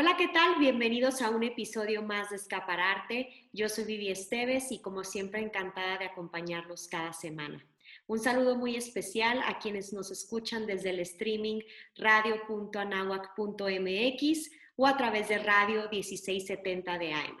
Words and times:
Hola, 0.00 0.16
¿qué 0.16 0.28
tal? 0.28 0.60
Bienvenidos 0.60 1.20
a 1.22 1.30
un 1.30 1.42
episodio 1.42 2.02
más 2.02 2.30
de 2.30 2.36
Escapararte. 2.36 3.48
Yo 3.52 3.68
soy 3.68 3.82
Vivi 3.82 4.10
Esteves 4.10 4.70
y 4.70 4.80
como 4.80 5.02
siempre 5.02 5.40
encantada 5.40 5.98
de 5.98 6.04
acompañarlos 6.04 6.86
cada 6.86 7.12
semana. 7.12 7.66
Un 8.06 8.20
saludo 8.20 8.54
muy 8.54 8.76
especial 8.76 9.42
a 9.44 9.58
quienes 9.58 9.92
nos 9.92 10.12
escuchan 10.12 10.66
desde 10.66 10.90
el 10.90 11.00
streaming 11.00 11.62
radio.anahuac.mx 11.96 14.50
o 14.76 14.86
a 14.86 14.96
través 14.96 15.28
de 15.30 15.38
radio 15.38 15.88
1670 15.90 16.96
de 16.96 17.14
AM. 17.14 17.36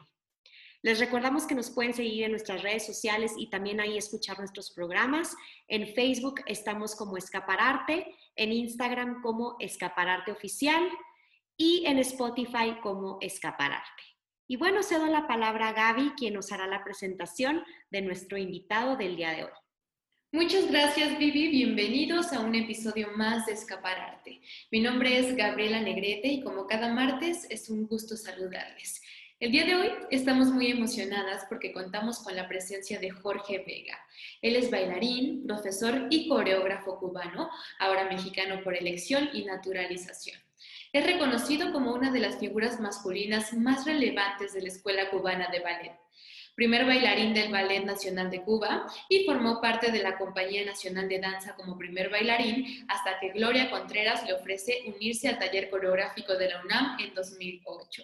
Les 0.82 0.98
recordamos 0.98 1.46
que 1.46 1.54
nos 1.54 1.70
pueden 1.70 1.94
seguir 1.94 2.24
en 2.24 2.32
nuestras 2.32 2.64
redes 2.64 2.84
sociales 2.84 3.34
y 3.36 3.50
también 3.50 3.80
ahí 3.80 3.96
escuchar 3.96 4.36
nuestros 4.36 4.72
programas. 4.72 5.36
En 5.68 5.94
Facebook 5.94 6.40
estamos 6.46 6.96
como 6.96 7.16
Escapararte, 7.16 8.16
en 8.34 8.52
Instagram 8.52 9.22
como 9.22 9.54
Escapararte 9.60 10.32
Oficial 10.32 10.82
y 11.58 11.84
en 11.86 11.98
Spotify 11.98 12.76
como 12.80 13.18
Escapararte. 13.20 14.04
Y 14.46 14.56
bueno, 14.56 14.82
cedo 14.82 15.06
la 15.06 15.26
palabra 15.26 15.68
a 15.68 15.72
Gaby, 15.72 16.12
quien 16.16 16.34
nos 16.34 16.52
hará 16.52 16.66
la 16.66 16.84
presentación 16.84 17.62
de 17.90 18.00
nuestro 18.00 18.38
invitado 18.38 18.96
del 18.96 19.16
día 19.16 19.32
de 19.32 19.44
hoy. 19.44 19.50
Muchas 20.30 20.70
gracias 20.70 21.18
Vivi, 21.18 21.48
bienvenidos 21.48 22.32
a 22.32 22.40
un 22.40 22.54
episodio 22.54 23.08
más 23.16 23.46
de 23.46 23.54
Escapararte. 23.54 24.40
Mi 24.70 24.80
nombre 24.80 25.18
es 25.18 25.34
Gabriela 25.34 25.80
Negrete 25.80 26.28
y 26.28 26.42
como 26.42 26.66
cada 26.66 26.94
martes 26.94 27.46
es 27.50 27.68
un 27.68 27.86
gusto 27.86 28.16
saludarles. 28.16 29.02
El 29.40 29.52
día 29.52 29.64
de 29.64 29.74
hoy 29.74 29.90
estamos 30.10 30.48
muy 30.48 30.70
emocionadas 30.70 31.46
porque 31.48 31.72
contamos 31.72 32.20
con 32.20 32.36
la 32.36 32.46
presencia 32.46 33.00
de 33.00 33.10
Jorge 33.10 33.64
Vega. 33.66 33.98
Él 34.42 34.56
es 34.56 34.70
bailarín, 34.70 35.46
profesor 35.46 36.08
y 36.10 36.28
coreógrafo 36.28 36.98
cubano, 36.98 37.50
ahora 37.78 38.04
mexicano 38.04 38.62
por 38.62 38.76
elección 38.76 39.30
y 39.32 39.44
naturalización. 39.44 40.38
Es 40.92 41.04
reconocido 41.04 41.72
como 41.72 41.92
una 41.92 42.10
de 42.10 42.20
las 42.20 42.38
figuras 42.38 42.80
masculinas 42.80 43.52
más 43.52 43.84
relevantes 43.84 44.54
de 44.54 44.62
la 44.62 44.68
Escuela 44.68 45.10
Cubana 45.10 45.48
de 45.52 45.60
Ballet 45.60 46.07
primer 46.58 46.86
bailarín 46.86 47.34
del 47.34 47.52
Ballet 47.52 47.84
Nacional 47.84 48.32
de 48.32 48.42
Cuba 48.42 48.84
y 49.08 49.24
formó 49.24 49.60
parte 49.60 49.92
de 49.92 50.02
la 50.02 50.18
Compañía 50.18 50.64
Nacional 50.64 51.08
de 51.08 51.20
Danza 51.20 51.54
como 51.54 51.78
primer 51.78 52.10
bailarín 52.10 52.84
hasta 52.88 53.20
que 53.20 53.28
Gloria 53.28 53.70
Contreras 53.70 54.26
le 54.26 54.32
ofrece 54.32 54.82
unirse 54.86 55.28
al 55.28 55.38
taller 55.38 55.70
coreográfico 55.70 56.34
de 56.34 56.48
la 56.48 56.60
UNAM 56.64 56.98
en 56.98 57.14
2008. 57.14 58.02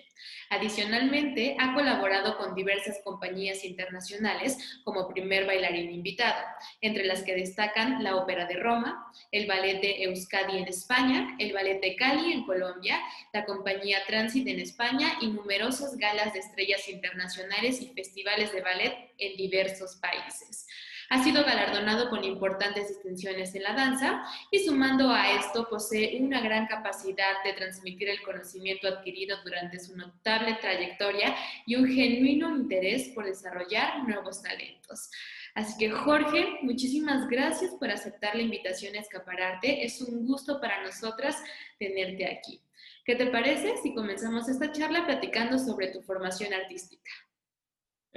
Adicionalmente, 0.50 1.56
ha 1.58 1.74
colaborado 1.74 2.38
con 2.38 2.54
diversas 2.54 3.00
compañías 3.02 3.64
internacionales 3.64 4.56
como 4.84 5.08
primer 5.08 5.46
bailarín 5.46 5.90
invitado, 5.90 6.40
entre 6.80 7.06
las 7.06 7.24
que 7.24 7.34
destacan 7.34 8.04
la 8.04 8.14
Ópera 8.14 8.46
de 8.46 8.54
Roma, 8.54 9.04
el 9.32 9.48
Ballet 9.48 9.80
de 9.80 10.04
Euskadi 10.04 10.58
en 10.58 10.68
España, 10.68 11.34
el 11.40 11.52
Ballet 11.52 11.80
de 11.80 11.96
Cali 11.96 12.32
en 12.32 12.44
Colombia, 12.44 13.00
la 13.32 13.44
Compañía 13.44 13.98
Transit 14.06 14.46
en 14.46 14.60
España 14.60 15.14
y 15.20 15.26
numerosas 15.26 15.96
galas 15.96 16.32
de 16.32 16.38
estrellas 16.38 16.88
internacionales 16.88 17.82
y 17.82 17.88
festivales 17.88 18.43
de 18.52 18.60
ballet 18.60 19.12
en 19.18 19.36
diversos 19.36 19.96
países. 19.96 20.66
Ha 21.10 21.22
sido 21.22 21.44
galardonado 21.44 22.08
con 22.08 22.24
importantes 22.24 22.88
distinciones 22.88 23.54
en 23.54 23.62
la 23.62 23.74
danza 23.74 24.24
y 24.50 24.60
sumando 24.60 25.10
a 25.10 25.32
esto 25.32 25.68
posee 25.68 26.20
una 26.20 26.40
gran 26.40 26.66
capacidad 26.66 27.42
de 27.44 27.52
transmitir 27.52 28.08
el 28.08 28.22
conocimiento 28.22 28.88
adquirido 28.88 29.36
durante 29.44 29.78
su 29.78 29.96
notable 29.96 30.58
trayectoria 30.60 31.36
y 31.66 31.76
un 31.76 31.86
genuino 31.86 32.56
interés 32.56 33.10
por 33.10 33.26
desarrollar 33.26 34.08
nuevos 34.08 34.42
talentos. 34.42 35.10
Así 35.54 35.78
que 35.78 35.90
Jorge, 35.90 36.58
muchísimas 36.62 37.28
gracias 37.28 37.72
por 37.74 37.90
aceptar 37.90 38.34
la 38.34 38.42
invitación 38.42 38.96
a 38.96 39.00
escapararte. 39.00 39.84
Es 39.84 40.00
un 40.00 40.26
gusto 40.26 40.60
para 40.60 40.82
nosotras 40.82 41.36
tenerte 41.78 42.26
aquí. 42.26 42.60
¿Qué 43.04 43.14
te 43.14 43.26
parece 43.26 43.76
si 43.82 43.94
comenzamos 43.94 44.48
esta 44.48 44.72
charla 44.72 45.04
platicando 45.04 45.58
sobre 45.58 45.88
tu 45.88 46.00
formación 46.00 46.54
artística? 46.54 47.12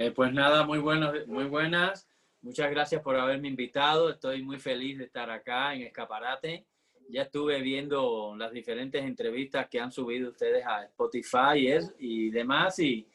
Eh, 0.00 0.12
pues 0.12 0.32
nada, 0.32 0.64
muy, 0.64 0.78
buenas. 0.78 2.08
Muchas 2.40 2.70
gracias 2.70 3.02
por 3.02 3.16
haberme 3.16 3.48
invitado. 3.48 4.10
Estoy 4.10 4.44
muy 4.44 4.60
feliz 4.60 4.96
de 4.96 5.06
estar 5.06 5.28
acá 5.28 5.74
en 5.74 5.82
Escaparate. 5.82 6.68
Ya 7.08 7.22
estuve 7.22 7.60
viendo 7.62 8.36
las 8.36 8.52
diferentes 8.52 9.02
entrevistas 9.02 9.66
que 9.68 9.80
han 9.80 9.90
subido 9.90 10.30
ustedes 10.30 10.64
a 10.64 10.84
Spotify 10.84 11.80
y, 11.98 12.30
demás 12.30 12.78
y, 12.78 13.08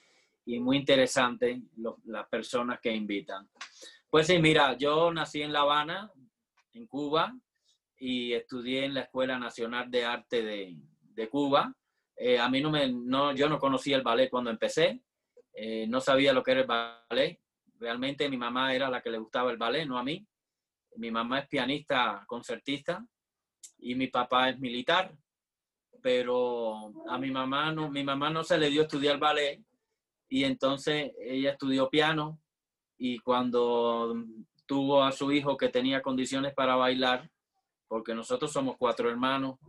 muy 0.60 0.76
interesante 0.76 1.62
las 2.04 2.28
personas 2.28 2.82
que 2.82 2.94
invitan. 2.94 3.48
Pues 4.10 4.28
sí, 4.28 4.38
mira, 4.40 4.78
yo 4.78 5.10
nací 5.14 5.42
en 5.42 5.54
La 5.54 5.62
Habana, 5.62 6.12
en 6.74 6.86
Cuba, 6.86 7.34
y 7.98 8.34
estudié 8.34 8.84
en 8.84 8.96
la 8.96 9.02
Escuela 9.02 9.40
Nacional 9.40 9.90
de 9.90 10.04
Arte 10.04 10.44
de, 10.44 11.30
Cuba. 11.30 11.74
Eh, 12.18 12.38
a 12.38 12.50
mí 12.50 12.60
no 12.60 12.72
me, 12.72 12.92
no, 12.92 13.34
yo 13.34 13.48
no 13.48 13.58
conocía 13.58 13.96
el 13.96 14.04
ballet 14.04 14.30
cuando 14.30 14.50
empecé. 14.50 15.02
Eh, 15.54 15.86
no 15.88 16.02
sabía 16.02 16.34
lo 16.34 16.44
que 16.44 16.52
era 16.52 16.62
el 16.62 16.68
ballet. 16.68 17.40
Realmente 17.80 18.30
mi 18.30 18.38
mamá 18.38 18.74
era 18.74 18.90
la 18.90 19.02
que 19.02 19.12
le 19.12 19.18
gustaba 19.18 19.52
el 19.52 19.58
ballet, 19.58 19.86
no 19.86 19.98
a 19.98 20.04
mí. 20.04 20.26
Mi 20.96 21.12
mamá 21.12 21.40
es 21.40 21.48
pianista, 21.48 22.24
concertista 22.28 23.06
y 23.80 23.96
mi 23.96 24.08
papá 24.08 24.50
es 24.50 24.60
militar. 24.60 25.14
Pero 26.02 26.92
a 27.08 27.18
mi 27.18 27.32
mamá 27.32 27.72
no, 27.72 27.90
mi 27.90 28.04
mamá 28.04 28.30
no 28.30 28.44
se 28.44 28.58
le 28.58 28.70
dio 28.70 28.84
estudiar 28.84 29.20
ballet 29.20 29.62
y 30.30 30.44
entonces 30.44 31.12
ella 31.20 31.52
estudió 31.52 31.90
piano 31.90 32.40
y 32.98 33.20
cuando 33.20 34.16
tuvo 34.66 35.04
a 35.04 35.12
su 35.12 35.32
hijo 35.32 35.58
que 35.58 35.70
tenía 35.70 36.02
condiciones 36.02 36.54
para 36.54 36.76
bailar, 36.76 37.30
porque 37.88 38.16
nosotros 38.16 38.52
somos 38.52 38.76
cuatro 38.78 39.10
hermanos, 39.10 39.60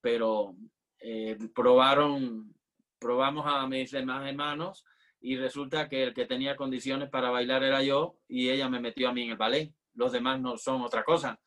pero 0.00 0.54
eh, 0.98 1.36
probaron, 1.54 2.54
probamos 2.98 3.44
a 3.46 3.66
mis 3.66 3.90
demás 3.90 4.26
hermanos 4.26 4.84
y 5.22 5.36
resulta 5.36 5.88
que 5.88 6.02
el 6.02 6.14
que 6.14 6.26
tenía 6.26 6.56
condiciones 6.56 7.08
para 7.08 7.30
bailar 7.30 7.62
era 7.62 7.80
yo 7.82 8.16
y 8.28 8.50
ella 8.50 8.68
me 8.68 8.80
metió 8.80 9.08
a 9.08 9.12
mí 9.12 9.22
en 9.22 9.30
el 9.30 9.36
ballet. 9.36 9.72
Los 9.94 10.10
demás 10.10 10.40
no 10.40 10.58
son 10.58 10.82
otra 10.82 11.04
cosa. 11.04 11.40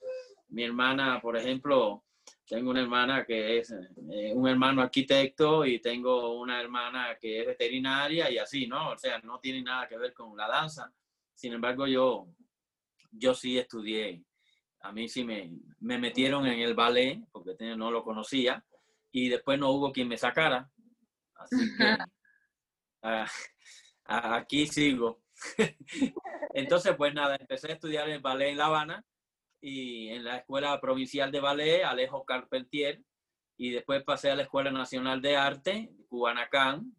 Mi 0.47 0.63
hermana, 0.63 1.19
por 1.21 1.35
ejemplo, 1.35 2.05
tengo 2.47 2.69
una 2.69 2.81
hermana 2.81 3.25
que 3.25 3.57
es 3.57 3.71
eh, 3.71 4.31
un 4.33 4.47
hermano 4.47 4.81
arquitecto 4.81 5.65
y 5.65 5.79
tengo 5.79 6.39
una 6.39 6.61
hermana 6.61 7.17
que 7.19 7.41
es 7.41 7.47
veterinaria 7.47 8.31
y 8.31 8.37
así, 8.37 8.65
¿no? 8.65 8.91
O 8.91 8.97
sea, 8.97 9.19
no 9.19 9.39
tiene 9.39 9.61
nada 9.61 9.89
que 9.89 9.97
ver 9.97 10.13
con 10.13 10.37
la 10.37 10.47
danza. 10.47 10.89
Sin 11.33 11.51
embargo, 11.51 11.85
yo, 11.85 12.27
yo 13.11 13.33
sí 13.33 13.57
estudié. 13.57 14.23
A 14.79 14.93
mí 14.93 15.09
sí 15.09 15.25
me, 15.25 15.51
me 15.81 15.97
metieron 15.97 16.47
en 16.47 16.59
el 16.59 16.75
ballet 16.75 17.19
porque 17.29 17.55
no 17.75 17.91
lo 17.91 18.03
conocía 18.05 18.63
y 19.11 19.27
después 19.27 19.59
no 19.59 19.71
hubo 19.71 19.91
quien 19.91 20.07
me 20.07 20.17
sacara. 20.17 20.71
Así 21.35 21.77
que... 21.77 21.97
Ah, 23.07 23.27
aquí 24.05 24.67
sigo. 24.67 25.21
Entonces, 26.53 26.95
pues 26.95 27.13
nada, 27.13 27.35
empecé 27.35 27.71
a 27.71 27.73
estudiar 27.75 28.09
el 28.09 28.21
ballet 28.21 28.49
en 28.49 28.57
La 28.57 28.67
Habana 28.67 29.05
y 29.59 30.09
en 30.09 30.23
la 30.23 30.37
Escuela 30.37 30.79
Provincial 30.79 31.31
de 31.31 31.39
Ballet, 31.39 31.83
Alejo 31.83 32.23
Carpentier, 32.23 33.01
y 33.57 33.71
después 33.71 34.03
pasé 34.03 34.31
a 34.31 34.35
la 34.35 34.43
Escuela 34.43 34.71
Nacional 34.71 35.21
de 35.21 35.35
Arte, 35.35 35.91
Cubanacán, 36.07 36.95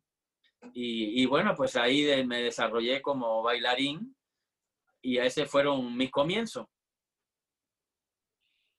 y, 0.73 1.25
bueno, 1.27 1.55
pues 1.57 1.77
ahí 1.77 2.25
me 2.27 2.43
desarrollé 2.43 3.01
como 3.01 3.43
bailarín 3.43 4.17
y 5.01 5.19
ese 5.19 5.47
fueron 5.47 5.97
mis 5.97 6.11
comienzos. 6.11 6.67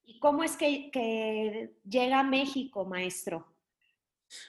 ¿Y 0.04 0.20
cómo 0.20 0.44
es 0.44 0.58
que, 0.58 0.90
que 0.92 1.76
llega 1.88 2.20
a 2.20 2.24
México, 2.24 2.86
maestro? 2.86 3.57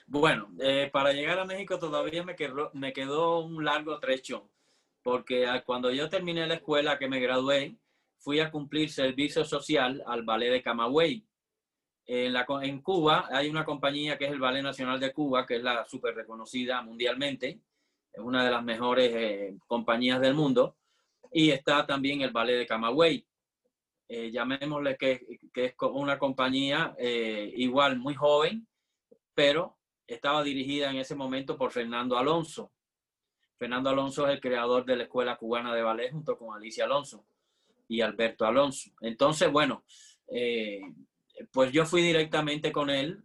Bueno, 0.07 0.51
eh, 0.59 0.89
para 0.91 1.13
llegar 1.13 1.39
a 1.39 1.45
México 1.45 1.79
todavía 1.79 2.23
me 2.23 2.35
quedó, 2.35 3.39
un 3.39 3.63
largo 3.63 3.99
trecho, 3.99 4.49
porque 5.01 5.47
cuando 5.65 5.91
yo 5.91 6.09
terminé 6.09 6.45
la 6.47 6.55
escuela 6.55 6.97
que 6.97 7.07
me 7.07 7.19
gradué, 7.19 7.77
fui 8.17 8.39
a 8.39 8.51
cumplir 8.51 8.89
servicio 8.91 9.45
social 9.45 10.03
al 10.05 10.23
Ballet 10.23 10.51
de 10.51 10.61
Camagüey. 10.61 11.25
En 12.05 12.81
Cuba 12.81 13.27
hay 13.31 13.49
una 13.49 13.63
compañía 13.63 14.17
que 14.17 14.25
es 14.25 14.31
el 14.31 14.39
Ballet 14.39 14.63
Nacional 14.63 14.99
de 14.99 15.13
Cuba, 15.13 15.45
que 15.45 15.57
es 15.57 15.63
la 15.63 15.85
súper 15.85 16.15
reconocida 16.15 16.81
mundialmente, 16.81 17.61
es 18.11 18.19
una 18.19 18.43
de 18.43 18.51
las 18.51 18.63
mejores 18.63 19.11
eh, 19.15 19.57
compañías 19.67 20.19
del 20.19 20.33
mundo, 20.33 20.75
y 21.31 21.51
está 21.51 21.85
también 21.85 22.21
el 22.21 22.31
Ballet 22.31 22.57
de 22.57 22.65
Camagüey. 22.65 23.25
Eh, 24.07 24.31
llamémosle 24.31 24.97
que, 24.97 25.39
que, 25.53 25.65
es 25.65 25.75
una 25.79 26.17
compañía 26.17 26.95
igual 26.97 27.99
muy 27.99 28.15
joven, 28.15 28.67
pero 29.35 29.78
estaba 30.13 30.43
dirigida 30.43 30.89
en 30.89 30.97
ese 30.97 31.15
momento 31.15 31.57
por 31.57 31.71
Fernando 31.71 32.17
Alonso. 32.17 32.71
Fernando 33.57 33.89
Alonso 33.89 34.27
es 34.27 34.33
el 34.33 34.41
creador 34.41 34.85
de 34.85 34.95
la 34.95 35.03
Escuela 35.03 35.37
Cubana 35.37 35.73
de 35.73 35.81
Ballet 35.81 36.11
junto 36.11 36.37
con 36.37 36.55
Alicia 36.55 36.85
Alonso 36.85 37.25
y 37.87 38.01
Alberto 38.01 38.45
Alonso. 38.45 38.91
Entonces, 39.01 39.51
bueno, 39.51 39.83
eh, 40.27 40.81
pues 41.51 41.71
yo 41.71 41.85
fui 41.85 42.01
directamente 42.01 42.71
con 42.71 42.89
él 42.89 43.21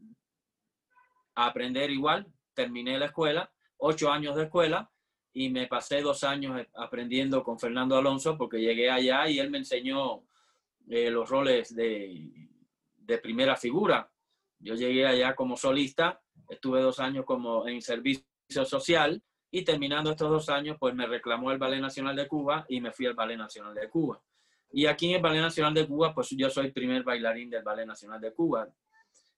a 1.34 1.46
aprender 1.46 1.90
igual. 1.90 2.26
Terminé 2.52 2.98
la 2.98 3.06
escuela, 3.06 3.52
ocho 3.78 4.10
años 4.10 4.36
de 4.36 4.44
escuela, 4.44 4.90
y 5.32 5.50
me 5.50 5.66
pasé 5.66 6.00
dos 6.00 6.22
años 6.22 6.64
aprendiendo 6.74 7.42
con 7.42 7.58
Fernando 7.58 7.96
Alonso 7.96 8.38
porque 8.38 8.60
llegué 8.60 8.90
allá 8.90 9.28
y 9.28 9.38
él 9.38 9.50
me 9.50 9.58
enseñó 9.58 10.24
eh, 10.88 11.10
los 11.10 11.28
roles 11.28 11.74
de, 11.74 12.30
de 12.96 13.18
primera 13.18 13.56
figura 13.56 14.10
yo 14.64 14.74
llegué 14.74 15.06
allá 15.06 15.34
como 15.34 15.58
solista 15.58 16.22
estuve 16.48 16.80
dos 16.80 17.00
años 17.00 17.24
como 17.24 17.66
en 17.66 17.80
servicio 17.82 18.24
social 18.48 19.22
y 19.50 19.64
terminando 19.64 20.10
estos 20.10 20.30
dos 20.30 20.48
años, 20.48 20.76
pues 20.80 20.94
me 20.94 21.06
reclamó 21.06 21.52
el 21.52 21.58
Ballet 21.58 21.80
Nacional 21.80 22.16
de 22.16 22.26
Cuba 22.26 22.66
y 22.68 22.80
me 22.80 22.92
fui 22.92 23.06
al 23.06 23.14
Ballet 23.14 23.36
Nacional 23.36 23.74
de 23.74 23.88
Cuba. 23.88 24.20
Y 24.72 24.86
aquí 24.86 25.10
en 25.10 25.16
el 25.16 25.22
Ballet 25.22 25.40
Nacional 25.40 25.72
de 25.74 25.86
Cuba, 25.86 26.12
pues 26.12 26.30
yo 26.30 26.50
soy 26.50 26.72
primer 26.72 27.04
bailarín 27.04 27.50
del 27.50 27.62
Ballet 27.62 27.86
Nacional 27.86 28.20
de 28.20 28.32
Cuba. 28.32 28.68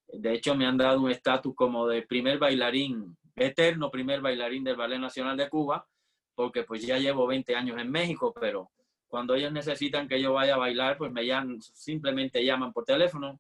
De 0.09 0.33
hecho, 0.33 0.55
me 0.55 0.65
han 0.65 0.79
dado 0.79 1.03
un 1.03 1.11
estatus 1.11 1.55
como 1.55 1.87
de 1.87 2.03
primer 2.03 2.39
bailarín, 2.39 3.15
eterno 3.35 3.91
primer 3.91 4.23
bailarín 4.23 4.65
del 4.65 4.77
Ballet 4.77 4.99
Nacional 4.99 5.37
de 5.37 5.51
Cuba, 5.51 5.87
porque 6.35 6.63
pues 6.63 6.87
ya 6.87 6.97
llevo 6.97 7.27
20 7.27 7.55
años 7.55 7.79
en 7.79 7.91
México, 7.91 8.33
pero 8.41 8.71
cuando 9.09 9.35
ellos 9.35 9.53
necesitan 9.53 10.09
que 10.09 10.21
yo 10.21 10.33
vaya 10.33 10.55
a 10.55 10.59
bailar, 10.59 10.97
pues 10.97 11.13
me 11.13 11.27
llaman, 11.27 11.61
simplemente 11.61 12.43
llaman 12.45 12.73
por 12.73 12.85
teléfono 12.85 13.39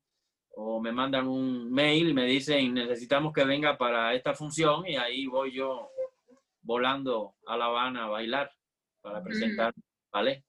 o 0.58 0.80
me 0.80 0.90
mandan 0.90 1.28
un 1.28 1.70
mail 1.70 2.08
y 2.08 2.14
me 2.14 2.24
dicen 2.24 2.72
necesitamos 2.72 3.32
que 3.32 3.44
venga 3.44 3.76
para 3.76 4.14
esta 4.14 4.34
función 4.34 4.86
y 4.86 4.96
ahí 4.96 5.26
voy 5.26 5.52
yo 5.52 5.90
volando 6.62 7.34
a 7.46 7.56
La 7.56 7.66
Habana 7.66 8.04
a 8.04 8.08
bailar 8.08 8.50
para 9.02 9.22
presentar 9.22 9.74
ballet. 10.10 10.42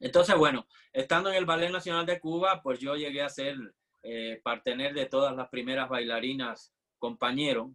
Entonces, 0.00 0.36
bueno, 0.36 0.66
estando 0.92 1.30
en 1.30 1.36
el 1.36 1.46
Ballet 1.46 1.70
Nacional 1.70 2.04
de 2.04 2.18
Cuba, 2.18 2.60
pues 2.60 2.80
yo 2.80 2.96
llegué 2.96 3.22
a 3.22 3.28
ser 3.28 3.56
eh, 4.02 4.40
partener 4.42 4.94
de 4.94 5.06
todas 5.06 5.34
las 5.36 5.48
primeras 5.48 5.88
bailarinas, 5.88 6.74
compañero 6.98 7.72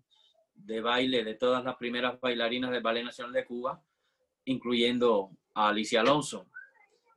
de 0.54 0.82
baile 0.82 1.24
de 1.24 1.36
todas 1.36 1.64
las 1.64 1.78
primeras 1.78 2.20
bailarinas 2.20 2.72
del 2.72 2.84
Ballet 2.84 3.06
Nacional 3.06 3.32
de 3.32 3.46
Cuba, 3.46 3.82
incluyendo 4.44 5.32
a 5.54 5.70
Alicia 5.70 6.02
Alonso. 6.02 6.50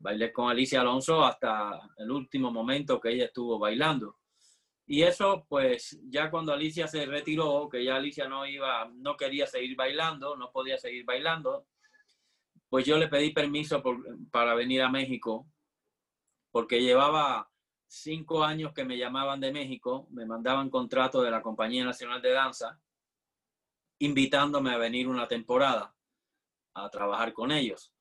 Bailé 0.01 0.33
con 0.33 0.51
Alicia 0.51 0.81
Alonso 0.81 1.23
hasta 1.25 1.79
el 1.99 2.11
último 2.11 2.51
momento 2.51 2.99
que 2.99 3.11
ella 3.11 3.27
estuvo 3.27 3.59
bailando. 3.59 4.17
Y 4.87 5.03
eso, 5.03 5.47
pues, 5.49 6.01
ya 6.09 6.31
cuando 6.31 6.53
Alicia 6.53 6.89
se 6.89 7.05
retiró, 7.07 7.69
que 7.71 7.85
ya 7.85 7.97
Alicia 7.97 8.27
no 8.27 8.47
iba, 8.47 8.91
no 8.95 9.17
quería 9.17 9.47
seguir 9.47 9.77
bailando, 9.77 10.37
no 10.37 10.51
podía 10.51 10.79
seguir 10.79 11.05
bailando, 11.05 11.67
pues 12.69 12.87
yo 12.87 12.97
le 12.97 13.09
pedí 13.09 13.31
permiso 13.31 13.83
para 14.33 14.55
venir 14.55 14.83
a 14.83 14.89
México, 14.89 15.47
porque 16.51 16.81
llevaba 16.81 17.51
cinco 17.87 18.43
años 18.43 18.73
que 18.73 18.85
me 18.85 18.97
llamaban 18.97 19.39
de 19.39 19.53
México, 19.53 20.09
me 20.11 20.25
mandaban 20.25 20.71
contrato 20.71 21.23
de 21.23 21.31
la 21.31 21.43
Compañía 21.43 21.85
Nacional 21.85 22.23
de 22.23 22.33
Danza, 22.33 22.81
invitándome 23.99 24.73
a 24.73 24.79
venir 24.79 25.09
una 25.09 25.29
temporada 25.29 25.95
a 26.75 26.89
trabajar 26.89 27.33
con 27.35 27.53
ellos. 27.53 27.93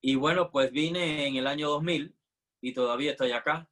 Y 0.00 0.14
bueno, 0.16 0.50
pues 0.50 0.72
vine 0.72 1.26
en 1.26 1.36
el 1.36 1.46
año 1.46 1.68
2000 1.68 2.14
y 2.60 2.72
todavía 2.72 3.12
estoy 3.12 3.32
acá. 3.32 3.68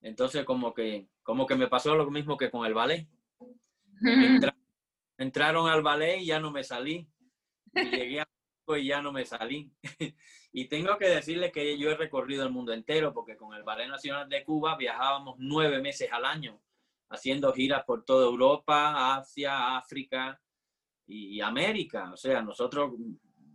Entonces 0.00 0.44
como 0.44 0.72
que, 0.74 1.08
como 1.22 1.46
que 1.46 1.56
me 1.56 1.68
pasó 1.68 1.94
lo 1.94 2.10
mismo 2.10 2.36
que 2.36 2.50
con 2.50 2.66
el 2.66 2.74
ballet. 2.74 3.08
entraron 5.18 5.68
al 5.68 5.82
ballet 5.82 6.20
y 6.20 6.26
ya 6.26 6.40
no 6.40 6.50
me 6.50 6.64
salí. 6.64 7.08
Y 7.74 7.84
llegué 7.84 8.20
a 8.20 8.28
y 8.76 8.86
ya 8.86 9.02
no 9.02 9.12
me 9.12 9.24
salí. 9.24 9.72
y 10.52 10.68
tengo 10.68 10.96
que 10.98 11.08
decirle 11.08 11.52
que 11.52 11.78
yo 11.78 11.90
he 11.90 11.96
recorrido 11.96 12.44
el 12.44 12.52
mundo 12.52 12.72
entero 12.72 13.12
porque 13.12 13.36
con 13.36 13.54
el 13.54 13.62
Ballet 13.62 13.88
Nacional 13.88 14.28
de 14.28 14.44
Cuba 14.44 14.76
viajábamos 14.76 15.36
nueve 15.38 15.80
meses 15.80 16.10
al 16.12 16.24
año 16.24 16.60
haciendo 17.10 17.52
giras 17.52 17.84
por 17.84 18.04
toda 18.04 18.26
Europa, 18.26 19.16
Asia, 19.16 19.76
África 19.76 20.40
y 21.06 21.40
América. 21.40 22.10
O 22.12 22.16
sea, 22.16 22.40
nosotros 22.40 22.92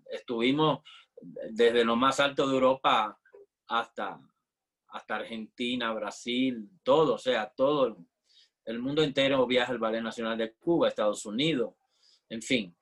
estuvimos 0.05 0.81
desde 1.21 1.83
lo 1.83 1.95
más 1.95 2.19
alto 2.19 2.47
de 2.47 2.53
Europa 2.53 3.19
hasta, 3.67 4.19
hasta 4.89 5.15
Argentina, 5.15 5.93
Brasil, 5.93 6.69
todo, 6.83 7.15
o 7.15 7.17
sea, 7.17 7.51
todo 7.55 7.97
el 8.65 8.79
mundo 8.79 9.01
entero 9.01 9.45
viaja 9.47 9.71
al 9.71 9.79
Ballet 9.79 10.01
Nacional 10.01 10.37
de 10.37 10.53
Cuba, 10.53 10.87
Estados 10.87 11.25
Unidos, 11.25 11.73
en 12.29 12.41
fin. 12.41 12.75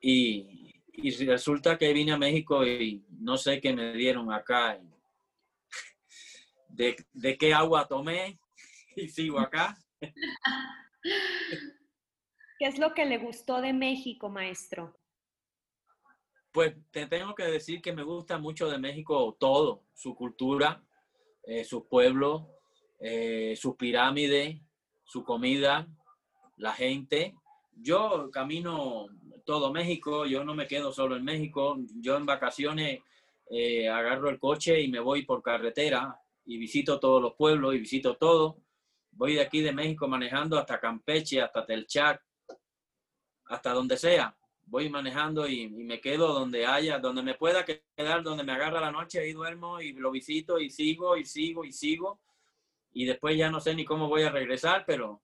Y, 0.00 0.74
y 0.92 1.10
resulta 1.26 1.76
que 1.76 1.92
vine 1.92 2.12
a 2.12 2.18
México 2.18 2.64
y 2.64 3.04
no 3.10 3.36
sé 3.36 3.60
qué 3.60 3.72
me 3.72 3.92
dieron 3.92 4.32
acá, 4.32 4.80
de, 6.68 6.96
de 7.12 7.38
qué 7.38 7.54
agua 7.54 7.86
tomé 7.86 8.38
y 8.96 9.08
sigo 9.08 9.38
acá. 9.38 9.76
¿Qué 12.58 12.66
es 12.66 12.78
lo 12.78 12.94
que 12.94 13.04
le 13.04 13.18
gustó 13.18 13.60
de 13.60 13.72
México, 13.72 14.28
maestro? 14.28 14.96
Pues 16.56 16.74
te 16.90 17.04
tengo 17.04 17.34
que 17.34 17.44
decir 17.44 17.82
que 17.82 17.92
me 17.92 18.02
gusta 18.02 18.38
mucho 18.38 18.70
de 18.70 18.78
México 18.78 19.36
todo, 19.38 19.82
su 19.92 20.14
cultura, 20.14 20.82
eh, 21.42 21.64
su 21.64 21.86
pueblo, 21.86 22.48
eh, 22.98 23.54
su 23.60 23.76
pirámide, 23.76 24.62
su 25.04 25.22
comida, 25.22 25.86
la 26.56 26.72
gente. 26.72 27.34
Yo 27.74 28.30
camino 28.30 29.06
todo 29.44 29.70
México, 29.70 30.24
yo 30.24 30.44
no 30.44 30.54
me 30.54 30.66
quedo 30.66 30.92
solo 30.92 31.16
en 31.16 31.24
México, 31.24 31.76
yo 31.96 32.16
en 32.16 32.24
vacaciones 32.24 33.00
eh, 33.50 33.90
agarro 33.90 34.30
el 34.30 34.38
coche 34.38 34.80
y 34.80 34.88
me 34.88 35.00
voy 35.00 35.26
por 35.26 35.42
carretera 35.42 36.18
y 36.46 36.56
visito 36.56 36.98
todos 36.98 37.20
los 37.20 37.34
pueblos 37.34 37.74
y 37.74 37.80
visito 37.80 38.16
todo. 38.16 38.62
Voy 39.10 39.34
de 39.34 39.42
aquí 39.42 39.60
de 39.60 39.74
México 39.74 40.08
manejando 40.08 40.58
hasta 40.58 40.80
Campeche, 40.80 41.42
hasta 41.42 41.66
Telchac, 41.66 42.24
hasta 43.44 43.72
donde 43.74 43.98
sea 43.98 44.34
voy 44.66 44.90
manejando 44.90 45.48
y, 45.48 45.68
me 45.68 46.00
quedo 46.00 46.32
donde 46.32 46.66
haya, 46.66 46.98
donde 46.98 47.22
me 47.22 47.34
pueda 47.34 47.64
quedar, 47.64 48.22
donde 48.22 48.44
me 48.44 48.52
agarra 48.52 48.80
la 48.80 48.90
noche, 48.90 49.20
ahí 49.20 49.32
duermo 49.32 49.80
y 49.80 49.92
lo 49.92 50.10
visito 50.10 50.58
y 50.58 50.70
sigo 50.70 51.16
y 51.16 51.24
sigo 51.24 51.64
y 51.64 51.72
sigo. 51.72 52.20
Y 52.92 53.04
después 53.04 53.36
ya 53.36 53.50
no 53.50 53.60
sé 53.60 53.74
ni 53.74 53.84
cómo 53.84 54.08
voy 54.08 54.22
a 54.22 54.30
regresar, 54.30 54.84
pero 54.86 55.22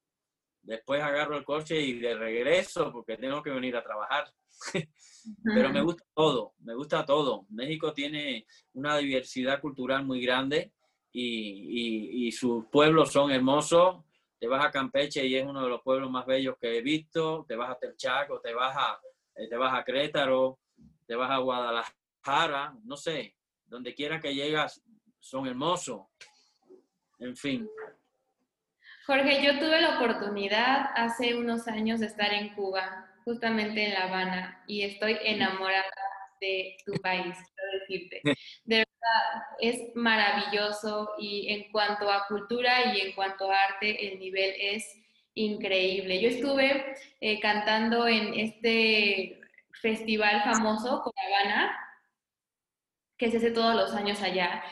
después 0.63 1.03
agarro 1.03 1.37
el 1.37 1.45
coche 1.45 1.81
y 1.81 1.99
de 1.99 2.15
regreso 2.15 2.93
porque 2.93 3.17
tengo 3.17 3.43
que 3.43 3.51
venir 3.51 3.77
a 3.77 3.83
trabajar. 3.83 4.33
pero 5.43 5.71
me 5.71 5.83
gusta 5.83 6.05
todo, 6.15 6.55
me 6.61 6.75
gusta 6.75 7.05
todo. 7.05 7.47
México 7.51 7.93
tiene 7.93 8.47
una 8.75 8.99
diversidad 8.99 9.61
cultural 9.61 10.05
muy 10.05 10.21
grande 10.25 10.73
y, 11.11 12.27
y 12.27 12.33
sus 12.33 12.67
pueblos 12.67 13.11
son 13.11 13.33
hermosos. 13.33 14.05
Te 14.39 14.47
vas 14.47 14.65
a 14.65 14.71
Campeche 14.71 15.25
y 15.25 15.37
es 15.37 15.45
uno 15.45 15.63
de 15.63 15.69
los 15.69 15.83
pueblos 15.83 16.11
más 16.11 16.27
bellos 16.27 16.57
que 16.61 16.79
he 16.79 16.83
visto. 16.83 17.45
Te 17.49 17.57
vas 17.57 17.71
a 17.71 17.79
Telchaco, 17.79 18.41
te 18.41 18.53
vas 18.53 18.77
a, 18.77 19.01
eh, 19.35 19.49
te 19.49 19.57
vas 19.57 19.79
a 19.79 19.85
Crétaro, 19.85 20.59
te 21.07 21.15
vas 21.15 21.31
a 21.31 21.39
Guadalajara, 21.39 22.75
no 22.85 22.97
sé, 22.97 23.37
donde 23.67 23.95
quiera 23.95 24.21
que 24.21 24.35
llegas, 24.35 24.83
son 25.19 25.47
hermosos. 25.47 26.07
En 27.19 27.37
fin. 27.37 27.69
Jorge, 29.07 29.43
yo 29.45 29.59
tuve 29.59 29.81
la 29.81 29.97
oportunidad 29.97 30.91
hace 30.95 31.35
unos 31.35 31.67
años 31.69 32.01
de 32.01 32.07
estar 32.07 32.33
en 32.33 32.55
Cuba, 32.55 33.09
justamente 33.25 33.87
en 33.87 33.95
La 33.95 34.05
Habana, 34.05 34.65
y 34.67 34.83
estoy 34.83 35.17
enamorada 35.23 35.91
de 36.41 36.77
tu 36.85 36.93
país, 37.01 37.37
quiero 37.55 37.81
decirte. 37.81 38.21
De 38.65 38.77
verdad, 38.79 39.47
es 39.61 39.95
maravilloso 39.95 41.11
y 41.19 41.53
en 41.53 41.71
cuanto 41.73 42.11
a 42.11 42.27
cultura 42.27 42.95
y 42.95 43.01
en 43.01 43.13
cuanto 43.15 43.51
a 43.51 43.57
arte, 43.57 44.13
el 44.13 44.19
nivel 44.19 44.55
es 44.59 45.02
increíble. 45.35 46.21
Yo 46.21 46.29
estuve 46.29 46.97
eh, 47.21 47.41
cantando 47.41 48.07
en 48.07 48.35
este 48.35 49.41
festival 49.81 50.43
famoso 50.43 51.03
con 51.03 51.13
Habana, 51.27 51.77
que 53.17 53.31
se 53.31 53.39
hace 53.39 53.51
todos 53.51 53.75
los 53.75 53.95
años 53.95 54.21
allá, 54.23 54.63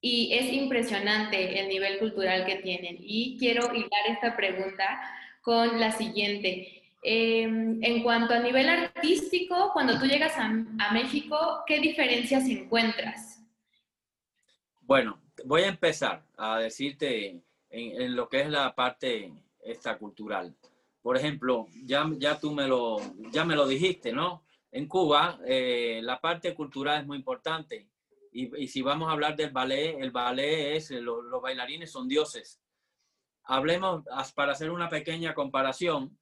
y 0.00 0.32
es 0.32 0.52
impresionante 0.52 1.60
el 1.60 1.68
nivel 1.68 1.98
cultural 1.98 2.46
que 2.46 2.56
tienen. 2.56 2.96
Y 3.00 3.36
quiero 3.38 3.74
hilar 3.74 4.06
esta 4.08 4.36
pregunta 4.36 5.00
con 5.42 5.80
la 5.80 5.92
siguiente. 5.92 6.82
Em, 7.02 7.82
en 7.82 8.02
cuanto 8.02 8.34
a 8.34 8.40
nivel 8.40 8.68
artístico, 8.68 9.70
cuando 9.72 9.98
tú 9.98 10.06
llegas 10.06 10.36
a, 10.36 10.48
México, 10.92 11.62
¿qué 11.66 11.80
diferencias 11.80 12.44
encuentras? 12.48 13.40
Bueno, 14.80 15.20
voy 15.44 15.62
a 15.62 15.68
empezar 15.68 16.22
a 16.36 16.58
decirte 16.58 17.40
en 17.70 18.16
lo 18.16 18.28
que 18.28 18.40
es 18.40 18.48
la 18.48 18.74
parte 18.74 19.30
esta 19.70 19.98
cultural. 19.98 20.56
Por 21.02 21.16
ejemplo, 21.16 21.66
ya, 21.84 22.10
ya 22.18 22.38
tú 22.38 22.52
me 22.52 22.66
lo, 22.66 22.98
ya 23.30 23.44
me 23.44 23.56
lo 23.56 23.66
dijiste, 23.66 24.12
¿no? 24.12 24.42
En 24.70 24.86
Cuba 24.86 25.38
eh, 25.46 26.00
la 26.02 26.20
parte 26.20 26.54
cultural 26.54 27.00
es 27.00 27.06
muy 27.06 27.18
importante. 27.18 27.88
Y, 28.32 28.68
si 28.68 28.82
vamos 28.82 29.08
a 29.08 29.12
hablar 29.12 29.34
del 29.36 29.50
ballet, 29.50 29.98
el 30.00 30.10
ballet 30.10 30.76
es, 30.76 30.90
los 30.90 31.42
bailarines 31.42 31.90
son 31.90 32.06
dioses. 32.06 32.60
Hablemos, 33.44 34.04
para 34.34 34.52
hacer 34.52 34.70
una 34.70 34.88
pequeña 34.88 35.34
comparación, 35.34 36.18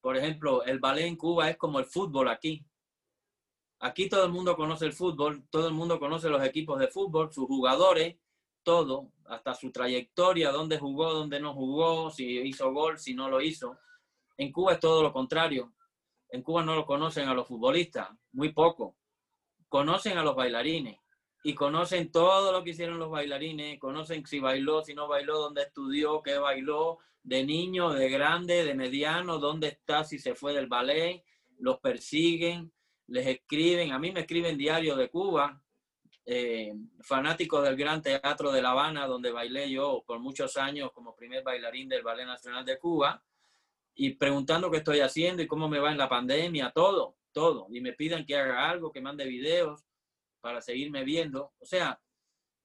por 0.00 0.16
ejemplo, 0.16 0.64
el 0.64 0.78
ballet 0.78 1.06
en 1.06 1.16
Cuba 1.16 1.50
es 1.50 1.56
como 1.56 1.78
el 1.78 1.84
fútbol 1.84 2.28
aquí. 2.28 2.64
Aquí 3.78 4.08
todo 4.08 4.24
el 4.24 4.32
mundo 4.32 4.56
conoce 4.56 4.86
el 4.86 4.92
fútbol, 4.92 5.46
todo 5.50 5.68
el 5.68 5.74
mundo 5.74 5.98
conoce 5.98 6.28
los 6.28 6.42
equipos 6.42 6.78
de 6.80 6.88
fútbol, 6.88 7.32
sus 7.32 7.46
jugadores, 7.46 8.16
todo, 8.62 9.12
hasta 9.26 9.54
su 9.54 9.70
trayectoria, 9.70 10.50
dónde 10.50 10.78
jugó, 10.78 11.12
dónde 11.12 11.40
no 11.40 11.54
jugó, 11.54 12.10
si 12.10 12.38
hizo 12.40 12.72
gol, 12.72 12.98
si 12.98 13.14
no 13.14 13.28
lo 13.28 13.40
hizo. 13.40 13.78
En 14.36 14.52
Cuba 14.52 14.74
es 14.74 14.80
todo 14.80 15.02
lo 15.02 15.12
contrario. 15.12 15.72
En 16.30 16.42
Cuba 16.42 16.64
no 16.64 16.74
lo 16.74 16.86
conocen 16.86 17.28
a 17.28 17.34
los 17.34 17.46
futbolistas, 17.46 18.08
muy 18.32 18.52
poco. 18.52 18.96
Conocen 19.68 20.18
a 20.18 20.22
los 20.22 20.34
bailarines 20.34 20.98
y 21.42 21.54
conocen 21.54 22.12
todo 22.12 22.52
lo 22.52 22.62
que 22.62 22.70
hicieron 22.70 22.98
los 22.98 23.10
bailarines, 23.10 23.78
conocen 23.78 24.24
si 24.26 24.40
bailó, 24.40 24.82
si 24.82 24.94
no 24.94 25.08
bailó, 25.08 25.38
dónde 25.38 25.62
estudió, 25.62 26.22
qué 26.22 26.38
bailó, 26.38 26.98
de 27.22 27.44
niño, 27.44 27.90
de 27.90 28.08
grande, 28.10 28.64
de 28.64 28.74
mediano, 28.74 29.38
dónde 29.38 29.68
está 29.68 30.04
si 30.04 30.18
se 30.18 30.34
fue 30.34 30.52
del 30.52 30.66
ballet, 30.66 31.24
los 31.58 31.78
persiguen, 31.80 32.72
les 33.06 33.26
escriben, 33.26 33.92
a 33.92 33.98
mí 33.98 34.12
me 34.12 34.20
escriben 34.20 34.56
diario 34.56 34.96
de 34.96 35.08
Cuba, 35.08 35.62
eh, 36.32 36.72
fanáticos 37.00 37.64
del 37.64 37.74
Gran 37.74 38.00
Teatro 38.00 38.52
de 38.52 38.62
La 38.62 38.70
Habana, 38.70 39.08
donde 39.08 39.32
bailé 39.32 39.68
yo 39.68 40.04
por 40.06 40.20
muchos 40.20 40.56
años 40.56 40.92
como 40.92 41.16
primer 41.16 41.42
bailarín 41.42 41.88
del 41.88 42.04
Ballet 42.04 42.24
Nacional 42.24 42.64
de 42.64 42.78
Cuba, 42.78 43.20
y 43.96 44.10
preguntando 44.10 44.70
qué 44.70 44.76
estoy 44.76 45.00
haciendo 45.00 45.42
y 45.42 45.48
cómo 45.48 45.68
me 45.68 45.80
va 45.80 45.90
en 45.90 45.98
la 45.98 46.08
pandemia, 46.08 46.70
todo, 46.70 47.16
todo. 47.32 47.66
Y 47.70 47.80
me 47.80 47.94
piden 47.94 48.24
que 48.24 48.36
haga 48.36 48.70
algo, 48.70 48.92
que 48.92 49.00
mande 49.00 49.24
videos 49.24 49.84
para 50.40 50.60
seguirme 50.60 51.02
viendo. 51.02 51.52
O 51.58 51.66
sea, 51.66 52.00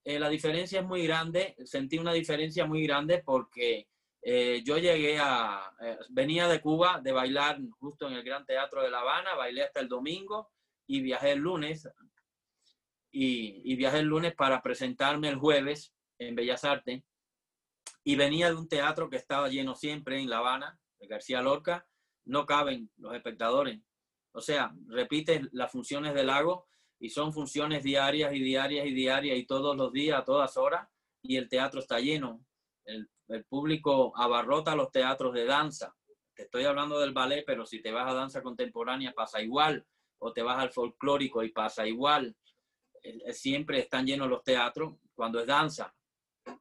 eh, 0.03 0.19
la 0.19 0.29
diferencia 0.29 0.81
es 0.81 0.85
muy 0.85 1.03
grande, 1.07 1.55
sentí 1.65 1.97
una 1.97 2.13
diferencia 2.13 2.67
muy 2.67 2.83
grande 2.85 3.23
porque 3.25 3.87
eh, 4.21 4.61
yo 4.63 4.77
llegué 4.77 5.17
a, 5.17 5.73
eh, 5.81 5.97
venía 6.09 6.47
de 6.47 6.61
Cuba 6.61 7.01
de 7.01 7.11
bailar 7.11 7.57
justo 7.79 8.07
en 8.07 8.13
el 8.13 8.23
Gran 8.23 8.45
Teatro 8.45 8.83
de 8.83 8.91
La 8.91 8.99
Habana, 8.99 9.33
bailé 9.33 9.63
hasta 9.63 9.79
el 9.79 9.89
domingo 9.89 10.51
y 10.85 11.01
viajé 11.01 11.31
el 11.31 11.39
lunes. 11.39 11.89
Y, 13.17 13.61
y 13.63 13.75
viajé 13.77 13.99
el 13.99 14.07
lunes 14.07 14.35
para 14.35 14.61
presentarme 14.61 15.29
el 15.29 15.37
jueves 15.37 15.93
en 16.19 16.35
Bellas 16.35 16.65
Artes. 16.65 17.01
Y 18.03 18.15
venía 18.15 18.49
de 18.49 18.55
un 18.55 18.67
teatro 18.67 19.09
que 19.09 19.15
estaba 19.15 19.47
lleno 19.47 19.73
siempre 19.73 20.19
en 20.19 20.29
La 20.29 20.39
Habana, 20.39 20.79
de 20.99 21.07
García 21.07 21.41
Lorca, 21.41 21.87
no 22.25 22.45
caben 22.45 22.91
los 22.97 23.13
espectadores. 23.15 23.79
O 24.31 24.41
sea, 24.41 24.75
repite 24.87 25.47
las 25.53 25.71
funciones 25.71 26.13
del 26.13 26.27
lago 26.27 26.67
y 26.99 27.09
son 27.09 27.31
funciones 27.31 27.83
diarias 27.83 28.33
y 28.33 28.39
diarias 28.39 28.85
y 28.85 28.93
diarias 28.93 29.37
y 29.37 29.45
todos 29.45 29.77
los 29.77 29.91
días, 29.91 30.19
a 30.19 30.25
todas 30.25 30.57
horas, 30.57 30.87
y 31.21 31.37
el 31.37 31.47
teatro 31.47 31.79
está 31.79 31.99
lleno. 31.99 32.43
El, 32.83 33.09
público 33.49 34.13
abarrota 34.15 34.75
los 34.75 34.91
teatros 34.91 35.33
de 35.33 35.45
danza. 35.45 35.95
Te 36.35 36.43
estoy 36.43 36.65
hablando 36.65 36.99
del 36.99 37.11
ballet, 37.11 37.43
pero 37.43 37.65
si 37.65 37.81
te 37.81 37.91
vas 37.91 38.07
a 38.07 38.13
danza 38.13 38.43
contemporánea 38.43 39.13
pasa 39.13 39.41
igual, 39.41 39.83
o 40.19 40.31
te 40.31 40.43
vas 40.43 40.59
al 40.59 40.71
folclórico 40.71 41.43
y 41.43 41.49
pasa 41.49 41.87
igual. 41.87 42.35
Siempre 43.31 43.79
están 43.79 44.05
llenos 44.05 44.29
los 44.29 44.43
teatros 44.43 44.95
cuando 45.13 45.39
es 45.39 45.47
danza. 45.47 45.93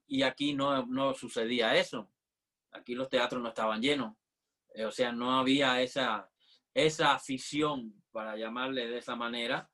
Y 0.07 0.23
aquí 0.23 0.55
no, 0.55 0.87
no 0.87 1.15
sucedía 1.15 1.75
eso. 1.77 2.11
Aquí 2.73 2.95
los 2.95 3.09
teatros 3.09 3.43
no 3.43 3.49
estaban 3.49 3.81
llenos. 3.81 4.17
O 4.87 4.91
sea, 4.91 5.13
no 5.13 5.39
había 5.39 5.81
esa, 5.81 6.29
esa 6.73 7.15
afición, 7.15 7.95
para 8.11 8.37
llamarle 8.37 8.89
de 8.89 8.99
esa 8.99 9.17
manera, 9.17 9.69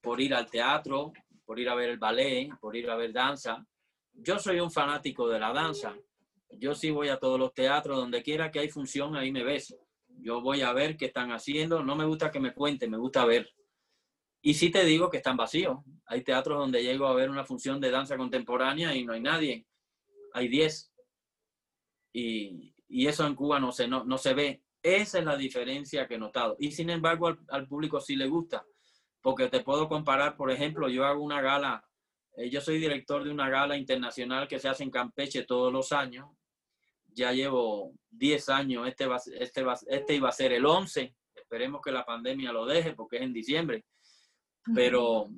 por 0.00 0.20
ir 0.20 0.34
al 0.34 0.50
teatro, 0.50 1.12
por 1.44 1.58
ir 1.58 1.68
a 1.68 1.74
ver 1.74 1.90
el 1.90 1.98
ballet, 1.98 2.50
por 2.60 2.74
ir 2.74 2.88
a 2.90 2.96
ver 2.96 3.12
danza. 3.12 3.66
Yo 4.12 4.38
soy 4.38 4.60
un 4.60 4.70
fanático 4.70 5.28
de 5.28 5.38
la 5.38 5.52
danza. 5.52 5.94
Yo 6.50 6.74
sí 6.74 6.90
voy 6.90 7.08
a 7.08 7.18
todos 7.18 7.38
los 7.38 7.52
teatros, 7.52 7.96
donde 7.96 8.22
quiera 8.22 8.50
que 8.50 8.60
hay 8.60 8.70
función, 8.70 9.16
ahí 9.16 9.30
me 9.30 9.44
ves. 9.44 9.76
Yo 10.08 10.40
voy 10.40 10.62
a 10.62 10.72
ver 10.72 10.96
qué 10.96 11.06
están 11.06 11.32
haciendo. 11.32 11.82
No 11.82 11.96
me 11.96 12.06
gusta 12.06 12.30
que 12.30 12.40
me 12.40 12.54
cuenten, 12.54 12.90
me 12.90 12.96
gusta 12.96 13.24
ver. 13.24 13.50
Y 14.46 14.54
sí 14.54 14.70
te 14.70 14.84
digo 14.84 15.10
que 15.10 15.16
están 15.16 15.36
vacíos. 15.36 15.80
Hay 16.06 16.22
teatros 16.22 16.56
donde 16.56 16.80
llego 16.80 17.08
a 17.08 17.14
ver 17.14 17.30
una 17.30 17.42
función 17.42 17.80
de 17.80 17.90
danza 17.90 18.16
contemporánea 18.16 18.94
y 18.94 19.04
no 19.04 19.12
hay 19.12 19.20
nadie. 19.20 19.66
Hay 20.34 20.46
10. 20.46 20.92
Y, 22.12 22.72
y, 22.86 23.08
eso 23.08 23.26
en 23.26 23.34
Cuba 23.34 23.58
no 23.58 23.72
se, 23.72 23.88
no, 23.88 24.04
no, 24.04 24.16
se 24.16 24.34
ve. 24.34 24.62
Esa 24.80 25.18
es 25.18 25.24
la 25.24 25.36
diferencia 25.36 26.06
que 26.06 26.14
he 26.14 26.18
notado. 26.18 26.54
Y 26.60 26.70
sin 26.70 26.90
embargo 26.90 27.26
al, 27.26 27.40
al 27.48 27.66
público 27.66 28.00
sí 28.00 28.14
le 28.14 28.28
gusta 28.28 28.64
porque 29.20 29.48
te 29.48 29.64
puedo 29.64 29.88
comparar, 29.88 30.36
por 30.36 30.52
ejemplo, 30.52 30.88
yo 30.88 31.04
hago 31.04 31.24
una 31.24 31.40
gala, 31.40 31.84
eh, 32.36 32.48
yo 32.48 32.60
soy 32.60 32.78
director 32.78 33.24
de 33.24 33.32
una 33.32 33.50
gala 33.50 33.76
internacional 33.76 34.46
que 34.46 34.60
se 34.60 34.68
hace 34.68 34.84
en 34.84 34.92
Campeche 34.92 35.42
todos 35.42 35.72
los 35.72 35.90
años, 35.90 36.30
ya 37.08 37.32
llevo 37.32 37.94
10 38.10 38.48
años, 38.50 38.86
este, 38.86 39.06
va, 39.06 39.20
este, 39.40 39.64
va, 39.64 39.76
este 39.88 40.14
iba 40.14 40.28
a 40.28 40.32
ser 40.32 40.52
el 40.52 40.64
11, 40.64 41.16
esperemos 41.34 41.80
que 41.82 41.90
la 41.90 42.04
pandemia 42.04 42.52
lo 42.52 42.64
deje 42.64 42.92
porque 42.92 43.16
es 43.16 43.22
en 43.22 43.32
diciembre, 43.32 43.84
pero 44.74 45.28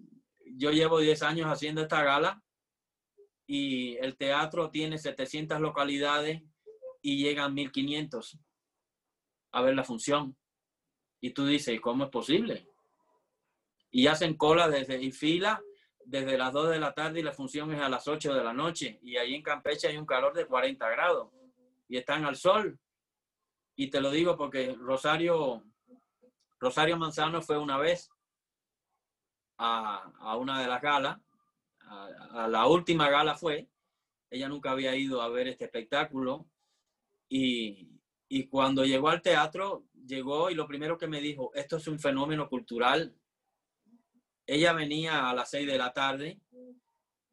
yo 0.56 0.70
llevo 0.70 0.98
10 0.98 1.22
años 1.22 1.46
haciendo 1.46 1.82
esta 1.82 2.02
gala 2.02 2.42
y 3.46 3.96
el 3.96 4.16
teatro 4.16 4.70
tiene 4.70 4.98
700 4.98 5.60
localidades 5.60 6.42
y 7.02 7.22
llegan 7.22 7.54
1500 7.54 8.38
a 9.52 9.62
ver 9.62 9.74
la 9.74 9.84
función. 9.84 10.36
Y 11.20 11.30
tú 11.30 11.46
dices, 11.46 11.80
¿cómo 11.80 12.04
es 12.04 12.10
posible? 12.10 12.68
y 13.90 14.06
hacen 14.06 14.34
cola 14.34 14.68
desde 14.68 15.00
y 15.02 15.10
fila 15.12 15.62
desde 16.04 16.38
las 16.38 16.52
2 16.52 16.70
de 16.70 16.78
la 16.78 16.94
tarde 16.94 17.20
y 17.20 17.22
la 17.22 17.32
función 17.32 17.72
es 17.72 17.80
a 17.80 17.88
las 17.88 18.08
8 18.08 18.32
de 18.32 18.42
la 18.42 18.54
noche. 18.54 18.98
Y 19.02 19.18
ahí 19.18 19.34
en 19.34 19.42
Campeche 19.42 19.88
hay 19.88 19.98
un 19.98 20.06
calor 20.06 20.32
de 20.32 20.46
40 20.46 20.88
grados 20.88 21.30
y 21.86 21.98
están 21.98 22.24
al 22.24 22.36
sol. 22.36 22.78
Y 23.76 23.90
te 23.90 24.00
lo 24.00 24.10
digo 24.10 24.36
porque 24.36 24.74
Rosario, 24.78 25.62
Rosario 26.58 26.96
Manzano 26.96 27.42
fue 27.42 27.58
una 27.58 27.76
vez 27.76 28.10
a, 29.58 30.36
una 30.36 30.60
de 30.60 30.68
las 30.68 30.80
galas, 30.80 31.18
a, 31.80 32.48
la 32.48 32.66
última 32.66 33.10
gala 33.10 33.34
fue, 33.34 33.68
ella 34.30 34.48
nunca 34.48 34.70
había 34.70 34.94
ido 34.96 35.20
a 35.22 35.28
ver 35.28 35.48
este 35.48 35.64
espectáculo 35.64 36.46
y, 37.28 37.88
y 38.28 38.46
cuando 38.48 38.84
llegó 38.84 39.08
al 39.08 39.22
teatro, 39.22 39.84
llegó 40.06 40.50
y 40.50 40.54
lo 40.54 40.66
primero 40.66 40.96
que 40.96 41.06
me 41.06 41.20
dijo, 41.20 41.50
esto 41.54 41.76
es 41.76 41.86
un 41.88 41.98
fenómeno 41.98 42.48
cultural 42.48 43.14
ella 44.48 44.72
venía 44.72 45.28
a 45.28 45.34
las 45.34 45.50
seis 45.50 45.66
de 45.66 45.76
la 45.76 45.92
tarde 45.92 46.40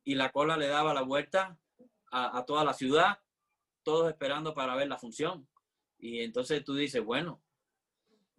y 0.03 0.15
la 0.15 0.33
cola 0.33 0.57
le 0.57 0.67
daba 0.67 0.93
la 0.93 1.01
vuelta 1.01 1.57
a, 2.11 2.45
toda 2.45 2.63
la 2.65 2.73
ciudad, 2.73 3.19
todos 3.83 4.09
esperando 4.09 4.53
para 4.53 4.75
ver 4.75 4.89
la 4.89 4.97
función. 4.97 5.47
Y 5.97 6.19
entonces 6.19 6.63
tú 6.63 6.75
dices, 6.75 7.03
bueno, 7.03 7.41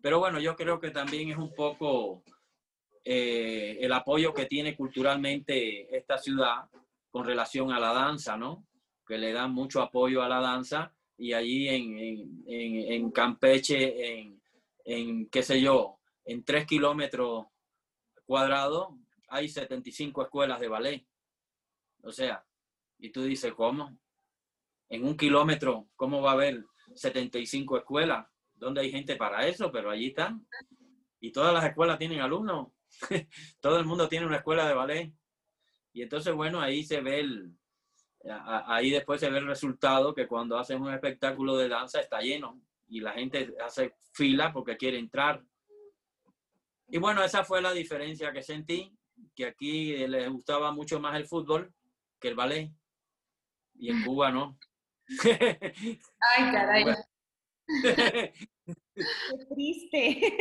pero 0.02 0.18
bueno, 0.18 0.38
yo 0.40 0.56
creo 0.56 0.78
que 0.78 0.90
también 0.90 1.30
es 1.30 1.38
un 1.38 1.54
poco 1.54 2.22
eh, 3.08 3.78
el 3.80 3.92
apoyo 3.92 4.34
que 4.34 4.46
tiene 4.46 4.76
culturalmente 4.76 5.96
esta 5.96 6.18
ciudad 6.18 6.68
con 7.08 7.24
relación 7.24 7.70
a 7.70 7.78
la 7.78 7.92
danza, 7.92 8.36
¿no? 8.36 8.66
Que 9.06 9.16
le 9.16 9.32
dan 9.32 9.52
mucho 9.52 9.80
apoyo 9.80 10.24
a 10.24 10.28
la 10.28 10.40
danza 10.40 10.92
y 11.16 11.32
allí 11.32 11.68
en, 11.68 12.44
en 12.48 13.10
Campeche, 13.12 14.18
en, 14.18 14.42
en, 14.84 15.28
qué 15.28 15.44
sé 15.44 15.60
yo, 15.60 16.00
en 16.24 16.44
tres 16.44 16.66
kilómetros 16.66 17.46
cuadrado 18.24 18.98
hay 19.28 19.48
75 19.48 20.22
escuelas 20.22 20.58
de 20.58 20.66
ballet. 20.66 21.06
O 22.02 22.10
sea, 22.10 22.44
y 22.98 23.10
tú 23.10 23.22
dices, 23.22 23.54
¿cómo? 23.54 23.96
En 24.88 25.04
un 25.04 25.16
kilómetro, 25.16 25.88
¿cómo 25.94 26.22
va 26.22 26.30
a 26.30 26.34
haber 26.34 26.64
75 26.92 27.78
escuelas? 27.78 28.26
¿Dónde 28.52 28.80
hay 28.80 28.90
gente 28.90 29.14
para 29.14 29.46
eso? 29.46 29.70
Pero 29.70 29.90
allí 29.90 30.08
están. 30.08 30.44
Y 31.20 31.30
todas 31.30 31.54
las 31.54 31.64
escuelas 31.64 31.98
tienen 31.98 32.20
alumnos. 32.20 32.72
Todo 33.60 33.78
el 33.78 33.86
mundo 33.86 34.08
tiene 34.08 34.26
una 34.26 34.36
escuela 34.36 34.66
de 34.66 34.74
ballet. 34.74 35.12
Y 35.92 36.02
entonces, 36.02 36.34
bueno, 36.34 36.60
ahí 36.60 36.84
se 36.84 37.00
ve 37.00 37.20
el, 37.20 37.56
ahí 38.66 38.90
después 38.90 39.20
se 39.20 39.30
ve 39.30 39.38
el 39.38 39.46
resultado 39.46 40.14
que 40.14 40.26
cuando 40.26 40.58
haces 40.58 40.78
un 40.78 40.92
espectáculo 40.92 41.56
de 41.56 41.68
danza 41.68 42.00
está 42.00 42.20
lleno 42.20 42.60
y 42.88 43.00
la 43.00 43.12
gente 43.12 43.54
hace 43.64 43.94
fila 44.12 44.52
porque 44.52 44.76
quiere 44.76 44.98
entrar. 44.98 45.42
Y 46.88 46.98
bueno, 46.98 47.24
esa 47.24 47.44
fue 47.44 47.60
la 47.60 47.72
diferencia 47.72 48.32
que 48.32 48.42
sentí, 48.42 48.92
que 49.34 49.46
aquí 49.46 50.06
les 50.06 50.30
gustaba 50.30 50.70
mucho 50.72 51.00
más 51.00 51.16
el 51.16 51.26
fútbol 51.26 51.72
que 52.20 52.28
el 52.28 52.34
ballet. 52.34 52.70
Y 53.74 53.90
en 53.90 54.04
Cuba 54.04 54.30
no. 54.30 54.58
Ay, 55.24 56.50
caray. 56.52 56.84
Qué 57.82 58.32
triste. 59.48 60.32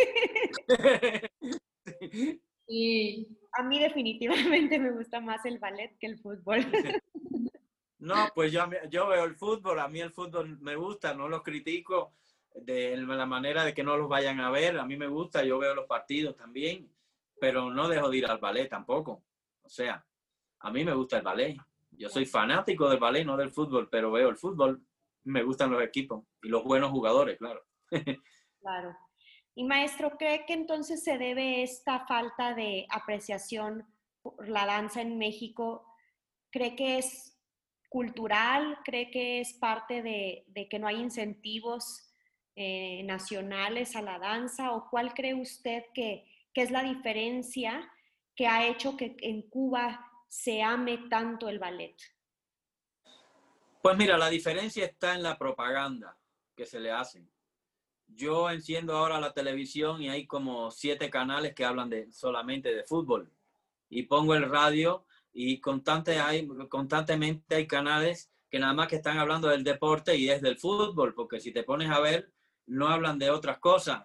Y 2.68 3.28
a 3.54 3.64
mí 3.64 3.80
definitivamente 3.80 4.80
me 4.80 4.92
gusta 4.92 5.20
más 5.20 5.46
el 5.46 5.60
ballet 5.60 5.98
que 6.00 6.08
el 6.08 6.20
fútbol. 6.20 6.60
No, 7.98 8.30
pues 8.36 8.52
yo, 8.52 8.70
yo 8.92 9.08
veo 9.08 9.24
el 9.24 9.36
fútbol, 9.36 9.80
a 9.80 9.88
mí 9.88 10.00
el 10.00 10.12
fútbol 10.12 10.60
me 10.60 10.76
gusta, 10.76 11.16
no 11.16 11.28
lo 11.28 11.42
critico, 11.42 12.14
de 12.54 12.96
la 12.98 13.26
manera 13.26 13.66
de 13.66 13.74
que 13.74 13.84
no 13.84 13.98
los 13.98 14.08
vayan 14.08 14.40
a 14.42 14.52
ver. 14.52 14.78
A 14.78 14.86
mí 14.86 14.96
me 14.96 15.08
gusta, 15.08 15.44
yo 15.44 15.58
veo 15.58 15.74
los 15.74 15.88
partidos 15.88 16.36
también, 16.36 16.88
pero 17.40 17.72
no 17.72 17.88
dejo 17.88 18.10
de 18.12 18.18
ir 18.18 18.28
al 18.28 18.38
ballet 18.38 18.70
tampoco. 18.70 19.24
O 19.64 19.70
sea, 19.70 20.06
a 20.60 20.72
mí 20.72 20.84
me 20.84 20.94
gusta 20.94 21.18
el 21.18 21.24
ballet. 21.24 21.58
Yo 21.90 22.08
soy 22.10 22.28
fanático 22.28 22.88
del 22.88 23.00
ballet, 23.00 23.26
no 23.26 23.38
del 23.38 23.52
fútbol, 23.52 23.90
pero 23.90 24.12
veo 24.12 24.30
el 24.30 24.38
fútbol. 24.38 24.86
Me 25.24 25.42
gustan 25.42 25.72
los 25.72 25.82
equipos 25.82 26.26
y 26.44 26.50
los 26.50 26.64
buenos 26.64 26.92
jugadores, 26.92 27.40
claro. 27.40 27.66
Claro. 28.62 28.96
Y 29.56 29.64
maestro, 29.64 30.18
¿cree 30.18 30.46
que 30.46 30.54
entonces 30.54 31.02
se 31.02 31.18
debe 31.18 31.64
esta 31.64 32.06
falta 32.06 32.54
de 32.54 32.86
apreciación 32.90 33.88
por 34.22 34.50
la 34.50 34.66
danza 34.66 35.02
en 35.02 35.18
México? 35.18 35.88
¿Cree 36.52 36.76
que 36.76 36.98
es 36.98 37.40
cultural? 37.88 38.78
¿Cree 38.84 39.10
que 39.10 39.40
es 39.40 39.54
parte 39.54 40.04
de, 40.04 40.68
que 40.70 40.78
no 40.78 40.88
hay 40.88 40.98
incentivos 40.98 42.12
eh, 42.58 43.04
nacionales 43.04 43.96
a 43.96 44.02
la 44.02 44.20
danza 44.20 44.74
o 44.74 44.90
cuál 44.90 45.14
cree 45.14 45.34
usted 45.34 45.84
que, 45.94 46.26
que, 46.54 46.62
es 46.62 46.72
la 46.72 46.84
diferencia 46.84 47.90
que 48.36 48.48
ha 48.48 48.68
hecho 48.68 48.98
que 48.98 49.16
en 49.22 49.44
Cuba 49.44 50.06
se 50.28 50.62
ame 50.62 50.98
tanto 51.10 51.48
el 51.48 51.60
ballet? 51.60 51.96
Pues 53.82 53.96
mira, 53.98 54.18
la 54.18 54.30
diferencia 54.30 54.84
está 54.84 55.16
en 55.16 55.24
la 55.24 55.38
propaganda 55.38 56.18
que 56.56 56.66
se 56.66 56.80
le 56.80 56.92
hace. 56.92 57.26
Yo 58.08 58.50
enciendo 58.50 58.96
ahora 58.96 59.20
la 59.20 59.34
televisión 59.34 60.02
y 60.02 60.10
hay 60.10 60.26
como 60.26 60.72
siete 60.72 61.10
canales 61.10 61.54
que 61.54 61.66
hablan 61.66 61.92
solamente 62.12 62.74
de 62.74 62.84
fútbol. 62.84 63.32
Y 63.90 64.04
pongo 64.04 64.36
el 64.36 64.50
radio 64.50 65.06
y 65.34 65.60
constante 65.60 66.20
hay, 66.20 66.48
constantemente 66.70 67.56
hay 67.56 67.68
canales 67.68 68.32
que 68.50 68.60
nada 68.60 68.74
más 68.74 68.88
que 68.88 68.98
están 68.98 69.18
hablando 69.18 69.50
del 69.50 69.64
deporte 69.64 70.16
y 70.16 70.30
es 70.30 70.42
del 70.42 70.58
fútbol, 70.58 71.14
porque 71.14 71.40
si 71.40 71.52
te 71.52 71.64
pones 71.64 71.90
a 71.90 72.00
ver, 72.00 72.32
no 72.68 72.88
hablan 72.88 73.20
de 73.20 73.30
otras 73.30 73.60
cosas. 73.60 74.04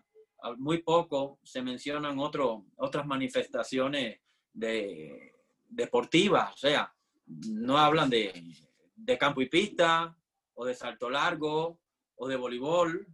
Muy 0.57 0.79
poco 0.79 1.39
se 1.45 1.63
mencionan 1.63 2.19
otro, 2.19 2.67
otras 2.77 3.07
manifestaciones 3.07 4.21
de, 4.53 5.35
deportivas, 5.69 6.53
o 6.55 6.57
sea, 6.57 6.93
no 7.27 7.79
hablan 7.79 8.11
de, 8.11 8.57
de 8.97 9.19
campo 9.19 9.41
y 9.41 9.49
pista, 9.49 10.17
o 10.55 10.65
de 10.65 10.75
salto 10.75 11.09
largo, 11.09 11.79
o 12.17 12.29
de 12.29 12.37
voleibol, 12.37 13.07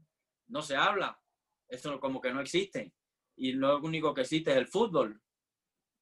no 0.48 0.62
se 0.62 0.76
habla. 0.76 1.20
Eso 1.68 1.98
como 2.00 2.20
que 2.20 2.32
no 2.32 2.40
existe. 2.40 2.92
Y 3.36 3.52
lo 3.52 3.78
único 3.78 4.14
que 4.14 4.22
existe 4.22 4.50
es 4.52 4.56
el 4.56 4.68
fútbol. 4.68 5.20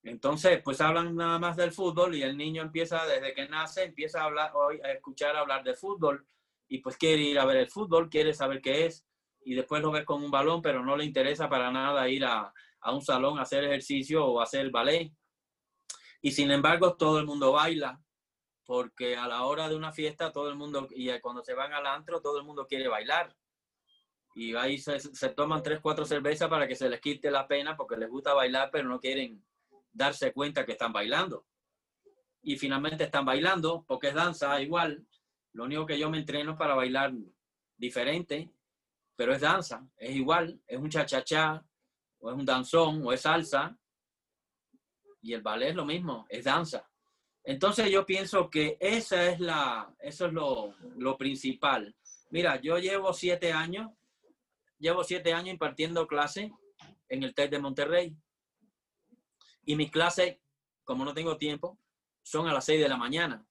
Entonces, 0.02 0.60
pues 0.62 0.80
hablan 0.80 1.16
nada 1.16 1.38
más 1.38 1.56
del 1.56 1.72
fútbol 1.72 2.14
y 2.14 2.22
el 2.22 2.36
niño 2.36 2.62
empieza, 2.62 3.06
desde 3.06 3.32
que 3.32 3.48
nace, 3.48 3.84
empieza 3.84 4.20
a 4.20 4.24
hablar, 4.24 4.52
a 4.84 4.92
escuchar 4.92 5.34
hablar 5.34 5.64
de 5.64 5.74
fútbol 5.74 6.26
y 6.68 6.78
pues 6.78 6.96
quiere 6.96 7.22
ir 7.22 7.38
a 7.38 7.46
ver 7.46 7.56
el 7.56 7.70
fútbol, 7.70 8.10
quiere 8.10 8.34
saber 8.34 8.60
qué 8.60 8.86
es 8.86 9.06
y 9.44 9.54
después 9.54 9.80
lo 9.82 9.90
ves 9.90 10.04
con 10.04 10.22
un 10.22 10.30
balón, 10.30 10.60
pero 10.60 10.84
no 10.84 10.96
le 10.96 11.04
interesa 11.04 11.48
para 11.48 11.70
nada 11.70 12.08
ir 12.08 12.24
a, 12.24 12.52
a 12.80 12.92
un 12.92 13.02
salón 13.02 13.38
a 13.38 13.42
hacer 13.42 13.64
ejercicio 13.64 14.26
o 14.26 14.40
hacer 14.40 14.70
ballet. 14.70 15.10
Y 16.20 16.32
sin 16.32 16.50
embargo, 16.50 16.96
todo 16.96 17.18
el 17.18 17.26
mundo 17.26 17.52
baila, 17.52 18.00
porque 18.64 19.16
a 19.16 19.26
la 19.26 19.44
hora 19.44 19.68
de 19.68 19.76
una 19.76 19.92
fiesta, 19.92 20.32
todo 20.32 20.48
el 20.48 20.56
mundo, 20.56 20.88
y 20.90 21.10
cuando 21.20 21.42
se 21.42 21.54
van 21.54 21.72
al 21.72 21.86
antro, 21.86 22.20
todo 22.20 22.38
el 22.38 22.44
mundo 22.44 22.66
quiere 22.66 22.88
bailar. 22.88 23.34
Y 24.34 24.54
ahí 24.56 24.78
se, 24.78 24.98
se 24.98 25.28
toman 25.30 25.62
tres, 25.62 25.78
cuatro 25.80 26.04
cervezas 26.04 26.48
para 26.48 26.66
que 26.66 26.74
se 26.74 26.88
les 26.88 27.00
quite 27.00 27.30
la 27.30 27.46
pena, 27.46 27.76
porque 27.76 27.96
les 27.96 28.10
gusta 28.10 28.34
bailar, 28.34 28.70
pero 28.72 28.88
no 28.88 29.00
quieren 29.00 29.44
darse 29.92 30.32
cuenta 30.32 30.66
que 30.66 30.72
están 30.72 30.92
bailando. 30.92 31.46
Y 32.42 32.56
finalmente 32.56 33.04
están 33.04 33.24
bailando, 33.24 33.84
porque 33.86 34.08
es 34.08 34.14
danza 34.14 34.60
igual. 34.60 35.06
Lo 35.52 35.64
único 35.64 35.86
que 35.86 35.98
yo 35.98 36.10
me 36.10 36.18
entreno 36.18 36.58
para 36.58 36.74
bailar 36.74 37.12
diferente, 37.76 38.50
pero 39.16 39.32
es 39.32 39.40
danza, 39.40 39.86
es 39.96 40.16
igual, 40.16 40.60
es 40.66 40.78
un 40.78 40.90
cha-cha-cha, 40.90 41.64
o 42.18 42.30
es 42.30 42.36
un 42.36 42.44
danzón, 42.44 43.06
o 43.06 43.12
es 43.12 43.20
salsa. 43.20 43.78
Y 45.22 45.32
el 45.32 45.42
ballet 45.42 45.70
es 45.70 45.76
lo 45.76 45.84
mismo, 45.84 46.26
es 46.28 46.44
danza. 46.44 46.90
Entonces 47.44 47.90
yo 47.90 48.04
pienso 48.04 48.50
que 48.50 48.76
esa 48.80 49.26
es 49.26 49.38
la, 49.38 49.94
eso 50.00 50.26
es 50.26 50.32
lo, 50.32 50.74
lo 50.96 51.16
principal. 51.16 51.94
Mira, 52.30 52.60
yo 52.60 52.78
llevo 52.78 53.12
siete 53.12 53.52
años, 53.52 53.92
llevo 54.78 55.04
siete 55.04 55.32
años 55.32 55.52
impartiendo 55.52 56.06
clase 56.06 56.52
en 57.08 57.22
el 57.22 57.34
TEC 57.34 57.50
de 57.50 57.58
Monterrey. 57.58 58.16
Y 59.64 59.76
mis 59.76 59.90
clases, 59.90 60.38
como 60.84 61.04
no 61.04 61.14
tengo 61.14 61.36
tiempo, 61.36 61.78
son 62.22 62.48
a 62.48 62.52
las 62.52 62.64
6 62.64 62.80
de 62.80 62.88
la 62.88 62.96
mañana. 62.96 63.46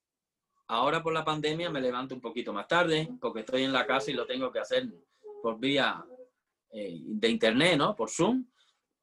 Ahora 0.68 1.03
por 1.03 1.13
la 1.13 1.25
pandemia 1.25 1.70
me 1.70 1.82
levanto 1.82 2.15
un 2.15 2.22
poquito 2.22 2.53
más 2.53 2.68
tarde 2.68 3.10
porque 3.20 3.42
estoy 3.42 3.63
en 3.63 3.74
la 3.74 3.86
casa 3.86 4.12
y 4.12 4.13
lo 4.13 4.25
tengo 4.25 4.51
que 4.51 4.60
hacer 4.60 4.88
por 5.42 5.60
vía 5.60 6.03
eh, 6.72 7.00
de 7.03 7.30
internet, 7.30 7.77
¿no? 7.77 7.96
Por 7.96 8.10
Zoom. 8.10 8.46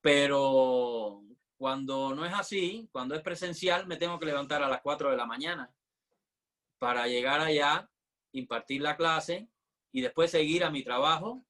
Pero 0.01 1.23
cuando 1.57 2.15
no 2.15 2.25
es 2.25 2.33
así, 2.33 2.89
cuando 2.91 3.15
es 3.15 3.23
presencial, 3.23 3.87
me 3.87 3.97
tengo 3.97 4.19
que 4.19 4.27
levantar 4.27 4.63
a 4.63 4.69
las 4.69 4.81
4 4.81 5.11
de 5.11 5.17
la 5.17 5.27
mañana 5.27 5.71
para 6.79 7.07
llegar 7.07 7.41
allá, 7.41 7.91
impartir 8.33 8.81
la 8.81 8.97
clase 8.97 9.49
y 9.93 10.01
después 10.01 10.31
seguir 10.31 10.65
a 10.65 10.71
mi 10.71 10.83
trabajo, 10.83 11.45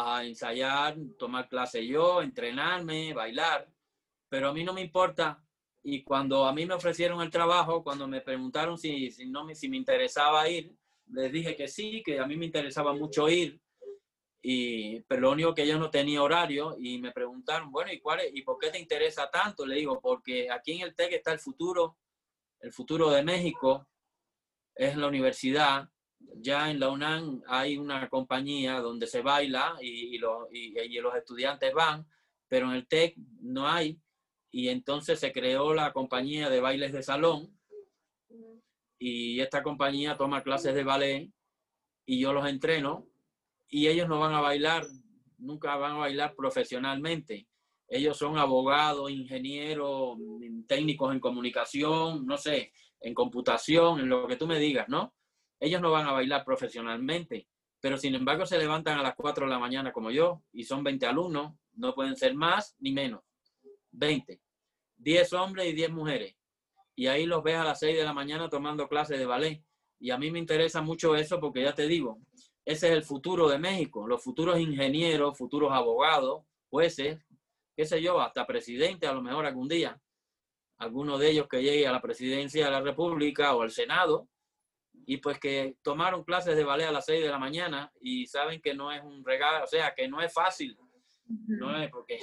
a 0.00 0.24
ensayar, 0.24 0.96
tomar 1.18 1.48
clase 1.48 1.86
yo, 1.86 2.22
entrenarme, 2.22 3.12
bailar 3.12 3.68
pero 4.28 4.48
a 4.48 4.52
mí 4.52 4.64
no 4.64 4.72
me 4.72 4.82
importa. 4.82 5.42
Y 5.82 6.02
cuando 6.02 6.44
a 6.44 6.52
mí 6.52 6.66
me 6.66 6.74
ofrecieron 6.74 7.20
el 7.22 7.30
trabajo, 7.30 7.82
cuando 7.82 8.06
me 8.06 8.20
preguntaron 8.20 8.76
si, 8.76 9.10
si, 9.10 9.26
no 9.26 9.46
si 9.54 9.68
me 9.68 9.76
interesaba 9.76 10.48
ir, 10.48 10.74
les 11.06 11.32
dije 11.32 11.56
que 11.56 11.68
sí, 11.68 12.02
que 12.04 12.18
a 12.18 12.26
mí 12.26 12.36
me 12.36 12.46
interesaba 12.46 12.92
mucho 12.92 13.28
ir. 13.28 13.60
Y, 14.42 15.00
pero 15.02 15.22
lo 15.22 15.32
único 15.32 15.54
que 15.54 15.66
yo 15.66 15.78
no 15.78 15.90
tenía 15.90 16.22
horario 16.22 16.76
y 16.78 16.98
me 16.98 17.12
preguntaron, 17.12 17.72
bueno, 17.72 17.92
¿y, 17.92 18.00
cuál 18.00 18.20
¿y 18.32 18.42
por 18.42 18.58
qué 18.58 18.70
te 18.70 18.78
interesa 18.78 19.30
tanto? 19.30 19.66
Le 19.66 19.76
digo, 19.76 20.00
porque 20.00 20.50
aquí 20.50 20.72
en 20.72 20.82
el 20.82 20.94
TEC 20.94 21.12
está 21.14 21.32
el 21.32 21.40
futuro, 21.40 21.96
el 22.60 22.72
futuro 22.72 23.10
de 23.10 23.22
México, 23.22 23.88
es 24.74 24.96
la 24.96 25.08
universidad. 25.08 25.88
Ya 26.40 26.70
en 26.70 26.80
la 26.80 26.90
UNAM 26.90 27.42
hay 27.46 27.78
una 27.78 28.08
compañía 28.08 28.80
donde 28.80 29.06
se 29.06 29.22
baila 29.22 29.76
y, 29.80 30.16
y, 30.16 30.20
y 30.20 31.00
los 31.00 31.14
estudiantes 31.16 31.72
van, 31.74 32.06
pero 32.48 32.66
en 32.66 32.72
el 32.72 32.86
TEC 32.86 33.16
no 33.40 33.66
hay 33.68 34.00
y 34.50 34.68
entonces 34.68 35.20
se 35.20 35.32
creó 35.32 35.74
la 35.74 35.92
compañía 35.92 36.48
de 36.48 36.60
bailes 36.60 36.92
de 36.92 37.02
salón 37.02 37.58
y 38.98 39.40
esta 39.40 39.62
compañía 39.62 40.16
toma 40.16 40.42
clases 40.42 40.74
de 40.74 40.84
ballet 40.84 41.30
y 42.06 42.18
yo 42.20 42.32
los 42.32 42.48
entreno 42.48 43.06
y 43.68 43.86
ellos 43.88 44.08
no 44.08 44.18
van 44.18 44.34
a 44.34 44.40
bailar, 44.40 44.86
nunca 45.36 45.76
van 45.76 45.92
a 45.92 45.98
bailar 45.98 46.34
profesionalmente. 46.34 47.46
Ellos 47.86 48.16
son 48.16 48.38
abogados, 48.38 49.10
ingenieros, 49.10 50.16
técnicos 50.66 51.12
en 51.12 51.20
comunicación, 51.20 52.26
no 52.26 52.36
sé, 52.38 52.72
en 53.00 53.14
computación, 53.14 54.00
en 54.00 54.08
lo 54.08 54.26
que 54.26 54.36
tú 54.36 54.46
me 54.46 54.58
digas, 54.58 54.88
¿no? 54.88 55.14
Ellos 55.60 55.80
no 55.80 55.90
van 55.90 56.06
a 56.06 56.12
bailar 56.12 56.44
profesionalmente, 56.44 57.48
pero 57.80 57.96
sin 57.98 58.14
embargo 58.14 58.46
se 58.46 58.58
levantan 58.58 58.98
a 58.98 59.02
las 59.02 59.14
4 59.14 59.46
de 59.46 59.50
la 59.50 59.58
mañana 59.58 59.92
como 59.92 60.10
yo 60.10 60.42
y 60.52 60.64
son 60.64 60.84
20 60.84 61.06
alumnos, 61.06 61.54
no 61.74 61.94
pueden 61.94 62.16
ser 62.16 62.34
más 62.34 62.76
ni 62.78 62.92
menos. 62.92 63.22
20. 63.92 64.40
10 64.96 65.32
hombres 65.34 65.66
y 65.66 65.72
10 65.72 65.90
mujeres. 65.90 66.34
Y 66.94 67.06
ahí 67.06 67.26
los 67.26 67.42
ves 67.42 67.56
a 67.56 67.64
las 67.64 67.78
6 67.78 67.96
de 67.96 68.04
la 68.04 68.12
mañana 68.12 68.48
tomando 68.48 68.88
clases 68.88 69.18
de 69.18 69.26
ballet. 69.26 69.62
Y 70.00 70.10
a 70.10 70.18
mí 70.18 70.30
me 70.30 70.38
interesa 70.38 70.82
mucho 70.82 71.14
eso 71.14 71.40
porque 71.40 71.62
ya 71.62 71.74
te 71.74 71.86
digo, 71.86 72.18
ese 72.64 72.88
es 72.88 72.92
el 72.92 73.04
futuro 73.04 73.48
de 73.48 73.58
México. 73.58 74.06
Los 74.06 74.22
futuros 74.22 74.58
ingenieros, 74.58 75.38
futuros 75.38 75.72
abogados, 75.72 76.44
jueces, 76.68 77.18
qué 77.76 77.86
sé 77.86 78.02
yo, 78.02 78.20
hasta 78.20 78.46
presidente 78.46 79.06
a 79.06 79.12
lo 79.12 79.22
mejor 79.22 79.46
algún 79.46 79.68
día. 79.68 80.00
Alguno 80.78 81.18
de 81.18 81.30
ellos 81.30 81.48
que 81.48 81.62
llegue 81.62 81.86
a 81.86 81.92
la 81.92 82.02
presidencia 82.02 82.66
de 82.66 82.70
la 82.70 82.80
República 82.80 83.54
o 83.54 83.62
al 83.62 83.70
Senado. 83.70 84.28
Y 85.08 85.16
pues 85.18 85.38
que 85.38 85.76
tomaron 85.82 86.22
clases 86.22 86.54
de 86.54 86.64
ballet 86.64 86.86
a 86.86 86.92
las 86.92 87.06
6 87.06 87.22
de 87.22 87.30
la 87.30 87.38
mañana 87.38 87.90
y 88.00 88.26
saben 88.26 88.60
que 88.60 88.74
no 88.74 88.92
es 88.92 89.02
un 89.02 89.24
regalo, 89.24 89.64
o 89.64 89.66
sea, 89.66 89.94
que 89.94 90.06
no 90.06 90.20
es 90.20 90.32
fácil 90.32 90.76
no 91.28 91.76
es 91.76 91.90
porque 91.90 92.18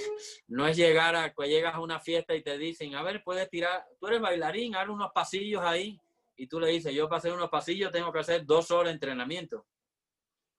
no 0.47 0.67
es 0.67 0.75
llegar 0.75 1.15
a 1.15 1.33
que 1.33 1.47
llegas 1.47 1.75
a 1.75 1.79
una 1.79 1.99
fiesta 1.99 2.35
y 2.35 2.41
te 2.41 2.57
dicen, 2.57 2.95
a 2.95 3.03
ver, 3.03 3.23
puedes 3.23 3.49
tirar, 3.49 3.85
tú 3.99 4.07
eres 4.07 4.21
bailarín, 4.21 4.75
haz 4.75 4.89
unos 4.89 5.11
pasillos 5.13 5.61
ahí. 5.63 5.99
Y 6.37 6.47
tú 6.47 6.59
le 6.59 6.67
dices, 6.69 6.93
yo 6.93 7.07
para 7.07 7.19
hacer 7.19 7.31
unos 7.31 7.49
pasillos 7.49 7.91
tengo 7.91 8.11
que 8.11 8.19
hacer 8.19 8.45
dos 8.45 8.69
horas 8.71 8.87
de 8.87 8.93
entrenamiento. 8.93 9.65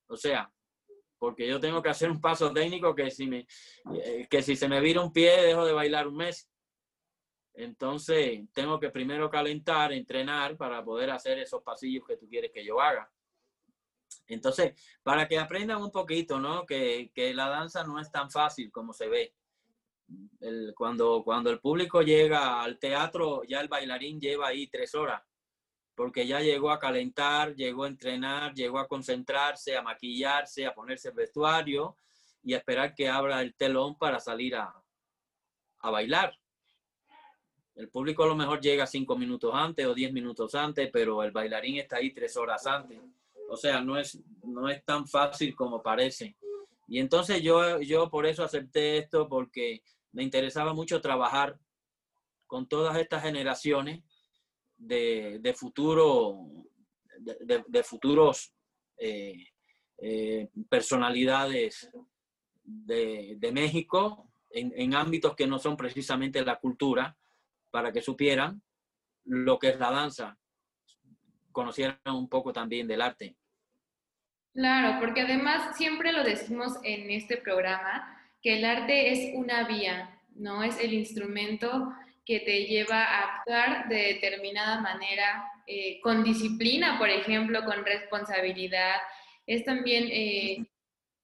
O 0.08 0.16
sea, 0.16 0.50
porque 1.18 1.46
yo 1.46 1.60
tengo 1.60 1.82
que 1.82 1.90
hacer 1.90 2.10
un 2.10 2.20
paso 2.20 2.52
técnico 2.52 2.94
que 2.94 3.10
si, 3.10 3.26
me, 3.26 3.46
eh, 3.94 4.26
que 4.30 4.42
si 4.42 4.56
se 4.56 4.68
me 4.68 4.80
vira 4.80 5.02
un 5.02 5.12
pie, 5.12 5.42
dejo 5.42 5.66
de 5.66 5.72
bailar 5.72 6.06
un 6.06 6.16
mes. 6.16 6.48
Entonces, 7.56 8.42
tengo 8.52 8.78
que 8.78 8.90
primero 8.90 9.30
calentar, 9.30 9.92
entrenar 9.92 10.56
para 10.58 10.84
poder 10.84 11.10
hacer 11.10 11.38
esos 11.38 11.62
pasillos 11.62 12.06
que 12.06 12.16
tú 12.16 12.28
quieres 12.28 12.52
que 12.52 12.64
yo 12.64 12.80
haga. 12.80 13.10
Entonces, 14.26 14.74
para 15.02 15.26
que 15.26 15.38
aprendan 15.38 15.82
un 15.82 15.90
poquito, 15.90 16.38
¿no? 16.38 16.66
Que, 16.66 17.10
que 17.14 17.32
la 17.32 17.48
danza 17.48 17.82
no 17.84 17.98
es 17.98 18.10
tan 18.10 18.30
fácil 18.30 18.70
como 18.70 18.92
se 18.92 19.08
ve. 19.08 19.34
El, 20.40 20.74
cuando, 20.76 21.22
cuando 21.24 21.50
el 21.50 21.58
público 21.58 22.02
llega 22.02 22.62
al 22.62 22.78
teatro, 22.78 23.42
ya 23.44 23.60
el 23.60 23.68
bailarín 23.68 24.20
lleva 24.20 24.48
ahí 24.48 24.66
tres 24.68 24.94
horas, 24.94 25.22
porque 25.94 26.26
ya 26.26 26.40
llegó 26.40 26.70
a 26.70 26.78
calentar, 26.78 27.54
llegó 27.54 27.84
a 27.84 27.88
entrenar, 27.88 28.54
llegó 28.54 28.78
a 28.78 28.86
concentrarse, 28.86 29.76
a 29.76 29.82
maquillarse, 29.82 30.66
a 30.66 30.74
ponerse 30.74 31.08
el 31.08 31.14
vestuario 31.14 31.96
y 32.42 32.52
a 32.52 32.58
esperar 32.58 32.94
que 32.94 33.08
abra 33.08 33.40
el 33.40 33.54
telón 33.56 33.96
para 33.96 34.20
salir 34.20 34.56
a, 34.56 34.74
a 35.80 35.90
bailar. 35.90 36.38
El 37.76 37.90
público 37.90 38.24
a 38.24 38.26
lo 38.26 38.34
mejor 38.34 38.60
llega 38.60 38.86
cinco 38.86 39.16
minutos 39.16 39.52
antes 39.54 39.86
o 39.86 39.94
diez 39.94 40.10
minutos 40.10 40.54
antes, 40.54 40.88
pero 40.90 41.22
el 41.22 41.30
bailarín 41.30 41.76
está 41.76 41.96
ahí 41.96 42.10
tres 42.10 42.36
horas 42.36 42.66
antes. 42.66 42.98
O 43.50 43.56
sea, 43.56 43.82
no 43.82 43.98
es, 43.98 44.18
no 44.42 44.68
es 44.68 44.82
tan 44.84 45.06
fácil 45.06 45.54
como 45.54 45.82
parece. 45.82 46.36
Y 46.88 46.98
entonces 46.98 47.42
yo, 47.42 47.80
yo 47.80 48.08
por 48.08 48.26
eso 48.26 48.42
acepté 48.42 48.98
esto, 48.98 49.28
porque 49.28 49.82
me 50.12 50.22
interesaba 50.22 50.72
mucho 50.72 51.00
trabajar 51.02 51.58
con 52.46 52.66
todas 52.66 52.96
estas 52.96 53.22
generaciones 53.22 54.02
de, 54.78 55.38
de 55.40 55.52
futuro, 55.52 56.46
de, 57.18 57.82
futuros 57.82 58.52
eh, 58.96 59.48
eh, 59.98 60.48
personalidades 60.68 61.90
de, 62.64 63.36
de 63.38 63.52
México 63.52 64.30
en, 64.50 64.72
en, 64.76 64.94
ámbitos 64.94 65.34
que 65.34 65.46
no 65.46 65.58
son 65.58 65.76
precisamente 65.76 66.44
la 66.44 66.58
cultura, 66.58 67.16
para 67.76 67.92
que 67.92 68.00
supieran 68.00 68.62
lo 69.26 69.58
que 69.58 69.68
es 69.68 69.78
la 69.78 69.90
danza, 69.90 70.38
conocieran 71.52 71.98
un 72.06 72.26
poco 72.26 72.50
también 72.50 72.88
del 72.88 73.02
arte. 73.02 73.36
Claro, 74.54 74.98
porque 74.98 75.20
además 75.20 75.76
siempre 75.76 76.10
lo 76.10 76.24
decimos 76.24 76.72
en 76.84 77.10
este 77.10 77.36
programa, 77.36 78.18
que 78.40 78.56
el 78.56 78.64
arte 78.64 79.12
es 79.12 79.34
una 79.34 79.68
vía, 79.68 80.22
no 80.30 80.62
es 80.62 80.80
el 80.80 80.94
instrumento 80.94 81.92
que 82.24 82.40
te 82.40 82.64
lleva 82.64 83.04
a 83.04 83.40
actuar 83.40 83.88
de 83.90 84.14
determinada 84.14 84.80
manera, 84.80 85.44
eh, 85.66 86.00
con 86.00 86.24
disciplina, 86.24 86.98
por 86.98 87.10
ejemplo, 87.10 87.62
con 87.66 87.84
responsabilidad. 87.84 88.96
Es 89.46 89.66
también 89.66 90.08
eh, 90.10 90.64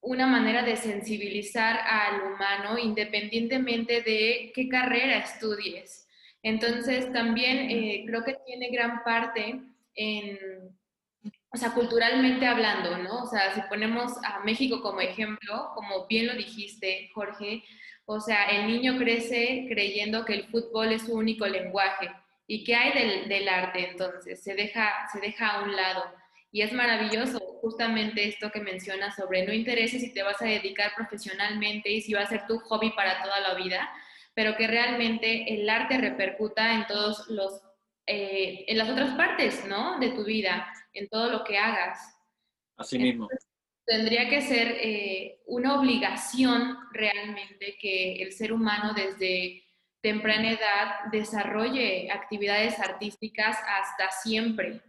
una 0.02 0.26
manera 0.26 0.62
de 0.62 0.76
sensibilizar 0.76 1.78
al 1.78 2.20
humano 2.20 2.76
independientemente 2.76 4.02
de 4.02 4.52
qué 4.54 4.68
carrera 4.68 5.16
estudies. 5.16 6.02
Entonces, 6.42 7.12
también 7.12 7.70
eh, 7.70 8.04
creo 8.06 8.24
que 8.24 8.36
tiene 8.46 8.70
gran 8.70 9.04
parte 9.04 9.60
en, 9.94 10.38
o 11.52 11.56
sea, 11.56 11.72
culturalmente 11.72 12.46
hablando, 12.46 12.98
¿no? 12.98 13.22
O 13.22 13.26
sea, 13.26 13.54
si 13.54 13.60
ponemos 13.62 14.12
a 14.24 14.40
México 14.40 14.82
como 14.82 15.00
ejemplo, 15.00 15.70
como 15.74 16.06
bien 16.06 16.26
lo 16.26 16.34
dijiste, 16.34 17.10
Jorge, 17.14 17.62
o 18.06 18.20
sea, 18.20 18.46
el 18.46 18.66
niño 18.66 18.98
crece 18.98 19.66
creyendo 19.68 20.24
que 20.24 20.34
el 20.34 20.44
fútbol 20.48 20.92
es 20.92 21.02
su 21.02 21.14
único 21.14 21.46
lenguaje. 21.46 22.10
¿Y 22.46 22.64
qué 22.64 22.74
hay 22.74 23.28
del, 23.28 23.48
arte 23.48 23.90
entonces? 23.90 24.42
Se 24.42 24.54
deja, 24.54 25.08
se 25.12 25.20
deja 25.20 25.48
a 25.48 25.62
un 25.62 25.76
lado. 25.76 26.04
Y 26.50 26.62
es 26.62 26.72
maravilloso 26.72 27.38
justamente 27.60 28.26
esto 28.28 28.50
que 28.50 28.60
mencionas 28.60 29.14
sobre 29.16 29.46
no 29.46 29.52
intereses 29.52 30.02
si 30.02 30.12
te 30.12 30.22
vas 30.22 30.42
a 30.42 30.46
dedicar 30.46 30.94
profesionalmente 30.94 31.90
y 31.90 32.02
si 32.02 32.12
va 32.12 32.22
a 32.22 32.28
ser 32.28 32.46
tu 32.46 32.58
hobby 32.58 32.90
para 32.90 33.22
toda 33.22 33.40
la 33.40 33.54
vida, 33.54 33.88
pero 34.34 34.56
que 34.56 34.66
realmente 34.66 35.54
el 35.54 35.68
arte 35.68 35.98
repercuta 35.98 36.74
en 36.74 36.86
todos 36.86 37.28
los, 37.28 37.62
eh, 38.06 38.64
en 38.68 38.78
las 38.78 38.88
otras 38.88 39.14
partes, 39.16 39.64
¿no? 39.66 39.98
De 39.98 40.10
tu 40.10 40.24
vida, 40.24 40.72
en 40.92 41.08
todo 41.08 41.30
lo 41.30 41.44
que 41.44 41.58
hagas. 41.58 42.16
Así 42.76 42.98
mismo 42.98 43.28
tendría 43.84 44.28
que 44.28 44.40
ser 44.40 44.68
eh, 44.80 45.42
una 45.46 45.78
obligación 45.78 46.78
realmente 46.92 47.76
que 47.80 48.22
el 48.22 48.32
ser 48.32 48.52
humano 48.52 48.94
desde 48.94 49.64
temprana 50.00 50.52
edad 50.52 51.10
desarrolle 51.10 52.10
actividades 52.10 52.78
artísticas 52.78 53.56
hasta 53.66 54.10
siempre. 54.10 54.82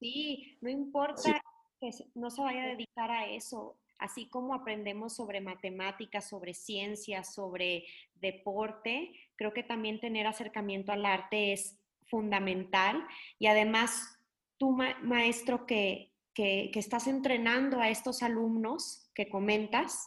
Sí, 0.00 0.58
no 0.60 0.68
importa 0.68 1.40
que 1.80 1.90
no 2.14 2.30
se 2.30 2.42
vaya 2.42 2.64
a 2.64 2.68
dedicar 2.68 3.10
a 3.10 3.26
eso, 3.26 3.78
así 3.98 4.28
como 4.28 4.54
aprendemos 4.54 5.14
sobre 5.14 5.40
matemáticas, 5.40 6.28
sobre 6.28 6.54
ciencias, 6.54 7.34
sobre 7.34 7.84
deporte, 8.14 9.12
creo 9.36 9.52
que 9.52 9.62
también 9.62 10.00
tener 10.00 10.26
acercamiento 10.26 10.92
al 10.92 11.06
arte 11.06 11.52
es 11.52 11.78
fundamental. 12.06 13.06
Y 13.38 13.46
además 13.46 14.18
tú 14.58 14.72
maestro 15.02 15.66
que 15.66 16.12
que, 16.36 16.70
estás 16.74 17.06
entrenando 17.06 17.80
a 17.80 17.88
estos 17.88 18.22
alumnos 18.22 19.10
que 19.14 19.28
comentas, 19.28 20.06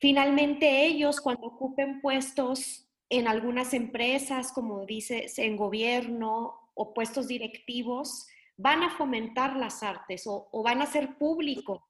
finalmente 0.00 0.84
ellos 0.86 1.20
cuando 1.20 1.46
ocupen 1.46 2.00
puestos 2.00 2.88
en 3.08 3.28
algunas 3.28 3.74
empresas, 3.74 4.52
como 4.52 4.84
dices, 4.84 5.38
en 5.38 5.56
gobierno 5.56 6.54
o 6.74 6.92
puestos 6.92 7.28
directivos, 7.28 8.26
van 8.56 8.82
a 8.82 8.90
fomentar 8.90 9.56
las 9.56 9.84
artes 9.84 10.24
o, 10.26 10.48
van 10.64 10.82
a 10.82 10.86
ser 10.86 11.16
público 11.16 11.86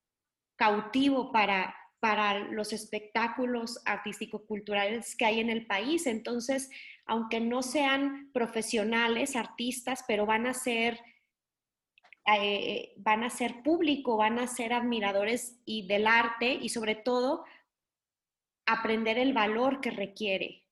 cautivo 0.57 1.33
para, 1.33 1.75
para 2.01 2.39
los 2.39 2.73
espectáculos 2.73 3.81
artístico-culturales 3.85 5.17
que 5.17 5.25
hay 5.25 5.41
en 5.41 5.51
el 5.51 5.67
país. 5.67 6.07
Entonces, 6.07 6.71
aunque 7.07 7.41
no 7.41 7.63
sean 7.63 8.31
profesionales, 8.33 9.37
artistas, 9.37 10.05
pero 10.07 10.27
van 10.27 10.47
a 10.47 10.55
ser 10.55 11.01
eh, 12.27 12.95
van 12.97 13.23
a 13.23 13.29
ser 13.29 13.63
público, 13.63 14.17
van 14.17 14.39
a 14.39 14.47
ser 14.47 14.73
admiradores 14.73 15.61
y 15.67 15.87
del 15.87 16.07
arte 16.07 16.55
y 16.55 16.71
sobre 16.71 16.95
todo 16.95 17.45
aprender 18.65 19.19
el 19.19 19.35
valor 19.35 19.83
que 19.83 19.91
requiere, 19.91 20.65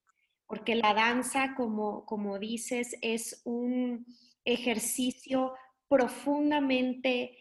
porque 0.47 0.75
la 0.75 0.95
danza, 0.95 1.55
como, 1.55 2.07
como 2.07 2.39
dices, 2.39 2.97
es 3.03 3.43
un 3.45 4.07
ejercicio 4.47 5.53
profundamente 5.89 7.37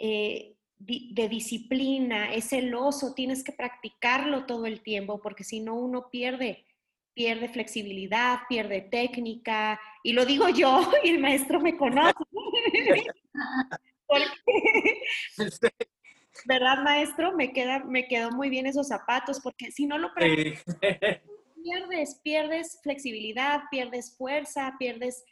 eh, 0.00 0.53
de 0.86 1.28
disciplina, 1.28 2.32
es 2.34 2.50
celoso, 2.50 3.14
tienes 3.14 3.42
que 3.42 3.52
practicarlo 3.52 4.44
todo 4.46 4.66
el 4.66 4.82
tiempo, 4.82 5.20
porque 5.20 5.44
si 5.44 5.60
no 5.60 5.74
uno 5.74 6.10
pierde, 6.10 6.66
pierde 7.14 7.48
flexibilidad, 7.48 8.40
pierde 8.48 8.82
técnica, 8.82 9.80
y 10.02 10.12
lo 10.12 10.26
digo 10.26 10.48
yo, 10.48 10.80
y 11.04 11.10
el 11.10 11.20
maestro 11.20 11.60
me 11.60 11.76
conoce. 11.76 12.14
¿Verdad, 16.46 16.82
maestro? 16.82 17.32
Me, 17.36 17.52
queda, 17.52 17.84
me 17.84 18.06
quedó 18.06 18.30
muy 18.32 18.50
bien 18.50 18.66
esos 18.66 18.88
zapatos, 18.88 19.40
porque 19.40 19.70
si 19.70 19.86
no 19.86 19.98
lo 19.98 20.12
pierdes, 20.14 20.64
pierdes 22.22 22.80
flexibilidad, 22.82 23.62
pierdes 23.70 24.16
fuerza, 24.16 24.74
pierdes... 24.78 25.24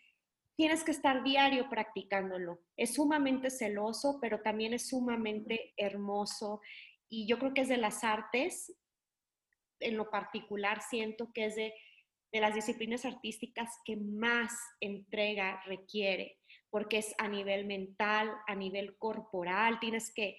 Tienes 0.56 0.84
que 0.84 0.90
estar 0.90 1.22
diario 1.24 1.68
practicándolo. 1.68 2.60
Es 2.76 2.94
sumamente 2.94 3.50
celoso, 3.50 4.18
pero 4.20 4.42
también 4.42 4.74
es 4.74 4.88
sumamente 4.88 5.72
hermoso. 5.76 6.60
Y 7.08 7.26
yo 7.26 7.38
creo 7.38 7.54
que 7.54 7.62
es 7.62 7.68
de 7.68 7.78
las 7.78 8.04
artes, 8.04 8.76
en 9.80 9.96
lo 9.96 10.10
particular, 10.10 10.82
siento 10.82 11.32
que 11.32 11.46
es 11.46 11.56
de, 11.56 11.74
de 12.32 12.40
las 12.40 12.54
disciplinas 12.54 13.04
artísticas 13.04 13.70
que 13.84 13.96
más 13.96 14.52
entrega 14.80 15.62
requiere 15.66 16.38
porque 16.72 16.96
es 16.96 17.14
a 17.18 17.28
nivel 17.28 17.66
mental, 17.66 18.32
a 18.46 18.54
nivel 18.54 18.96
corporal, 18.96 19.78
tienes 19.78 20.10
que, 20.10 20.38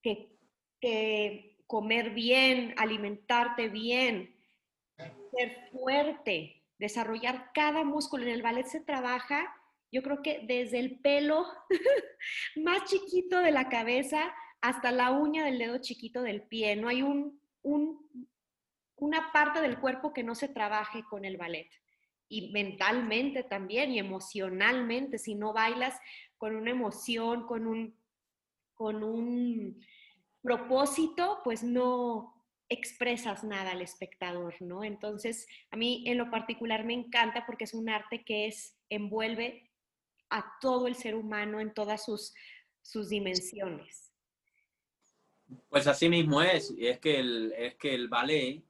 que, 0.00 1.58
comer 1.66 2.10
bien, 2.10 2.72
alimentarte 2.76 3.68
bien, 3.68 4.32
ser 4.96 5.70
fuerte, 5.72 6.62
desarrollar 6.84 7.50
cada 7.52 7.84
músculo. 7.84 8.24
En 8.24 8.30
el 8.30 8.42
ballet 8.42 8.66
se 8.66 8.80
trabaja, 8.80 9.54
yo 9.90 10.02
creo 10.02 10.22
que 10.22 10.44
desde 10.46 10.78
el 10.78 11.00
pelo 11.00 11.46
más 12.56 12.84
chiquito 12.84 13.38
de 13.40 13.50
la 13.50 13.68
cabeza 13.68 14.34
hasta 14.60 14.92
la 14.92 15.10
uña 15.12 15.44
del 15.44 15.58
dedo 15.58 15.78
chiquito 15.78 16.22
del 16.22 16.42
pie. 16.42 16.76
No 16.76 16.88
hay 16.88 17.02
un, 17.02 17.40
una 18.96 19.32
parte 19.32 19.60
del 19.60 19.78
cuerpo 19.78 20.12
que 20.12 20.22
no 20.22 20.34
se 20.34 20.48
trabaje 20.48 21.04
con 21.10 21.24
el 21.24 21.36
ballet 21.36 21.68
y 22.28 22.50
mentalmente 22.52 23.42
también 23.42 23.92
y 23.92 23.98
emocionalmente, 23.98 25.18
si 25.18 25.34
no 25.34 25.52
bailas 25.52 25.98
con 26.36 26.56
una 26.56 26.70
emoción, 26.70 27.46
con 27.46 27.66
un, 27.66 27.96
con 28.74 29.04
un 29.04 29.80
propósito, 30.42 31.40
pues 31.44 31.62
no 31.62 32.33
expresas 32.68 33.44
nada 33.44 33.72
al 33.72 33.82
espectador, 33.82 34.54
¿no? 34.60 34.84
Entonces, 34.84 35.46
a 35.70 35.76
mí 35.76 36.04
en 36.06 36.18
lo 36.18 36.30
particular 36.30 36.84
me 36.84 36.94
encanta 36.94 37.44
porque 37.46 37.64
es 37.64 37.74
un 37.74 37.88
arte 37.88 38.24
que 38.24 38.46
es, 38.46 38.76
envuelve 38.88 39.70
a 40.30 40.44
todo 40.60 40.86
el 40.86 40.94
ser 40.94 41.14
humano 41.14 41.60
en 41.60 41.74
todas 41.74 42.04
sus, 42.04 42.32
dimensiones. 43.08 44.12
Pues 45.68 45.86
así 45.86 46.08
mismo 46.08 46.42
es, 46.42 46.74
es 46.78 46.98
que 46.98 47.18
el, 47.18 47.52
es 47.56 47.76
que 47.76 47.94
el 47.94 48.08
ballet, 48.08 48.62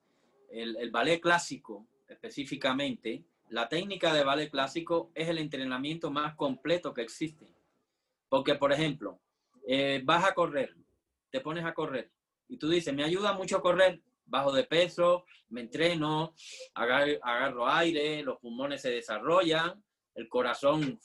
el, 0.50 0.76
el 0.76 0.90
ballet 0.90 1.20
clásico 1.20 1.86
específicamente, 2.08 3.24
la 3.48 3.68
técnica 3.68 4.12
de 4.12 4.24
ballet 4.24 4.50
clásico 4.50 5.10
es 5.14 5.28
el 5.28 5.38
entrenamiento 5.38 6.10
más 6.10 6.34
completo 6.34 6.92
que 6.94 7.02
existe. 7.02 7.46
Porque, 8.28 8.54
por 8.54 8.72
ejemplo, 8.72 9.20
eh, 9.66 10.00
vas 10.04 10.24
a 10.24 10.34
correr, 10.34 10.74
te 11.30 11.40
pones 11.40 11.64
a 11.64 11.74
correr 11.74 12.10
y 12.48 12.58
tú 12.58 12.68
dices, 12.68 12.94
me 12.94 13.04
ayuda 13.04 13.32
mucho 13.32 13.56
a 13.56 13.62
correr, 13.62 14.02
bajo 14.26 14.52
de 14.52 14.64
peso, 14.64 15.24
me 15.48 15.60
entreno, 15.62 16.34
agarro, 16.74 17.68
aire, 17.68 18.22
los 18.22 18.38
pulmones 18.38 18.82
se 18.82 18.90
desarrollan, 18.90 19.82
el 20.14 20.28
corazón 20.28 20.98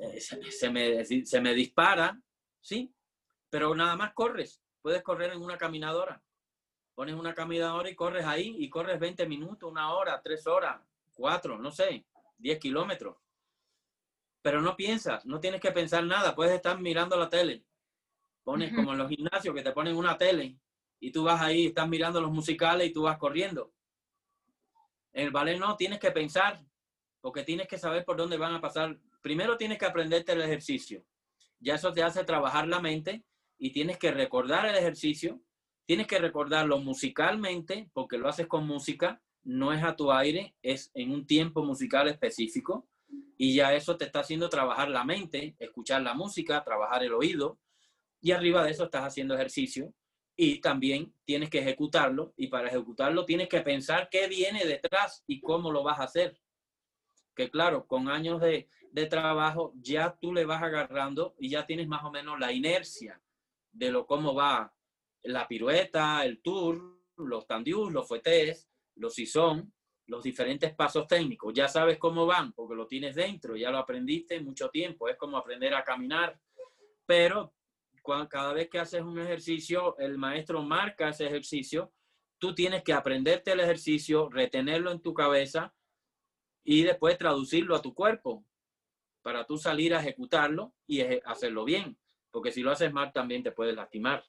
eh, 0.00 0.20
se, 0.20 0.70
me, 0.70 1.04
se 1.04 1.40
me 1.40 1.54
dispara, 1.54 2.20
¿sí? 2.60 2.92
Pero 3.48 3.74
nada 3.74 3.96
más 3.96 4.12
corres, 4.14 4.62
puedes 4.82 5.02
correr 5.02 5.32
en 5.32 5.42
una 5.42 5.58
caminadora. 5.58 6.22
Pones 6.94 7.14
una 7.14 7.34
caminadora 7.34 7.88
y 7.88 7.94
corres 7.94 8.26
ahí 8.26 8.56
y 8.58 8.68
corres 8.68 9.00
20 9.00 9.26
minutos, 9.26 9.70
una 9.70 9.94
hora, 9.94 10.20
tres 10.22 10.46
horas, 10.46 10.80
cuatro, 11.14 11.58
no 11.58 11.70
sé, 11.70 12.04
diez 12.36 12.58
kilómetros. 12.58 13.16
Pero 14.42 14.60
no 14.60 14.76
piensas, 14.76 15.24
no 15.26 15.40
tienes 15.40 15.60
que 15.60 15.72
pensar 15.72 16.04
nada, 16.04 16.34
puedes 16.34 16.54
estar 16.54 16.78
mirando 16.80 17.16
la 17.16 17.28
tele. 17.28 17.64
Pones 18.50 18.74
como 18.74 18.90
en 18.90 18.98
los 18.98 19.08
gimnasios 19.08 19.54
que 19.54 19.62
te 19.62 19.70
ponen 19.70 19.94
una 19.94 20.18
tele 20.18 20.56
y 20.98 21.12
tú 21.12 21.22
vas 21.22 21.40
ahí, 21.40 21.66
estás 21.66 21.88
mirando 21.88 22.20
los 22.20 22.32
musicales 22.32 22.88
y 22.88 22.92
tú 22.92 23.02
vas 23.02 23.16
corriendo. 23.16 23.72
En 25.12 25.26
el 25.26 25.30
ballet 25.30 25.56
no, 25.56 25.76
tienes 25.76 26.00
que 26.00 26.10
pensar, 26.10 26.60
porque 27.20 27.44
tienes 27.44 27.68
que 27.68 27.78
saber 27.78 28.04
por 28.04 28.16
dónde 28.16 28.36
van 28.38 28.52
a 28.52 28.60
pasar. 28.60 28.98
Primero 29.22 29.56
tienes 29.56 29.78
que 29.78 29.86
aprenderte 29.86 30.32
el 30.32 30.42
ejercicio. 30.42 31.04
Ya 31.60 31.76
eso 31.76 31.92
te 31.92 32.02
hace 32.02 32.24
trabajar 32.24 32.66
la 32.66 32.80
mente 32.80 33.22
y 33.56 33.70
tienes 33.70 33.98
que 33.98 34.10
recordar 34.10 34.66
el 34.66 34.74
ejercicio. 34.74 35.40
Tienes 35.86 36.08
que 36.08 36.18
recordarlo 36.18 36.80
musicalmente, 36.80 37.88
porque 37.92 38.18
lo 38.18 38.28
haces 38.28 38.48
con 38.48 38.66
música, 38.66 39.22
no 39.44 39.72
es 39.72 39.84
a 39.84 39.94
tu 39.94 40.10
aire, 40.10 40.56
es 40.60 40.90
en 40.94 41.12
un 41.12 41.24
tiempo 41.24 41.62
musical 41.62 42.08
específico 42.08 42.88
Y 43.38 43.54
ya 43.54 43.74
eso 43.74 43.96
te 43.96 44.06
está 44.06 44.20
haciendo 44.20 44.48
trabajar 44.48 44.88
la 44.88 45.04
mente, 45.04 45.54
escuchar 45.60 46.02
la 46.02 46.14
música, 46.14 46.64
trabajar 46.64 47.04
el 47.04 47.12
oído. 47.12 47.60
Y 48.20 48.32
arriba 48.32 48.64
de 48.64 48.70
eso 48.70 48.84
estás 48.84 49.04
haciendo 49.04 49.34
ejercicio 49.34 49.94
y 50.36 50.60
también 50.60 51.14
tienes 51.24 51.50
que 51.50 51.58
ejecutarlo. 51.58 52.34
Y 52.36 52.48
para 52.48 52.68
ejecutarlo 52.68 53.24
tienes 53.24 53.48
que 53.48 53.60
pensar 53.60 54.08
qué 54.10 54.28
viene 54.28 54.64
detrás 54.64 55.24
y 55.26 55.40
cómo 55.40 55.70
lo 55.70 55.82
vas 55.82 56.00
a 56.00 56.04
hacer. 56.04 56.38
Que 57.34 57.50
claro, 57.50 57.86
con 57.86 58.08
años 58.08 58.40
de, 58.40 58.68
de 58.92 59.06
trabajo 59.06 59.72
ya 59.76 60.16
tú 60.20 60.32
le 60.32 60.44
vas 60.44 60.62
agarrando 60.62 61.34
y 61.38 61.50
ya 61.50 61.66
tienes 61.66 61.88
más 61.88 62.04
o 62.04 62.10
menos 62.10 62.38
la 62.38 62.52
inercia 62.52 63.20
de 63.72 63.90
lo 63.90 64.06
cómo 64.06 64.34
va 64.34 64.74
la 65.22 65.46
pirueta, 65.46 66.24
el 66.24 66.40
tour, 66.40 66.98
los 67.16 67.46
tandius, 67.46 67.92
los 67.92 68.08
fuetes, 68.08 68.68
los 68.96 69.14
sison, 69.14 69.72
los 70.06 70.22
diferentes 70.22 70.74
pasos 70.74 71.06
técnicos. 71.06 71.54
Ya 71.54 71.68
sabes 71.68 71.98
cómo 71.98 72.26
van 72.26 72.52
porque 72.52 72.74
lo 72.74 72.86
tienes 72.86 73.14
dentro, 73.14 73.56
ya 73.56 73.70
lo 73.70 73.78
aprendiste 73.78 74.40
mucho 74.40 74.68
tiempo. 74.68 75.08
Es 75.08 75.16
como 75.16 75.36
aprender 75.36 75.74
a 75.74 75.84
caminar. 75.84 76.38
Pero 77.06 77.54
cada 78.02 78.52
vez 78.52 78.68
que 78.68 78.78
haces 78.78 79.02
un 79.02 79.18
ejercicio, 79.18 79.96
el 79.98 80.18
maestro 80.18 80.62
marca 80.62 81.10
ese 81.10 81.26
ejercicio. 81.26 81.92
Tú 82.38 82.54
tienes 82.54 82.82
que 82.82 82.92
aprenderte 82.92 83.52
el 83.52 83.60
ejercicio, 83.60 84.28
retenerlo 84.28 84.90
en 84.90 85.00
tu 85.00 85.12
cabeza 85.12 85.74
y 86.64 86.82
después 86.82 87.18
traducirlo 87.18 87.76
a 87.76 87.82
tu 87.82 87.94
cuerpo 87.94 88.44
para 89.22 89.44
tú 89.44 89.58
salir 89.58 89.94
a 89.94 90.00
ejecutarlo 90.00 90.74
y 90.86 91.02
hacerlo 91.24 91.64
bien. 91.64 91.98
Porque 92.30 92.52
si 92.52 92.62
lo 92.62 92.70
haces 92.70 92.92
mal 92.92 93.12
también 93.12 93.42
te 93.42 93.52
puedes 93.52 93.74
lastimar. 93.74 94.24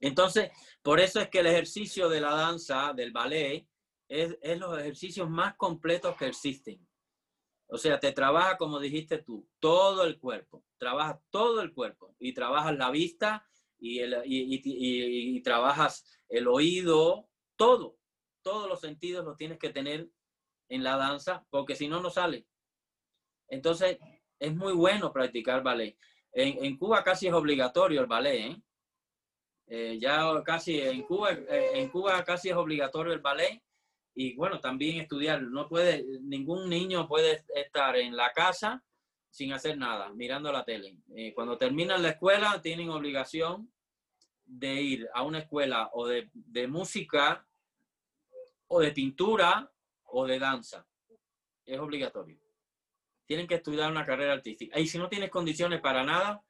Entonces, 0.00 0.50
por 0.82 1.00
eso 1.00 1.20
es 1.20 1.28
que 1.28 1.40
el 1.40 1.46
ejercicio 1.46 2.08
de 2.08 2.20
la 2.20 2.34
danza, 2.34 2.92
del 2.92 3.12
ballet, 3.12 3.66
es, 4.08 4.36
es 4.40 4.58
los 4.58 4.78
ejercicios 4.78 5.28
más 5.28 5.56
completos 5.56 6.16
que 6.16 6.26
existen. 6.26 6.87
O 7.68 7.76
sea, 7.76 8.00
te 8.00 8.12
trabaja, 8.12 8.56
como 8.56 8.80
dijiste 8.80 9.18
tú, 9.18 9.46
todo 9.58 10.04
el 10.04 10.18
cuerpo, 10.18 10.64
trabaja 10.78 11.20
todo 11.30 11.60
el 11.60 11.72
cuerpo 11.74 12.14
y 12.18 12.32
trabajas 12.32 12.76
la 12.76 12.90
vista 12.90 13.46
y, 13.78 13.98
el, 13.98 14.22
y, 14.24 15.36
y, 15.36 15.40
trabajas 15.42 16.04
el 16.28 16.48
oído, 16.48 17.28
todo, 17.56 17.98
todos 18.42 18.68
los 18.68 18.80
sentidos 18.80 19.24
los 19.24 19.36
tienes 19.36 19.58
que 19.58 19.68
tener 19.68 20.08
en 20.70 20.82
la 20.82 20.96
danza, 20.96 21.46
porque 21.50 21.76
si 21.76 21.88
no, 21.88 22.00
no 22.00 22.10
sale. 22.10 22.46
Entonces, 23.48 23.98
es 24.38 24.54
muy 24.54 24.72
bueno 24.72 25.12
practicar 25.12 25.62
ballet. 25.62 25.96
En, 26.32 26.64
en 26.64 26.76
Cuba 26.78 27.04
casi 27.04 27.28
es 27.28 27.34
obligatorio 27.34 28.00
el 28.00 28.06
ballet, 28.06 28.52
¿eh? 28.52 28.62
Eh, 29.70 29.98
ya 30.00 30.42
casi 30.44 30.80
en 30.80 31.02
Cuba, 31.02 31.32
eh, 31.32 31.72
en 31.74 31.90
Cuba 31.90 32.24
casi 32.24 32.48
es 32.48 32.56
obligatorio 32.56 33.12
el 33.12 33.20
ballet 33.20 33.62
y 34.20 34.34
bueno, 34.34 34.58
también 34.58 35.00
estudiar. 35.00 35.42
No 35.42 35.68
puede, 35.68 36.04
ningún 36.22 36.68
niño 36.68 37.06
puede 37.06 37.44
estar 37.54 37.96
en 37.96 38.16
la 38.16 38.32
casa 38.32 38.82
sin 39.30 39.52
hacer 39.52 39.78
nada, 39.78 40.12
mirando 40.12 40.50
la 40.50 40.64
tele. 40.64 40.96
Eh, 41.14 41.32
cuando 41.32 41.56
terminan 41.56 42.02
la 42.02 42.08
escuela, 42.08 42.60
tienen 42.60 42.90
obligación 42.90 43.72
de 44.44 44.82
ir 44.82 45.08
a 45.14 45.22
una 45.22 45.38
escuela 45.38 45.90
o 45.92 46.08
de, 46.08 46.30
de 46.32 46.66
música 46.66 47.46
o 48.66 48.80
de 48.80 48.90
pintura 48.90 49.70
o 50.06 50.26
de 50.26 50.40
danza. 50.40 50.84
Es 51.64 51.78
obligatorio. 51.78 52.40
Tienen 53.24 53.46
que 53.46 53.54
estudiar 53.54 53.88
una 53.88 54.04
carrera 54.04 54.32
artística. 54.32 54.80
Y 54.80 54.88
si 54.88 54.98
no 54.98 55.08
tienes 55.08 55.30
condiciones 55.30 55.80
para 55.80 56.02
nada, 56.02 56.42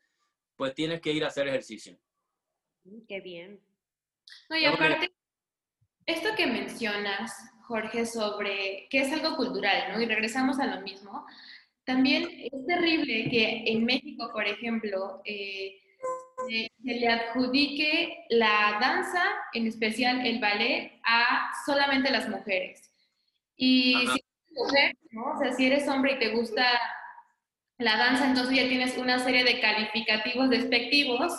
pues 0.57 0.75
tienes 0.75 1.03
que 1.03 1.13
ir 1.13 1.23
a 1.23 1.29
hacer 1.29 1.47
ejercicio. 1.47 1.99
Mm, 2.85 3.03
qué 3.07 3.21
bien. 3.21 3.61
No, 4.49 4.57
y 4.57 4.65
aparte, 4.65 5.13
esto 6.09 6.35
que 6.37 6.47
mencionas, 6.47 7.33
Jorge, 7.63 8.07
sobre 8.07 8.89
que 8.91 9.03
es 9.03 9.13
algo 9.13 9.37
cultural, 9.37 9.93
¿no? 9.93 10.01
Y 10.01 10.07
regresamos 10.07 10.59
a 10.59 10.67
lo 10.67 10.81
mismo. 10.81 11.27
También 11.85 12.29
es 12.51 12.67
terrible 12.67 13.29
que 13.31 13.65
en 13.67 13.85
México, 13.85 14.31
por 14.33 14.47
ejemplo, 14.47 15.21
eh, 15.27 15.79
se, 16.49 16.71
le 16.83 17.09
adjudique 17.09 18.25
la 18.31 18.79
danza, 18.81 19.23
en 19.53 19.67
especial 19.67 20.25
el 20.27 20.39
ballet, 20.41 20.99
a 21.05 21.51
solamente 21.67 22.11
las 22.11 22.29
mujeres. 22.29 22.91
Y 23.57 23.95
si 23.95 24.07
eres 24.07 24.53
mujer, 24.57 24.97
¿no? 25.11 25.33
O 25.35 25.39
sea, 25.39 25.53
si 25.53 25.67
eres 25.67 25.87
hombre 25.89 26.13
y 26.13 26.19
te 26.19 26.35
gusta 26.35 26.65
la 27.77 27.99
danza, 27.99 28.29
entonces 28.29 28.57
ya 28.57 28.69
tienes 28.69 28.97
una 28.97 29.19
serie 29.19 29.45
de 29.45 29.61
calificativos 29.61 30.49
despectivos 30.49 31.33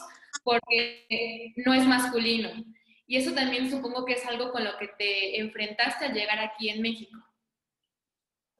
porque 0.43 1.53
no 1.65 1.73
es 1.73 1.85
masculino. 1.87 2.49
Y 3.09 3.17
eso 3.17 3.33
también 3.33 3.71
supongo 3.71 4.05
que 4.05 4.13
es 4.13 4.25
algo 4.27 4.51
con 4.51 4.63
lo 4.63 4.77
que 4.77 4.87
te 4.89 5.39
enfrentaste 5.39 6.05
al 6.05 6.13
llegar 6.13 6.37
aquí 6.37 6.69
en 6.69 6.79
México. 6.79 7.17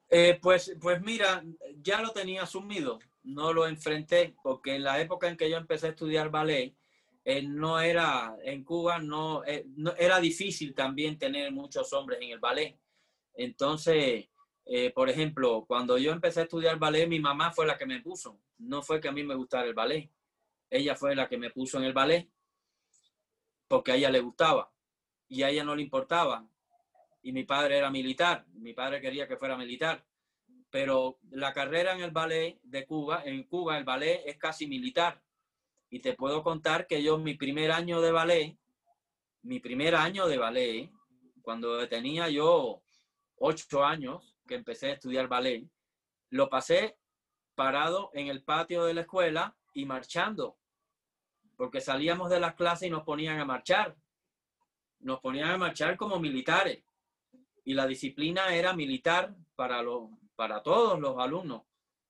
Eh, 0.08 0.40
pues, 0.42 0.76
pues 0.80 1.00
mira, 1.02 1.44
ya 1.76 2.02
lo 2.02 2.10
tenía 2.10 2.42
asumido, 2.42 2.98
no 3.22 3.52
lo 3.52 3.68
enfrenté, 3.68 4.34
porque 4.42 4.74
en 4.74 4.82
la 4.82 5.00
época 5.00 5.28
en 5.28 5.36
que 5.36 5.48
yo 5.48 5.56
empecé 5.56 5.86
a 5.86 5.90
estudiar 5.90 6.30
ballet, 6.30 6.74
eh, 7.24 7.42
no 7.42 7.78
era, 7.80 8.36
en 8.42 8.64
Cuba 8.64 8.96
eh, 9.46 9.66
no, 9.76 9.94
era 9.96 10.18
difícil 10.18 10.74
también 10.74 11.16
tener 11.16 11.52
muchos 11.52 11.92
hombres 11.92 12.18
en 12.20 12.30
el 12.30 12.40
ballet. 12.40 12.76
Entonces, 13.34 14.30
por 14.96 15.08
ejemplo, 15.08 15.64
cuando 15.64 15.96
yo 15.96 16.10
empecé 16.10 16.40
a 16.40 16.42
estudiar 16.42 16.76
ballet, 16.76 17.06
mi 17.06 17.20
mamá 17.20 17.52
fue 17.52 17.66
la 17.66 17.78
que 17.78 17.86
me 17.86 18.00
puso, 18.00 18.40
no 18.58 18.82
fue 18.82 19.00
que 19.00 19.06
a 19.06 19.12
mí 19.12 19.22
me 19.22 19.36
gustara 19.36 19.68
el 19.68 19.74
ballet 19.74 20.10
ella 20.70 20.94
fue 20.94 21.14
la 21.14 21.28
que 21.28 21.36
me 21.36 21.50
puso 21.50 21.78
en 21.78 21.84
el 21.84 21.92
ballet 21.92 22.28
porque 23.70 23.92
a 23.92 23.94
ella 23.94 24.10
le 24.10 24.18
gustaba 24.18 24.68
y 25.28 25.44
a 25.44 25.48
ella 25.48 25.62
no 25.62 25.76
le 25.76 25.82
importaba. 25.82 26.44
Y 27.22 27.30
mi 27.30 27.44
padre 27.44 27.78
era 27.78 27.88
militar, 27.88 28.44
mi 28.54 28.72
padre 28.72 29.00
quería 29.00 29.28
que 29.28 29.36
fuera 29.36 29.56
militar. 29.56 30.04
Pero 30.70 31.20
la 31.30 31.52
carrera 31.52 31.92
en 31.92 32.00
el 32.00 32.10
ballet 32.10 32.58
de 32.64 32.84
Cuba, 32.84 33.22
en 33.24 33.44
Cuba 33.44 33.78
el 33.78 33.84
ballet 33.84 34.22
es 34.26 34.38
casi 34.38 34.66
militar. 34.66 35.22
Y 35.88 36.00
te 36.00 36.14
puedo 36.14 36.42
contar 36.42 36.88
que 36.88 37.00
yo 37.00 37.16
mi 37.18 37.34
primer 37.34 37.70
año 37.70 38.00
de 38.00 38.10
ballet, 38.10 38.58
mi 39.42 39.60
primer 39.60 39.94
año 39.94 40.26
de 40.26 40.36
ballet, 40.36 40.90
cuando 41.40 41.88
tenía 41.88 42.28
yo 42.28 42.82
ocho 43.36 43.84
años 43.84 44.36
que 44.48 44.56
empecé 44.56 44.88
a 44.88 44.94
estudiar 44.94 45.28
ballet, 45.28 45.64
lo 46.30 46.50
pasé 46.50 46.98
parado 47.54 48.10
en 48.14 48.26
el 48.26 48.42
patio 48.42 48.84
de 48.84 48.94
la 48.94 49.02
escuela 49.02 49.56
y 49.74 49.84
marchando 49.84 50.58
porque 51.60 51.82
salíamos 51.82 52.30
de 52.30 52.40
las 52.40 52.54
clases 52.54 52.88
y 52.88 52.90
nos 52.90 53.02
ponían 53.02 53.38
a 53.38 53.44
marchar. 53.44 53.94
Nos 55.00 55.20
ponían 55.20 55.50
a 55.50 55.58
marchar 55.58 55.94
como 55.98 56.18
militares. 56.18 56.82
Y 57.66 57.74
la 57.74 57.86
disciplina 57.86 58.54
era 58.54 58.72
militar 58.72 59.36
para, 59.56 59.82
los, 59.82 60.08
para 60.36 60.62
todos 60.62 60.98
los 60.98 61.18
alumnos. 61.18 61.64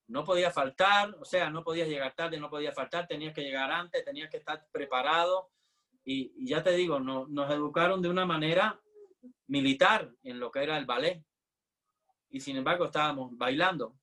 No 0.06 0.24
podía 0.24 0.52
faltar, 0.52 1.16
o 1.18 1.24
sea, 1.24 1.50
no 1.50 1.64
podías 1.64 1.88
llegar 1.88 2.14
tarde, 2.14 2.38
no 2.38 2.48
podía 2.48 2.70
faltar, 2.70 3.08
tenías 3.08 3.34
que 3.34 3.42
llegar 3.42 3.72
antes, 3.72 4.04
tenías 4.04 4.30
que 4.30 4.36
estar 4.36 4.64
preparado. 4.70 5.50
Y, 6.04 6.46
ya 6.46 6.62
te 6.62 6.70
digo, 6.70 7.00
no, 7.00 7.26
nos 7.26 7.50
educaron 7.50 8.00
de 8.00 8.08
una 8.08 8.24
manera 8.24 8.80
militar 9.48 10.12
en 10.22 10.38
lo 10.38 10.52
que 10.52 10.62
era 10.62 10.78
el 10.78 10.86
ballet. 10.86 11.24
Y 12.28 12.38
sin 12.38 12.56
embargo 12.56 12.84
estábamos 12.84 13.36
bailando. 13.36 13.96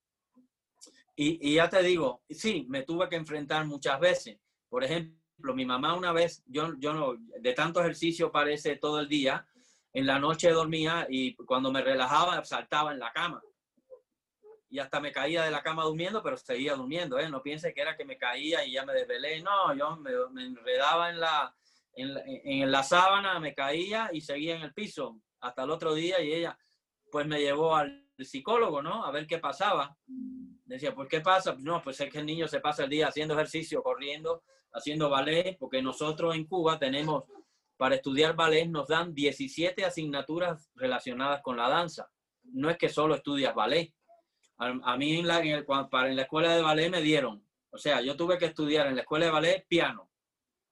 Y, 1.15 1.39
y 1.51 1.55
ya 1.55 1.69
te 1.69 1.81
digo, 1.83 2.21
sí, 2.29 2.65
me 2.67 2.83
tuve 2.83 3.07
que 3.07 3.15
enfrentar 3.15 3.65
muchas 3.65 3.97
veces. 4.01 4.37
Por 4.67 4.83
ejemplo, 4.83 5.17
mi 5.37 5.65
mamá 5.65 5.95
una 5.95 6.11
vez, 6.11 6.43
yo, 6.47 6.73
yo 6.77 6.93
no, 6.93 7.15
de 7.39 7.53
tanto 7.53 7.79
ejercicio 7.79 8.31
parece 8.31 8.75
todo 8.75 8.99
el 8.99 9.07
día, 9.07 9.47
en 9.93 10.05
la 10.05 10.19
noche 10.19 10.51
dormía 10.51 11.07
y 11.09 11.35
cuando 11.35 11.71
me 11.71 11.81
relajaba 11.81 12.43
saltaba 12.43 12.91
en 12.91 12.99
la 12.99 13.11
cama. 13.11 13.41
Y 14.69 14.79
hasta 14.79 14.99
me 14.99 15.11
caía 15.11 15.43
de 15.43 15.51
la 15.51 15.63
cama 15.63 15.83
durmiendo, 15.83 16.21
pero 16.21 16.35
seguía 16.37 16.75
durmiendo, 16.75 17.17
¿eh? 17.17 17.29
No 17.29 17.41
piense 17.41 17.73
que 17.73 17.81
era 17.81 17.95
que 17.95 18.03
me 18.03 18.17
caía 18.17 18.65
y 18.65 18.73
ya 18.73 18.85
me 18.85 18.93
desvelé. 18.93 19.41
No, 19.41 19.73
yo 19.73 19.95
me, 19.95 20.11
me 20.31 20.45
enredaba 20.45 21.09
en 21.09 21.19
la, 21.21 21.55
en 21.93 22.13
la, 22.13 22.21
en 22.25 22.71
la 22.71 22.83
sábana, 22.83 23.39
me 23.39 23.55
caía 23.55 24.09
y 24.11 24.21
seguía 24.21 24.55
en 24.55 24.63
el 24.63 24.73
piso 24.73 25.21
hasta 25.39 25.63
el 25.63 25.71
otro 25.71 25.93
día 25.93 26.21
y 26.21 26.33
ella 26.33 26.57
pues 27.11 27.25
me 27.25 27.39
llevó 27.39 27.75
al 27.75 28.05
psicólogo, 28.19 28.81
¿no? 28.81 29.05
A 29.05 29.11
ver 29.11 29.25
qué 29.25 29.37
pasaba. 29.39 29.95
Decía, 30.65 30.93
pues 30.93 31.07
¿qué 31.07 31.21
pasa? 31.21 31.55
No, 31.59 31.81
pues 31.81 31.99
es 32.01 32.11
que 32.11 32.19
el 32.19 32.25
niño 32.25 32.47
se 32.47 32.59
pasa 32.59 32.83
el 32.83 32.89
día 32.89 33.07
haciendo 33.07 33.33
ejercicio, 33.33 33.81
corriendo, 33.81 34.43
haciendo 34.73 35.09
ballet, 35.09 35.57
porque 35.59 35.81
nosotros 35.81 36.35
en 36.35 36.45
Cuba 36.45 36.79
tenemos, 36.79 37.23
para 37.77 37.95
estudiar 37.95 38.35
ballet 38.35 38.67
nos 38.67 38.87
dan 38.87 39.13
17 39.13 39.85
asignaturas 39.85 40.69
relacionadas 40.75 41.41
con 41.41 41.57
la 41.57 41.69
danza. 41.69 42.09
No 42.43 42.69
es 42.69 42.77
que 42.77 42.89
solo 42.89 43.15
estudias 43.15 43.53
ballet. 43.53 43.93
A, 44.57 44.97
mí 44.97 45.17
en 45.17 45.27
la, 45.27 45.39
en, 45.41 45.65
para, 45.65 46.09
en 46.09 46.15
la 46.15 46.23
escuela 46.23 46.55
de 46.55 46.63
ballet 46.63 46.89
me 46.89 47.01
dieron, 47.01 47.47
o 47.69 47.77
sea, 47.77 48.01
yo 48.01 48.17
tuve 48.17 48.39
que 48.39 48.45
estudiar 48.45 48.87
en 48.87 48.95
la 48.95 49.01
escuela 49.01 49.25
de 49.25 49.31
ballet 49.31 49.67
piano, 49.67 50.09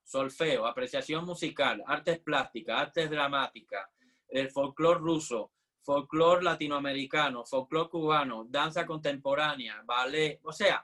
solfeo, 0.03 0.65
apreciación 0.65 1.23
musical, 1.23 1.83
artes 1.85 2.19
plásticas, 2.19 2.81
artes 2.81 3.11
dramáticas, 3.11 3.87
el 4.27 4.49
folclore 4.49 4.99
ruso, 4.99 5.51
folclore 5.83 6.43
latinoamericano, 6.43 7.45
folclore 7.45 7.89
cubano, 7.89 8.45
danza 8.49 8.87
contemporánea, 8.87 9.83
ballet, 9.85 10.39
o 10.43 10.51
sea, 10.51 10.83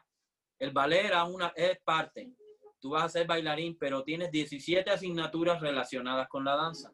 el 0.59 0.69
ballet 0.69 1.05
era 1.05 1.23
una, 1.23 1.53
es 1.55 1.79
parte 1.83 2.35
tú 2.81 2.89
vas 2.89 3.03
a 3.05 3.09
ser 3.09 3.27
bailarín, 3.27 3.77
pero 3.77 4.03
tienes 4.03 4.31
17 4.31 4.89
asignaturas 4.91 5.61
relacionadas 5.61 6.27
con 6.27 6.43
la 6.43 6.57
danza. 6.57 6.93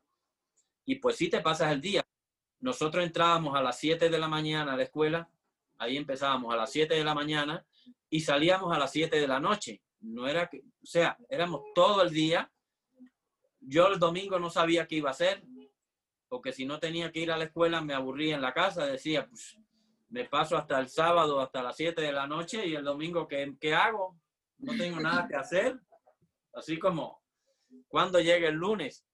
Y 0.85 0.95
pues 0.95 1.15
sí 1.15 1.29
te 1.29 1.41
pasas 1.41 1.71
el 1.71 1.81
día. 1.81 2.05
Nosotros 2.59 3.03
entrábamos 3.03 3.55
a 3.55 3.63
las 3.63 3.79
7 3.79 4.09
de 4.09 4.19
la 4.19 4.27
mañana 4.27 4.73
a 4.73 4.77
la 4.77 4.83
escuela 4.83 5.29
ahí 5.77 5.97
empezábamos 5.97 6.53
a 6.53 6.57
las 6.57 6.71
7 6.71 6.93
de 6.95 7.03
la 7.03 7.13
mañana 7.13 7.65
y 8.09 8.21
salíamos 8.21 8.75
a 8.75 8.79
las 8.79 8.91
7 8.91 9.19
de 9.19 9.27
la 9.27 9.39
noche. 9.39 9.81
No 9.99 10.27
era 10.27 10.47
que, 10.47 10.59
o 10.59 10.85
sea, 10.85 11.17
éramos 11.29 11.61
todo 11.73 12.01
el 12.01 12.11
día. 12.11 12.51
Yo 13.59 13.87
el 13.87 13.99
domingo 13.99 14.39
no 14.39 14.49
sabía 14.49 14.87
qué 14.87 14.95
iba 14.95 15.09
a 15.09 15.11
hacer, 15.11 15.43
porque 16.27 16.51
si 16.51 16.65
no 16.65 16.79
tenía 16.79 17.11
que 17.11 17.19
ir 17.19 17.31
a 17.31 17.37
la 17.37 17.45
escuela 17.45 17.81
me 17.81 17.93
aburría 17.93 18.35
en 18.35 18.41
la 18.41 18.53
casa, 18.53 18.85
decía, 18.85 19.27
pues 19.27 19.57
me 20.09 20.25
paso 20.25 20.55
hasta 20.57 20.79
el 20.79 20.87
sábado, 20.87 21.39
hasta 21.39 21.63
las 21.63 21.75
7 21.75 22.01
de 22.01 22.11
la 22.11 22.27
noche 22.27 22.65
y 22.65 22.75
el 22.75 22.83
domingo, 22.83 23.27
¿qué, 23.27 23.55
qué 23.59 23.73
hago? 23.73 24.17
No 24.59 24.75
tengo 24.75 24.99
nada 24.99 25.27
que 25.27 25.35
hacer. 25.35 25.79
Así 26.53 26.79
como 26.79 27.21
cuando 27.87 28.19
llegue 28.19 28.47
el 28.47 28.55
lunes. 28.55 29.05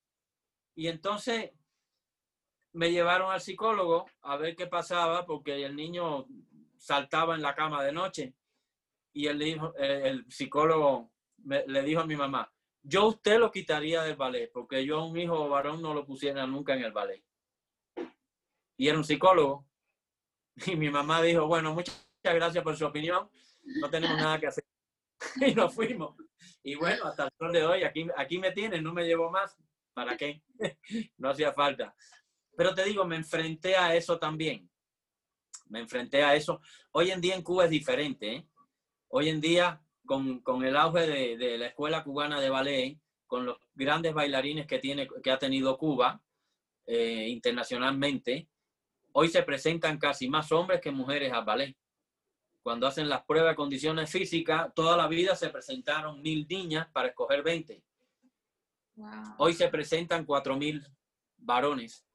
Y 0.76 0.88
entonces 0.88 1.52
me 2.74 2.92
llevaron 2.92 3.32
al 3.32 3.42
psicólogo 3.42 4.06
a 4.22 4.38
ver 4.38 4.56
qué 4.56 4.68
pasaba 4.68 5.26
porque 5.26 5.64
el 5.64 5.76
niño 5.76 6.26
saltaba 6.78 7.36
en 7.36 7.42
la 7.42 7.56
cama 7.56 7.84
de 7.84 7.92
noche 7.92 8.34
y 9.14 9.28
el, 9.28 9.40
dijo, 9.40 9.76
el 9.76 10.26
psicólogo 10.30 11.12
le 11.46 11.84
dijo 11.84 12.02
a 12.02 12.08
mi 12.08 12.16
mamá, 12.16 12.52
yo 12.82 13.08
usted 13.08 13.38
lo 13.38 13.52
quitaría 13.52 14.02
del 14.02 14.16
ballet 14.16 14.52
porque 14.52 14.84
yo 14.86 15.00
a 15.00 15.06
un 15.06 15.18
hijo 15.18 15.48
varón 15.50 15.82
no 15.82 15.94
lo 15.94 16.06
pusiera 16.06 16.48
nunca 16.48 16.74
en 16.74 16.84
el 16.84 16.92
ballet. 16.92 17.24
Y 18.76 18.88
era 18.88 18.98
un 18.98 19.04
psicólogo. 19.04 19.68
Y 20.68 20.76
mi 20.76 20.92
mamá 20.92 21.20
dijo, 21.20 21.48
bueno, 21.48 21.74
muchas 21.74 22.08
gracias 22.24 22.64
por 22.64 22.78
su 22.78 22.86
opinión, 22.86 23.28
no 23.64 23.90
tenemos 23.90 24.18
nada 24.18 24.40
que 24.40 24.46
hacer. 24.46 24.64
y 25.48 25.54
nos 25.54 25.74
fuimos. 25.74 26.16
Y 26.64 26.76
bueno, 26.76 27.06
hasta 27.06 27.26
el 27.26 27.32
sol 27.38 27.52
de 27.52 27.66
hoy, 27.66 27.84
aquí, 27.84 28.08
aquí 28.16 28.38
me 28.38 28.52
tienen, 28.52 28.84
no 28.84 28.94
me 28.94 29.06
llevo 29.06 29.30
más. 29.30 29.58
¿Para 29.94 30.18
qué? 30.18 30.42
no 31.18 31.30
hacía 31.30 31.54
falta. 31.54 31.96
Pero 32.56 32.74
te 32.74 32.84
digo, 32.84 33.06
me 33.06 33.16
enfrenté 33.16 33.76
a 33.76 33.96
eso 33.96 34.18
también. 34.18 34.70
Me 35.68 35.80
enfrenté 35.80 36.24
a 36.24 36.36
eso. 36.36 36.62
Hoy 36.92 37.12
en 37.12 37.22
día 37.22 37.36
en 37.36 37.44
Cuba 37.44 37.66
es 37.66 37.70
diferente. 37.70 38.34
¿eh? 38.34 38.48
Hoy 39.10 39.30
en 39.30 39.42
día, 39.42 39.82
con, 40.06 40.40
con 40.42 40.64
el 40.64 40.76
auge 40.76 41.08
de, 41.08 41.38
de, 41.38 41.58
la 41.58 41.68
Escuela 41.68 42.04
Cubana 42.04 42.40
de 42.40 42.50
Ballet, 42.50 43.00
con 43.26 43.46
los 43.46 43.58
grandes 43.74 44.14
bailarines 44.14 44.68
que, 44.68 44.80
tiene, 44.80 45.08
que 45.24 45.32
ha 45.32 45.40
tenido 45.40 45.78
Cuba 45.78 46.22
eh, 46.86 47.28
internacionalmente, 47.30 48.48
hoy 49.14 49.30
se 49.30 49.44
presentan 49.44 49.98
casi 49.98 50.30
más 50.30 50.52
hombres 50.52 50.82
que 50.82 50.92
mujeres 50.92 51.32
al 51.32 51.46
ballet 51.46 51.76
cuando 52.64 52.88
hacen 52.88 53.10
las 53.10 53.26
pruebas 53.26 53.52
de 53.52 53.56
condiciones 53.58 54.10
físicas, 54.10 54.74
toda 54.74 54.96
la 54.96 55.08
vida 55.08 55.36
se 55.36 55.50
presentaron 55.50 56.22
mil 56.22 56.48
niñas 56.48 56.88
para 56.94 57.10
escoger 57.10 57.44
20. 57.44 57.84
Hoy 59.38 59.54
se 59.54 59.68
presentan 59.68 60.26
cuatro 60.26 60.56
mil 60.56 60.82
varones 61.36 62.06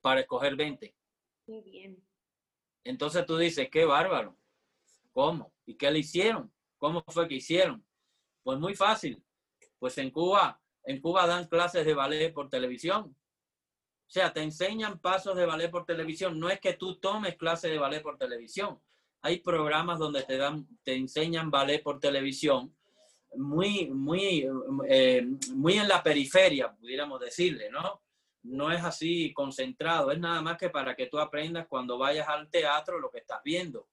para 0.00 0.20
escoger 0.20 0.56
20. 0.56 0.92
Qué 1.46 1.60
bien. 1.62 2.04
Entonces 2.82 3.24
tú 3.26 3.36
dices, 3.36 3.68
qué 3.70 3.84
bárbaro. 3.84 4.36
¿Cómo? 5.12 5.54
¿Y 5.64 5.76
qué 5.76 5.90
le 5.90 6.00
hicieron? 6.00 6.52
¿Cómo 6.76 7.04
fue 7.06 7.28
que 7.28 7.36
hicieron? 7.36 7.86
Pues 8.42 8.58
muy 8.58 8.74
fácil. 8.74 9.22
Pues 9.78 9.96
en 9.98 10.10
Cuba, 10.10 10.60
en 10.82 11.00
Cuba 11.00 11.26
dan 11.28 11.46
clases 11.46 11.86
de 11.86 11.94
ballet 11.94 12.32
por 12.32 12.48
televisión. 12.48 13.16
O 14.06 14.10
sea, 14.10 14.32
te 14.32 14.42
enseñan 14.42 14.98
pasos 14.98 15.36
de 15.36 15.46
ballet 15.46 15.70
por 15.70 15.84
televisión. 15.84 16.40
No 16.40 16.48
es 16.48 16.58
que 16.60 16.72
tú 16.72 16.98
tomes 16.98 17.36
clases 17.36 17.70
de 17.70 17.78
ballet 17.78 18.02
por 18.02 18.18
televisión 18.18 18.80
hay 19.22 19.40
programas 19.40 19.98
donde 19.98 20.22
te 20.22 20.36
dan, 20.36 20.66
te 20.82 20.94
enseñan 20.94 21.50
ballet 21.50 21.82
por 21.82 21.98
televisión, 21.98 22.74
muy, 23.36 23.88
muy, 23.90 24.48
eh, 24.88 25.26
muy 25.54 25.74
en 25.74 25.88
la 25.88 26.02
periferia, 26.02 26.74
pudiéramos 26.74 27.20
decirle, 27.20 27.70
¿no? 27.70 28.02
No 28.42 28.72
es 28.72 28.82
así 28.82 29.32
concentrado, 29.32 30.10
es 30.10 30.18
nada 30.18 30.40
más 30.40 30.56
que 30.56 30.70
para 30.70 30.94
que 30.94 31.06
tú 31.06 31.18
aprendas 31.18 31.66
cuando 31.68 31.98
vayas 31.98 32.28
al 32.28 32.48
teatro 32.48 32.98
lo 32.98 33.10
que 33.10 33.18
estás 33.18 33.42
viendo. 33.44 33.88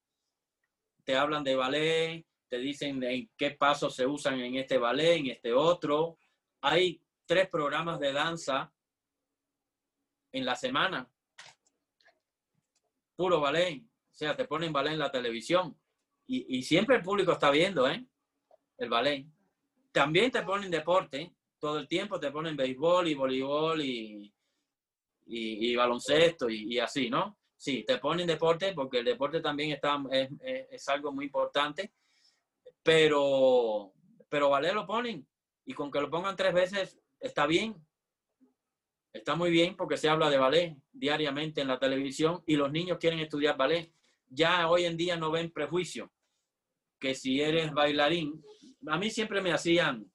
Te 1.03 1.15
hablan 1.15 1.43
de 1.43 1.55
ballet, 1.55 2.25
te 2.47 2.57
dicen 2.57 3.03
en 3.03 3.29
qué 3.35 3.51
pasos 3.51 3.95
se 3.95 4.05
usan 4.05 4.39
en 4.39 4.55
este 4.55 4.77
ballet, 4.77 5.17
en 5.17 5.27
este 5.27 5.53
otro. 5.53 6.17
Hay 6.61 7.01
tres 7.25 7.49
programas 7.49 7.99
de 7.99 8.13
danza 8.13 8.71
en 10.31 10.45
la 10.45 10.55
semana. 10.55 11.09
Puro 13.15 13.39
ballet. 13.39 13.83
O 14.15 14.17
sea, 14.17 14.34
te 14.34 14.45
ponen 14.45 14.71
ballet 14.71 14.93
en 14.93 14.99
la 14.99 15.12
televisión 15.12 15.78
y, 16.25 16.63
siempre 16.63 16.95
el 16.95 17.04
público 17.04 17.34
está 17.34 17.51
viendo, 17.51 17.86
¿eh? 17.86 18.04
El 18.78 18.89
ballet. 18.89 19.28
También 19.91 20.32
te 20.32 20.41
ponen 20.41 20.71
deporte, 20.71 21.36
todo 21.60 21.80
el 21.80 21.88
tiempo 21.89 22.17
te 22.17 22.32
ponen 22.32 22.56
béisbol 22.56 23.10
y 23.10 23.13
voleibol 23.13 23.82
y, 23.82 24.34
y, 25.25 25.75
baloncesto 25.75 26.49
y, 26.49 26.80
así, 26.80 27.10
¿no? 27.10 27.38
Sí, 27.58 27.84
te 27.86 27.97
ponen 27.97 28.25
deporte 28.25 28.71
porque 28.73 28.99
el 28.99 29.06
deporte 29.06 29.41
también 29.41 29.71
está, 29.71 30.01
es, 30.10 30.30
es, 30.71 30.88
algo 30.88 31.12
muy 31.12 31.25
importante, 31.25 31.91
pero, 32.82 33.91
pero 34.30 34.49
ballet 34.49 34.73
lo 34.73 34.88
ponen 34.88 35.28
y 35.65 35.73
con 35.73 35.91
que 35.91 35.99
lo 35.99 36.10
pongan 36.10 36.38
tres 36.38 36.54
veces 36.54 36.97
está 37.19 37.45
bien. 37.45 37.75
Está 39.12 39.36
muy 39.36 39.51
bien 39.51 39.75
porque 39.75 39.97
se 39.97 40.08
habla 40.08 40.30
de 40.30 40.38
ballet 40.38 40.78
diariamente 40.93 41.60
en 41.60 41.67
la 41.67 41.80
televisión 41.80 42.43
y 42.45 42.56
los 42.56 42.71
niños 42.71 42.97
quieren 42.97 43.19
estudiar 43.19 43.58
ballet 43.58 43.91
ya 44.27 44.69
hoy 44.69 44.85
en 44.85 44.97
día 44.97 45.17
no 45.17 45.31
ven 45.31 45.51
prejuicio, 45.51 46.11
que 46.99 47.15
si 47.15 47.41
eres 47.41 47.71
bailarín, 47.71 48.43
a 48.88 48.97
mí 48.97 49.09
siempre 49.09 49.41
me 49.41 49.51
hacían 49.51 50.11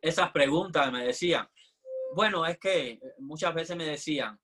esas 0.00 0.30
preguntas, 0.30 0.92
me 0.92 1.04
decían, 1.04 1.48
bueno, 2.14 2.46
es 2.46 2.58
que 2.58 3.00
muchas 3.18 3.54
veces 3.54 3.76
me 3.76 3.84
decían, 3.84 4.38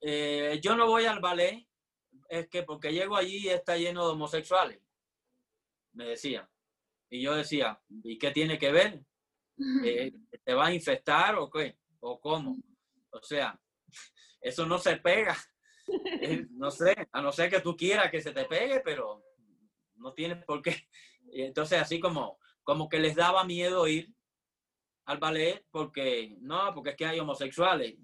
eh, 0.00 0.58
yo 0.62 0.76
no 0.76 0.86
voy 0.86 1.04
al 1.04 1.20
ballet, 1.20 1.66
es 2.28 2.48
que 2.48 2.62
porque 2.62 2.92
llego 2.92 3.16
allí 3.16 3.48
está 3.48 3.76
lleno 3.76 4.06
de 4.06 4.12
homosexuales, 4.12 4.80
me 5.92 6.06
decían. 6.06 6.48
Y 7.10 7.22
yo 7.22 7.34
decía, 7.34 7.80
¿y 8.04 8.18
qué 8.18 8.30
tiene 8.30 8.58
que 8.58 8.70
ver? 8.70 9.04
Eh, 9.84 10.12
¿Te 10.44 10.54
va 10.54 10.66
a 10.66 10.74
infestar 10.74 11.34
o 11.34 11.50
qué? 11.50 11.76
¿O 11.98 12.20
cómo? 12.20 12.56
O 13.10 13.22
sea, 13.22 13.60
eso 14.40 14.64
no 14.64 14.78
se 14.78 14.96
pega. 14.96 15.36
no 16.52 16.70
sé, 16.70 17.08
a 17.12 17.22
no 17.22 17.32
ser 17.32 17.50
que 17.50 17.60
tú 17.60 17.76
quieras 17.76 18.10
que 18.10 18.20
se 18.20 18.32
te 18.32 18.44
pegue, 18.44 18.80
pero 18.80 19.22
no 19.96 20.12
tienes 20.12 20.44
por 20.44 20.62
qué. 20.62 20.88
entonces 21.32 21.80
así 21.80 22.00
como, 22.00 22.38
como 22.62 22.88
que 22.88 22.98
les 22.98 23.14
daba 23.14 23.44
miedo 23.44 23.86
ir 23.86 24.12
al 25.04 25.18
ballet 25.18 25.64
porque, 25.70 26.36
no, 26.40 26.72
porque 26.74 26.90
es 26.90 26.96
que 26.96 27.06
hay 27.06 27.20
homosexuales. 27.20 27.96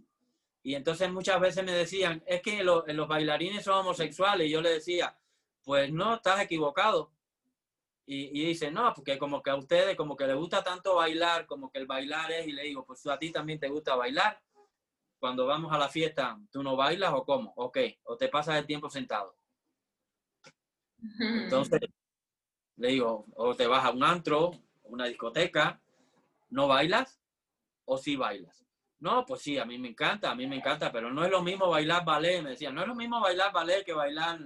Y 0.63 0.75
entonces 0.75 1.11
muchas 1.13 1.41
veces 1.41 1.65
me 1.65 1.73
decían, 1.73 2.23
es 2.27 2.43
que 2.43 2.65
los 2.65 3.09
bailarines 3.09 3.65
son 3.65 3.79
homosexuales. 3.79 4.49
Y 4.49 4.51
yo 4.51 4.61
le 4.61 4.71
decía, 4.71 5.17
pues 5.63 5.93
no, 5.93 6.17
estás 6.17 6.41
equivocado. 6.41 7.13
Y, 8.05 8.41
y, 8.41 8.47
dice, 8.47 8.73
no, 8.73 8.93
porque 8.93 9.19
como 9.19 9.43
que 9.43 9.51
a 9.51 9.57
ustedes, 9.57 9.97
como 9.97 10.17
que 10.17 10.27
les 10.27 10.37
gusta 10.37 10.65
tanto 10.65 10.97
bailar, 10.97 11.47
como 11.47 11.71
que 11.71 11.79
el 11.79 11.87
bailar 11.87 12.33
es, 12.33 12.49
y 12.49 12.53
le 12.53 12.65
digo, 12.65 12.85
pues 12.85 13.07
a 13.07 13.19
ti 13.19 13.31
también 13.31 13.61
te 13.61 13.69
gusta 13.69 13.95
bailar 13.95 14.41
cuando 15.19 15.47
vamos 15.47 15.73
a 15.73 15.79
la 15.79 15.89
fiesta, 15.89 16.39
¿tú 16.51 16.63
no 16.63 16.77
bailas 16.77 17.13
o 17.15 17.25
cómo? 17.25 17.53
¿O 17.57 17.73
qué? 17.73 17.99
¿O 18.05 18.17
te 18.17 18.29
pasas 18.29 18.57
el 18.57 18.67
tiempo 18.67 18.91
sentado? 18.91 19.37
Entonces, 21.19 21.81
le 22.77 22.89
digo, 22.89 23.27
o 23.35 23.55
te 23.55 23.67
vas 23.67 23.85
a 23.85 23.91
un 23.91 24.05
antro, 24.05 24.53
una 24.85 25.07
discoteca, 25.07 25.81
¿no 26.51 26.69
bailas? 26.69 27.21
¿O 27.85 27.99
sí 27.99 28.17
bailas? 28.17 28.65
No, 28.99 29.27
pues 29.27 29.43
sí, 29.43 29.59
a 29.59 29.65
mí 29.65 29.79
me 29.79 29.89
encanta, 29.89 30.31
a 30.31 30.35
mí 30.35 30.47
me 30.47 30.57
encanta, 30.57 30.91
pero 30.91 31.13
no 31.13 31.25
es 31.25 31.31
lo 31.31 31.43
mismo 31.43 31.69
bailar 31.69 32.05
ballet, 32.05 32.43
me 32.43 32.51
decían, 32.51 32.75
no 32.75 32.83
es 32.83 32.89
lo 32.89 32.95
mismo 32.95 33.21
bailar 33.21 33.53
ballet 33.53 33.85
que 33.85 33.93
bailar 33.93 34.41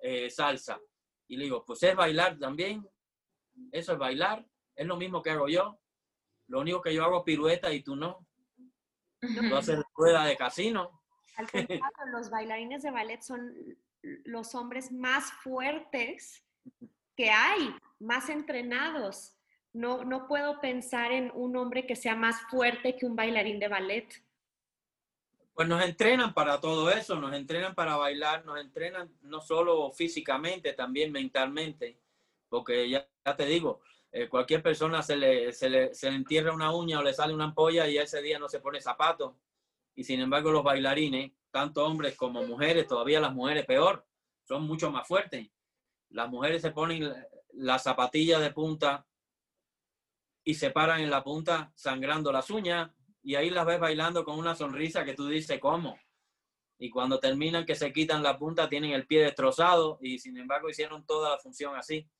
eh, 0.00 0.30
salsa. 0.30 0.80
Y 1.26 1.36
le 1.36 1.44
digo, 1.44 1.64
pues 1.64 1.82
es 1.82 1.96
bailar 1.96 2.38
también, 2.38 2.88
eso 3.72 3.92
es 3.92 3.98
bailar, 3.98 4.46
es 4.76 4.86
lo 4.86 4.96
mismo 4.96 5.20
que 5.20 5.30
hago 5.30 5.48
yo, 5.48 5.78
lo 6.46 6.60
único 6.60 6.80
que 6.80 6.94
yo 6.94 7.04
hago 7.04 7.24
pirueta 7.24 7.72
y 7.72 7.82
tú 7.82 7.96
no. 7.96 8.26
Tú 9.22 9.56
haces 9.56 9.78
rueda 9.94 10.24
de 10.24 10.36
casino. 10.36 11.00
Al 11.36 11.50
contrario, 11.50 11.80
los 12.12 12.28
bailarines 12.28 12.82
de 12.82 12.90
ballet 12.90 13.22
son 13.22 13.54
los 14.02 14.54
hombres 14.54 14.90
más 14.90 15.32
fuertes 15.32 16.44
que 17.16 17.30
hay, 17.30 17.74
más 18.00 18.28
entrenados. 18.28 19.36
No, 19.72 20.04
no 20.04 20.26
puedo 20.26 20.60
pensar 20.60 21.12
en 21.12 21.30
un 21.34 21.56
hombre 21.56 21.86
que 21.86 21.94
sea 21.96 22.16
más 22.16 22.42
fuerte 22.50 22.96
que 22.96 23.06
un 23.06 23.14
bailarín 23.14 23.60
de 23.60 23.68
ballet. 23.68 24.08
Pues 25.54 25.68
nos 25.68 25.84
entrenan 25.84 26.34
para 26.34 26.60
todo 26.60 26.90
eso, 26.90 27.16
nos 27.16 27.32
entrenan 27.34 27.74
para 27.74 27.96
bailar, 27.96 28.44
nos 28.44 28.58
entrenan 28.58 29.14
no 29.22 29.40
solo 29.40 29.92
físicamente, 29.92 30.72
también 30.72 31.12
mentalmente, 31.12 31.98
porque 32.48 32.88
ya, 32.88 33.06
ya 33.24 33.36
te 33.36 33.46
digo, 33.46 33.82
eh, 34.12 34.28
cualquier 34.28 34.62
persona 34.62 35.02
se 35.02 35.16
le, 35.16 35.52
se, 35.52 35.70
le, 35.70 35.94
se 35.94 36.10
le 36.10 36.16
entierra 36.16 36.52
una 36.52 36.72
uña 36.74 37.00
o 37.00 37.02
le 37.02 37.14
sale 37.14 37.34
una 37.34 37.44
ampolla 37.44 37.88
y 37.88 37.98
ese 37.98 38.20
día 38.22 38.38
no 38.38 38.48
se 38.48 38.60
pone 38.60 38.80
zapatos. 38.80 39.34
Y 39.94 40.04
sin 40.04 40.20
embargo 40.20 40.52
los 40.52 40.62
bailarines, 40.62 41.32
tanto 41.50 41.84
hombres 41.84 42.16
como 42.16 42.42
mujeres, 42.44 42.86
todavía 42.86 43.20
las 43.20 43.34
mujeres 43.34 43.66
peor, 43.66 44.06
son 44.44 44.64
mucho 44.64 44.90
más 44.90 45.08
fuertes. 45.08 45.48
Las 46.10 46.28
mujeres 46.28 46.62
se 46.62 46.70
ponen 46.70 47.12
la 47.54 47.78
zapatilla 47.78 48.38
de 48.38 48.50
punta 48.50 49.06
y 50.44 50.54
se 50.54 50.70
paran 50.70 51.00
en 51.00 51.10
la 51.10 51.24
punta 51.24 51.72
sangrando 51.74 52.32
las 52.32 52.50
uñas 52.50 52.90
y 53.22 53.34
ahí 53.34 53.50
las 53.50 53.66
ves 53.66 53.80
bailando 53.80 54.24
con 54.24 54.38
una 54.38 54.54
sonrisa 54.54 55.04
que 55.04 55.14
tú 55.14 55.26
dices, 55.26 55.58
¿cómo? 55.58 55.98
y 56.82 56.90
cuando 56.90 57.20
terminan 57.20 57.64
que 57.64 57.76
se 57.76 57.92
quitan 57.92 58.24
la 58.24 58.36
punta 58.36 58.68
tienen 58.68 58.90
el 58.90 59.06
pie 59.06 59.22
destrozado 59.22 59.98
y 60.00 60.18
sin 60.18 60.36
embargo 60.36 60.68
hicieron 60.68 61.06
toda 61.06 61.30
la 61.30 61.38
función 61.38 61.76
así. 61.76 62.10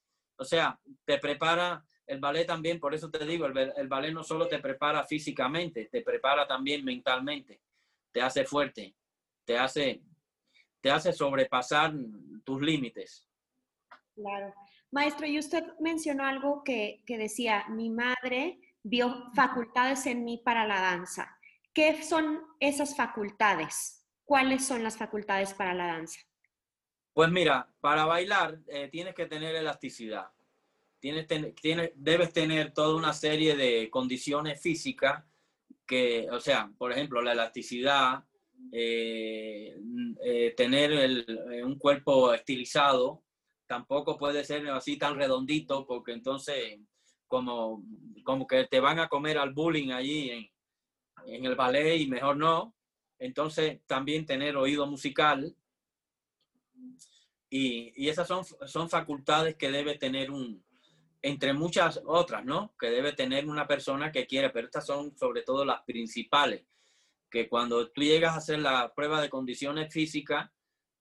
O 0.42 0.44
sea, 0.44 0.78
te 1.04 1.18
prepara 1.18 1.84
el 2.06 2.20
ballet 2.20 2.46
también, 2.46 2.78
por 2.78 2.94
eso 2.94 3.10
te 3.10 3.24
digo, 3.24 3.46
el, 3.46 3.88
ballet 3.88 4.12
no 4.12 4.22
solo 4.22 4.46
te 4.48 4.58
prepara 4.58 5.04
físicamente, 5.04 5.86
te 5.86 6.02
prepara 6.02 6.46
también 6.46 6.84
mentalmente, 6.84 7.60
te 8.10 8.20
hace 8.20 8.44
fuerte, 8.44 8.94
te 9.44 9.56
hace, 9.56 10.02
te 10.80 10.90
hace 10.90 11.12
sobrepasar 11.12 11.94
tus 12.44 12.60
límites. 12.60 13.26
Claro. 14.14 14.54
Maestro, 14.90 15.26
y 15.26 15.38
usted 15.38 15.64
mencionó 15.80 16.24
algo 16.26 16.62
que 16.64 17.02
decía, 17.06 17.64
mi 17.70 17.88
madre 17.88 18.60
vio 18.82 19.30
facultades 19.34 20.04
en 20.06 20.24
mí 20.24 20.42
para 20.44 20.66
la 20.66 20.80
danza. 20.80 21.38
¿Qué 21.72 22.02
son 22.02 22.42
esas 22.60 22.94
facultades? 22.94 24.02
¿cuáles 24.32 24.66
son 24.66 24.82
las 24.82 24.96
facultades 24.96 25.52
para 25.54 25.74
la 25.74 25.86
danza? 25.86 26.18
Pues 27.12 27.30
mira, 27.30 27.68
para 27.80 28.06
bailar 28.06 28.58
eh, 28.68 28.88
tienes 28.88 29.14
que 29.14 29.26
tener 29.26 29.54
elasticidad. 29.54 30.28
Tienes, 30.98 31.26
debes 31.96 32.32
tener 32.32 32.72
toda 32.72 32.94
una 32.94 33.12
serie 33.12 33.56
de 33.56 33.90
condiciones 33.90 34.60
físicas 34.60 35.24
que, 35.84 36.28
o 36.30 36.38
sea, 36.38 36.70
por 36.78 36.92
ejemplo, 36.92 37.20
la 37.20 37.32
elasticidad, 37.32 38.24
eh, 38.70 39.76
eh, 40.24 40.54
tener 40.56 41.26
un 41.64 41.76
cuerpo 41.76 42.32
estilizado, 42.32 43.24
tampoco 43.66 44.16
puede 44.16 44.44
ser 44.44 44.68
así 44.70 44.96
tan 44.96 45.16
redondito 45.16 45.84
porque 45.86 46.12
entonces 46.12 46.78
como, 47.26 47.82
como 48.22 48.46
que 48.46 48.66
te 48.66 48.78
van 48.78 49.00
a 49.00 49.08
comer 49.08 49.38
al 49.38 49.52
bullying 49.52 49.90
allí 49.90 50.30
en 51.26 51.44
el 51.44 51.54
ballet 51.56 51.96
y 52.00 52.06
mejor 52.06 52.36
no. 52.36 52.74
Entonces, 53.18 53.80
también 53.86 54.26
tener 54.26 54.56
oído 54.56 54.86
musical. 54.86 55.54
Y, 57.54 58.08
esas 58.08 58.26
son, 58.26 58.44
son 58.44 58.88
facultades 58.88 59.56
que 59.56 59.70
debe 59.70 59.98
tener 59.98 60.30
un, 60.30 60.64
entre 61.20 61.52
muchas 61.52 62.00
otras, 62.06 62.42
¿no? 62.46 62.74
Que 62.80 62.88
debe 62.88 63.12
tener 63.12 63.46
una 63.46 63.66
persona 63.66 64.10
que 64.10 64.26
quiere, 64.26 64.48
pero 64.48 64.68
estas 64.68 64.86
son 64.86 65.14
sobre 65.18 65.42
todo 65.42 65.62
las 65.62 65.82
principales, 65.82 66.64
que 67.30 67.50
cuando 67.50 67.90
tú 67.90 68.00
llegas 68.00 68.32
a 68.32 68.38
hacer 68.38 68.58
la 68.58 68.94
prueba 68.94 69.20
de 69.20 69.28
condiciones 69.28 69.92
físicas, 69.92 70.50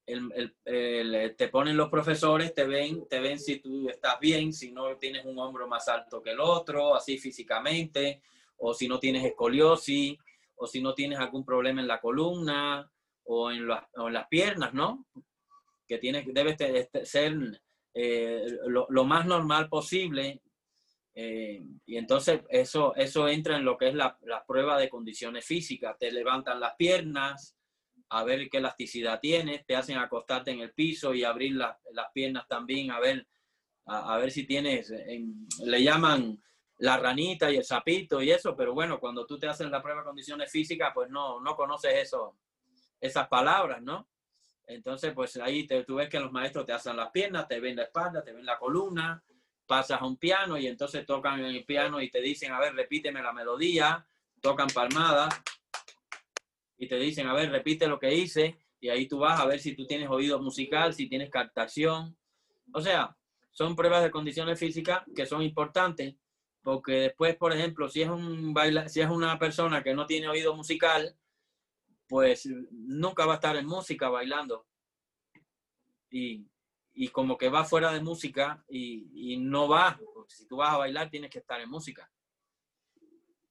te 0.06 1.48
ponen 1.48 1.78
los 1.78 1.88
profesores, 1.88 2.54
te 2.54 2.66
ven, 2.66 3.08
te 3.08 3.22
ven 3.22 3.40
si 3.40 3.60
tú 3.60 3.88
estás 3.88 4.20
bien, 4.20 4.52
si 4.52 4.74
no 4.74 4.98
tienes 4.98 5.24
un 5.24 5.40
hombro 5.40 5.70
más 5.70 5.88
alto 5.88 6.22
que 6.22 6.32
el 6.32 6.42
otro, 6.42 6.96
así 6.96 7.18
físicamente, 7.18 8.22
o 8.58 8.74
si 8.74 8.90
no 8.90 9.00
tienes 9.00 9.24
escoliosis, 9.24 10.18
o 10.58 10.68
si 10.68 10.82
no 10.82 10.94
tienes 10.94 11.18
algún 11.18 11.46
problema 11.46 11.80
en 11.80 11.88
la 11.88 12.02
columna 12.02 12.92
o 13.24 13.52
en, 13.52 13.66
las 13.68 14.28
piernas, 14.30 14.74
¿no? 14.74 15.06
Que 15.92 15.98
tienes, 15.98 16.26
debes 16.34 16.56
este, 16.58 17.06
ser 17.06 17.62
eh, 17.94 18.46
lo, 18.68 19.04
más 19.04 19.26
normal 19.26 19.68
posible. 19.68 20.42
Eh, 21.14 21.62
y 21.86 21.98
entonces 21.98 22.40
eso, 22.48 22.96
eso 22.96 23.28
entra 23.28 23.58
en 23.58 23.66
lo 23.66 23.78
que 23.78 23.90
es 23.90 23.94
la, 23.94 24.18
prueba 24.48 24.80
de 24.80 24.88
condiciones 24.88 25.44
físicas. 25.44 25.98
Te 26.00 26.10
levantan 26.10 26.62
las 26.62 26.76
piernas, 26.78 27.58
a 28.08 28.24
ver 28.24 28.50
qué 28.50 28.60
elasticidad 28.60 29.20
tienes, 29.20 29.66
te 29.66 29.76
hacen 29.76 29.98
acostarte 29.98 30.52
en 30.52 30.62
el 30.62 30.72
piso 30.72 31.14
y 31.14 31.26
abrir 31.26 31.58
las 31.58 31.76
piernas 32.14 32.48
también, 32.48 32.90
a 32.92 33.02
ver, 33.02 33.28
a, 33.86 34.18
ver 34.18 34.32
si 34.32 34.46
tienes, 34.46 34.94
le 35.66 35.84
llaman 35.84 36.42
la 36.78 36.98
ranita 37.00 37.52
y 37.52 37.58
el 37.58 37.66
sapito 37.66 38.22
y 38.22 38.32
eso, 38.32 38.56
pero 38.56 38.74
bueno, 38.74 38.98
cuando 38.98 39.26
tú 39.26 39.38
te 39.38 39.48
haces 39.50 39.70
la 39.70 39.82
prueba 39.82 40.00
de 40.00 40.06
condiciones 40.06 40.50
físicas, 40.50 40.92
pues 40.94 41.10
no, 41.10 41.42
no 41.42 41.54
conoces 41.58 41.96
eso, 41.96 42.38
esas 43.02 43.28
palabras, 43.28 43.82
¿no? 43.82 44.08
Entonces, 44.72 45.14
pues 45.14 45.38
ahí 45.38 45.68
te, 45.68 45.84
tú 45.84 45.96
ves 45.96 46.10
que 46.10 46.20
los 46.20 46.32
maestros 46.32 46.66
te 46.66 46.74
hacen 46.74 46.96
las 46.96 47.12
piernas, 47.12 47.48
te 47.48 47.60
ven 47.60 47.76
la 47.76 47.84
espalda, 47.84 48.24
te 48.24 48.32
ven 48.32 48.46
la 48.46 48.58
columna, 48.58 49.24
pasas 49.66 50.02
a 50.02 50.06
un 50.06 50.18
piano 50.18 50.58
y 50.58 50.68
entonces 50.68 51.06
tocan 51.06 51.40
en 51.40 51.46
el 51.46 51.66
piano 51.66 52.02
y 52.02 52.10
te 52.10 52.22
dicen, 52.22 52.52
a 52.52 52.60
ver, 52.60 52.74
repíteme 52.74 53.22
la 53.22 53.34
melodía, 53.34 54.06
tocan 54.42 54.68
palmadas 54.68 55.42
y 56.78 56.88
te 56.88 56.98
dicen, 56.98 57.28
a 57.28 57.34
ver, 57.34 57.52
repite 57.52 57.88
lo 57.88 58.00
que 58.00 58.14
hice 58.14 58.58
y 58.80 58.90
ahí 58.90 59.08
tú 59.08 59.20
vas 59.20 59.40
a 59.40 59.46
ver 59.46 59.60
si 59.60 59.76
tú 59.76 59.86
tienes 59.86 60.10
oído 60.10 60.42
musical, 60.42 60.94
si 60.94 61.08
tienes 61.08 61.30
captación. 61.30 62.18
O 62.74 62.82
sea, 62.82 63.16
son 63.52 63.76
pruebas 63.76 64.04
de 64.04 64.12
condiciones 64.12 64.60
físicas 64.60 65.04
que 65.16 65.26
son 65.26 65.42
importantes 65.42 66.16
porque 66.64 66.94
después, 66.94 67.36
por 67.36 67.54
ejemplo, 67.54 67.90
si 67.90 68.02
es, 68.02 68.10
un 68.10 68.54
baila, 68.54 68.88
si 68.88 69.02
es 69.02 69.10
una 69.10 69.38
persona 69.40 69.84
que 69.84 69.94
no 69.94 70.06
tiene 70.06 70.28
oído 70.28 70.56
musical, 70.56 71.16
pues 72.12 72.46
nunca 72.72 73.26
va 73.26 73.32
a 73.32 73.36
estar 73.36 73.56
en 73.56 73.66
música 73.66 74.10
bailando. 74.10 74.68
Y, 76.10 76.46
y 76.94 77.08
como 77.08 77.38
que 77.38 77.48
va 77.48 77.64
fuera 77.64 77.94
de 77.94 78.02
música 78.02 78.66
y, 78.68 79.34
y 79.34 79.38
no 79.38 79.70
va, 79.70 79.98
porque 80.14 80.36
si 80.36 80.46
tú 80.46 80.58
vas 80.58 80.74
a 80.74 80.78
bailar 80.78 81.10
tienes 81.10 81.30
que 81.30 81.40
estar 81.40 81.62
en 81.62 81.70
música. 81.70 82.12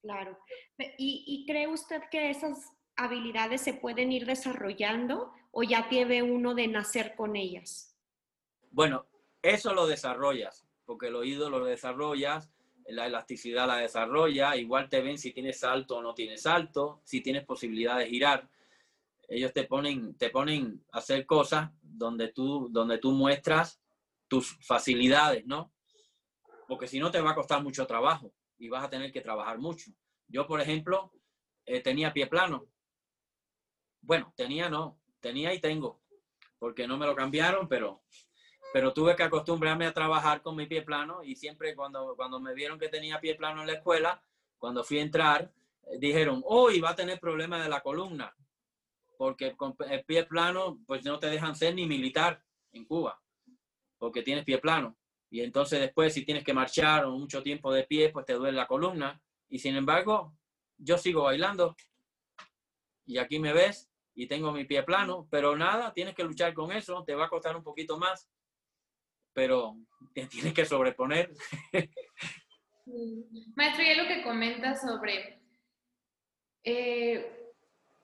Claro. 0.02 0.38
¿Y, 0.76 1.24
¿Y, 1.26 1.46
cree 1.46 1.68
usted 1.68 2.02
que 2.10 2.28
esas 2.28 2.70
habilidades 2.96 3.62
se 3.62 3.72
pueden 3.72 4.12
ir 4.12 4.26
desarrollando 4.26 5.32
o 5.52 5.62
ya 5.62 5.88
tiene 5.88 6.22
uno 6.22 6.54
de 6.54 6.68
nacer 6.68 7.14
con 7.16 7.36
ellas? 7.36 7.98
Bueno, 8.70 9.06
eso 9.40 9.72
lo 9.72 9.86
desarrollas, 9.86 10.68
porque 10.84 11.06
el 11.06 11.16
oído 11.16 11.48
lo 11.48 11.64
desarrollas, 11.64 12.52
la 12.90 13.06
elasticidad 13.06 13.66
la 13.66 13.76
desarrolla, 13.76 14.56
igual 14.56 14.88
te 14.88 15.00
ven 15.00 15.18
si 15.18 15.32
tienes 15.32 15.60
salto 15.60 15.98
o 15.98 16.02
no 16.02 16.14
tienes 16.14 16.42
salto, 16.42 17.00
si 17.04 17.20
tienes 17.20 17.44
posibilidad 17.44 17.98
de 17.98 18.06
girar. 18.06 18.48
Ellos 19.28 19.52
te 19.52 19.64
ponen, 19.64 20.14
te 20.16 20.30
ponen 20.30 20.84
a 20.92 20.98
hacer 20.98 21.24
cosas 21.26 21.70
donde 21.82 22.28
tú, 22.28 22.68
donde 22.70 22.98
tú 22.98 23.12
muestras 23.12 23.80
tus 24.28 24.56
facilidades, 24.64 25.46
¿no? 25.46 25.72
Porque 26.66 26.86
si 26.86 26.98
no 26.98 27.10
te 27.10 27.20
va 27.20 27.32
a 27.32 27.34
costar 27.34 27.62
mucho 27.62 27.86
trabajo 27.86 28.32
y 28.58 28.68
vas 28.68 28.84
a 28.84 28.90
tener 28.90 29.12
que 29.12 29.20
trabajar 29.20 29.58
mucho. 29.58 29.90
Yo, 30.28 30.46
por 30.46 30.60
ejemplo, 30.60 31.12
eh, 31.66 31.80
tenía 31.80 32.12
pie 32.12 32.26
plano. 32.26 32.66
Bueno, 34.00 34.32
tenía 34.36 34.68
no, 34.68 35.00
tenía 35.20 35.52
y 35.52 35.60
tengo, 35.60 36.00
porque 36.58 36.86
no 36.86 36.96
me 36.96 37.06
lo 37.06 37.14
cambiaron, 37.14 37.68
pero 37.68 38.02
pero 38.72 38.92
tuve 38.92 39.16
que 39.16 39.22
acostumbrarme 39.22 39.86
a 39.86 39.92
trabajar 39.92 40.42
con 40.42 40.56
mi 40.56 40.66
pie 40.66 40.82
plano 40.82 41.22
y 41.24 41.34
siempre 41.34 41.74
cuando, 41.74 42.14
cuando 42.16 42.40
me 42.40 42.54
vieron 42.54 42.78
que 42.78 42.88
tenía 42.88 43.20
pie 43.20 43.34
plano 43.34 43.62
en 43.62 43.66
la 43.66 43.74
escuela, 43.74 44.22
cuando 44.58 44.84
fui 44.84 44.98
a 44.98 45.02
entrar, 45.02 45.52
eh, 45.84 45.98
dijeron, 45.98 46.42
hoy 46.44 46.80
va 46.80 46.90
a 46.90 46.94
tener 46.94 47.18
problemas 47.18 47.62
de 47.62 47.68
la 47.68 47.80
columna, 47.80 48.34
porque 49.16 49.56
con 49.56 49.74
el 49.88 50.04
pie 50.04 50.24
plano, 50.24 50.78
pues 50.86 51.04
no 51.04 51.18
te 51.18 51.28
dejan 51.28 51.54
ser 51.54 51.74
ni 51.74 51.86
militar 51.86 52.42
en 52.72 52.84
Cuba, 52.84 53.20
porque 53.98 54.22
tienes 54.22 54.44
pie 54.44 54.58
plano. 54.58 54.96
Y 55.30 55.42
entonces 55.42 55.80
después, 55.80 56.12
si 56.12 56.24
tienes 56.24 56.44
que 56.44 56.52
marchar 56.52 57.04
o 57.04 57.12
mucho 57.12 57.42
tiempo 57.42 57.72
de 57.72 57.84
pie, 57.84 58.10
pues 58.10 58.26
te 58.26 58.32
duele 58.32 58.56
la 58.56 58.66
columna. 58.66 59.20
Y 59.48 59.60
sin 59.60 59.76
embargo, 59.76 60.34
yo 60.76 60.98
sigo 60.98 61.22
bailando. 61.22 61.76
Y 63.06 63.18
aquí 63.18 63.38
me 63.38 63.52
ves 63.52 63.88
y 64.14 64.26
tengo 64.26 64.50
mi 64.52 64.64
pie 64.64 64.82
plano, 64.82 65.28
pero 65.30 65.56
nada, 65.56 65.92
tienes 65.94 66.14
que 66.14 66.24
luchar 66.24 66.52
con 66.52 66.72
eso, 66.72 67.04
te 67.04 67.14
va 67.14 67.26
a 67.26 67.28
costar 67.28 67.56
un 67.56 67.62
poquito 67.62 67.96
más 67.96 68.28
pero 69.32 69.76
tienes 70.30 70.54
que 70.54 70.64
sobreponer. 70.64 71.30
Maestro, 73.54 73.84
y 73.84 73.94
lo 73.94 74.06
que 74.06 74.22
comenta 74.22 74.74
sobre 74.76 75.40
eh, 76.64 77.52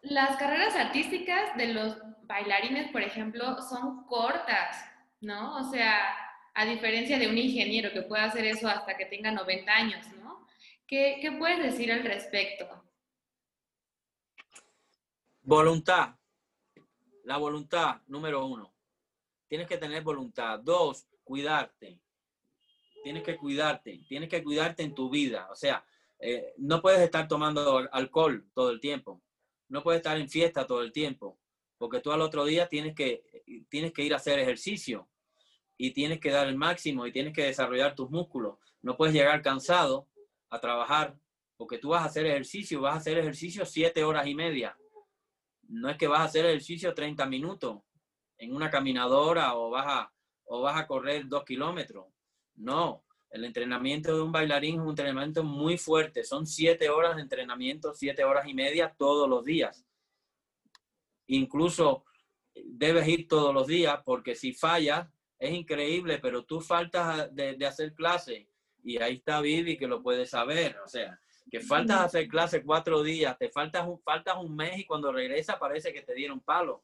las 0.02 0.36
carreras 0.36 0.74
artísticas 0.76 1.56
de 1.56 1.68
los 1.68 1.96
bailarines, 2.22 2.90
por 2.92 3.02
ejemplo, 3.02 3.60
son 3.62 4.06
cortas, 4.06 4.76
¿no? 5.20 5.56
O 5.56 5.70
sea, 5.70 6.16
a 6.54 6.64
diferencia 6.64 7.18
de 7.18 7.28
un 7.28 7.38
ingeniero 7.38 7.92
que 7.92 8.02
puede 8.02 8.22
hacer 8.22 8.44
eso 8.46 8.68
hasta 8.68 8.96
que 8.96 9.06
tenga 9.06 9.30
90 9.30 9.72
años, 9.72 10.06
¿no? 10.18 10.46
¿Qué, 10.86 11.18
qué 11.20 11.32
puedes 11.32 11.58
decir 11.58 11.92
al 11.92 12.04
respecto? 12.04 12.66
Voluntad. 15.42 16.14
La 17.24 17.38
voluntad, 17.38 18.00
número 18.06 18.46
uno. 18.46 18.72
Tienes 19.48 19.66
que 19.66 19.78
tener 19.78 20.02
voluntad. 20.02 20.60
Dos, 20.60 21.06
cuidarte. 21.26 22.00
Tienes 23.02 23.24
que 23.24 23.36
cuidarte, 23.36 24.00
tienes 24.08 24.28
que 24.28 24.42
cuidarte 24.42 24.82
en 24.84 24.94
tu 24.94 25.10
vida. 25.10 25.48
O 25.50 25.56
sea, 25.56 25.84
eh, 26.18 26.54
no 26.56 26.80
puedes 26.80 27.00
estar 27.00 27.28
tomando 27.28 27.86
alcohol 27.92 28.48
todo 28.54 28.70
el 28.70 28.80
tiempo. 28.80 29.22
No 29.68 29.82
puedes 29.82 29.98
estar 29.98 30.16
en 30.16 30.30
fiesta 30.30 30.66
todo 30.66 30.82
el 30.82 30.92
tiempo. 30.92 31.38
Porque 31.78 32.00
tú 32.00 32.12
al 32.12 32.22
otro 32.22 32.44
día 32.44 32.68
tienes 32.68 32.94
que, 32.94 33.24
tienes 33.68 33.92
que 33.92 34.02
ir 34.02 34.14
a 34.14 34.16
hacer 34.16 34.38
ejercicio 34.38 35.10
y 35.76 35.90
tienes 35.90 36.20
que 36.20 36.30
dar 36.30 36.46
el 36.46 36.56
máximo 36.56 37.06
y 37.06 37.12
tienes 37.12 37.34
que 37.34 37.44
desarrollar 37.44 37.94
tus 37.94 38.08
músculos. 38.08 38.56
No 38.80 38.96
puedes 38.96 39.14
llegar 39.14 39.42
cansado 39.42 40.08
a 40.48 40.60
trabajar 40.60 41.18
porque 41.56 41.78
tú 41.78 41.90
vas 41.90 42.02
a 42.02 42.06
hacer 42.06 42.24
ejercicio, 42.26 42.80
vas 42.80 42.94
a 42.94 42.98
hacer 42.98 43.18
ejercicio 43.18 43.66
siete 43.66 44.04
horas 44.04 44.26
y 44.26 44.34
media. 44.34 44.78
No 45.68 45.90
es 45.90 45.98
que 45.98 46.06
vas 46.06 46.20
a 46.20 46.24
hacer 46.24 46.46
ejercicio 46.46 46.94
30 46.94 47.26
minutos 47.26 47.82
en 48.38 48.54
una 48.54 48.70
caminadora 48.70 49.54
o 49.56 49.70
vas 49.70 49.86
a, 49.86 50.15
o 50.46 50.62
vas 50.62 50.80
a 50.80 50.86
correr 50.86 51.28
dos 51.28 51.44
kilómetros. 51.44 52.06
No, 52.56 53.04
el 53.30 53.44
entrenamiento 53.44 54.16
de 54.16 54.22
un 54.22 54.32
bailarín 54.32 54.76
es 54.76 54.80
un 54.80 54.90
entrenamiento 54.90 55.44
muy 55.44 55.76
fuerte. 55.76 56.24
Son 56.24 56.46
siete 56.46 56.88
horas 56.88 57.16
de 57.16 57.22
entrenamiento, 57.22 57.92
siete 57.94 58.24
horas 58.24 58.46
y 58.46 58.54
media 58.54 58.94
todos 58.96 59.28
los 59.28 59.44
días. 59.44 59.84
incluso 61.28 62.04
debes 62.64 63.06
ir 63.08 63.28
todos 63.28 63.52
los 63.52 63.66
días 63.66 64.00
porque 64.04 64.34
si 64.34 64.52
fallas 64.52 65.08
es 65.38 65.52
increíble, 65.52 66.18
pero 66.18 66.44
tú 66.44 66.60
faltas 66.60 67.34
de, 67.34 67.66
hacer 67.66 67.92
clase 67.92 68.48
y 68.82 69.02
ahí 69.02 69.16
está 69.16 69.40
Vivi 69.40 69.76
que 69.76 69.86
lo 69.86 70.02
puede 70.02 70.24
saber, 70.24 70.78
o 70.78 70.88
sea, 70.88 71.20
que 71.50 71.60
faltas 71.60 72.00
hacer 72.00 72.28
clase 72.28 72.64
cuatro 72.64 73.02
días, 73.02 73.36
te 73.36 73.50
faltas 73.50 73.86
un, 73.86 74.00
faltas 74.00 74.36
un 74.38 74.56
mes 74.56 74.78
y 74.78 74.86
cuando 74.86 75.12
regresas 75.12 75.56
parece 75.58 75.92
que 75.92 76.02
te 76.02 76.14
dieron 76.14 76.40
palo, 76.40 76.82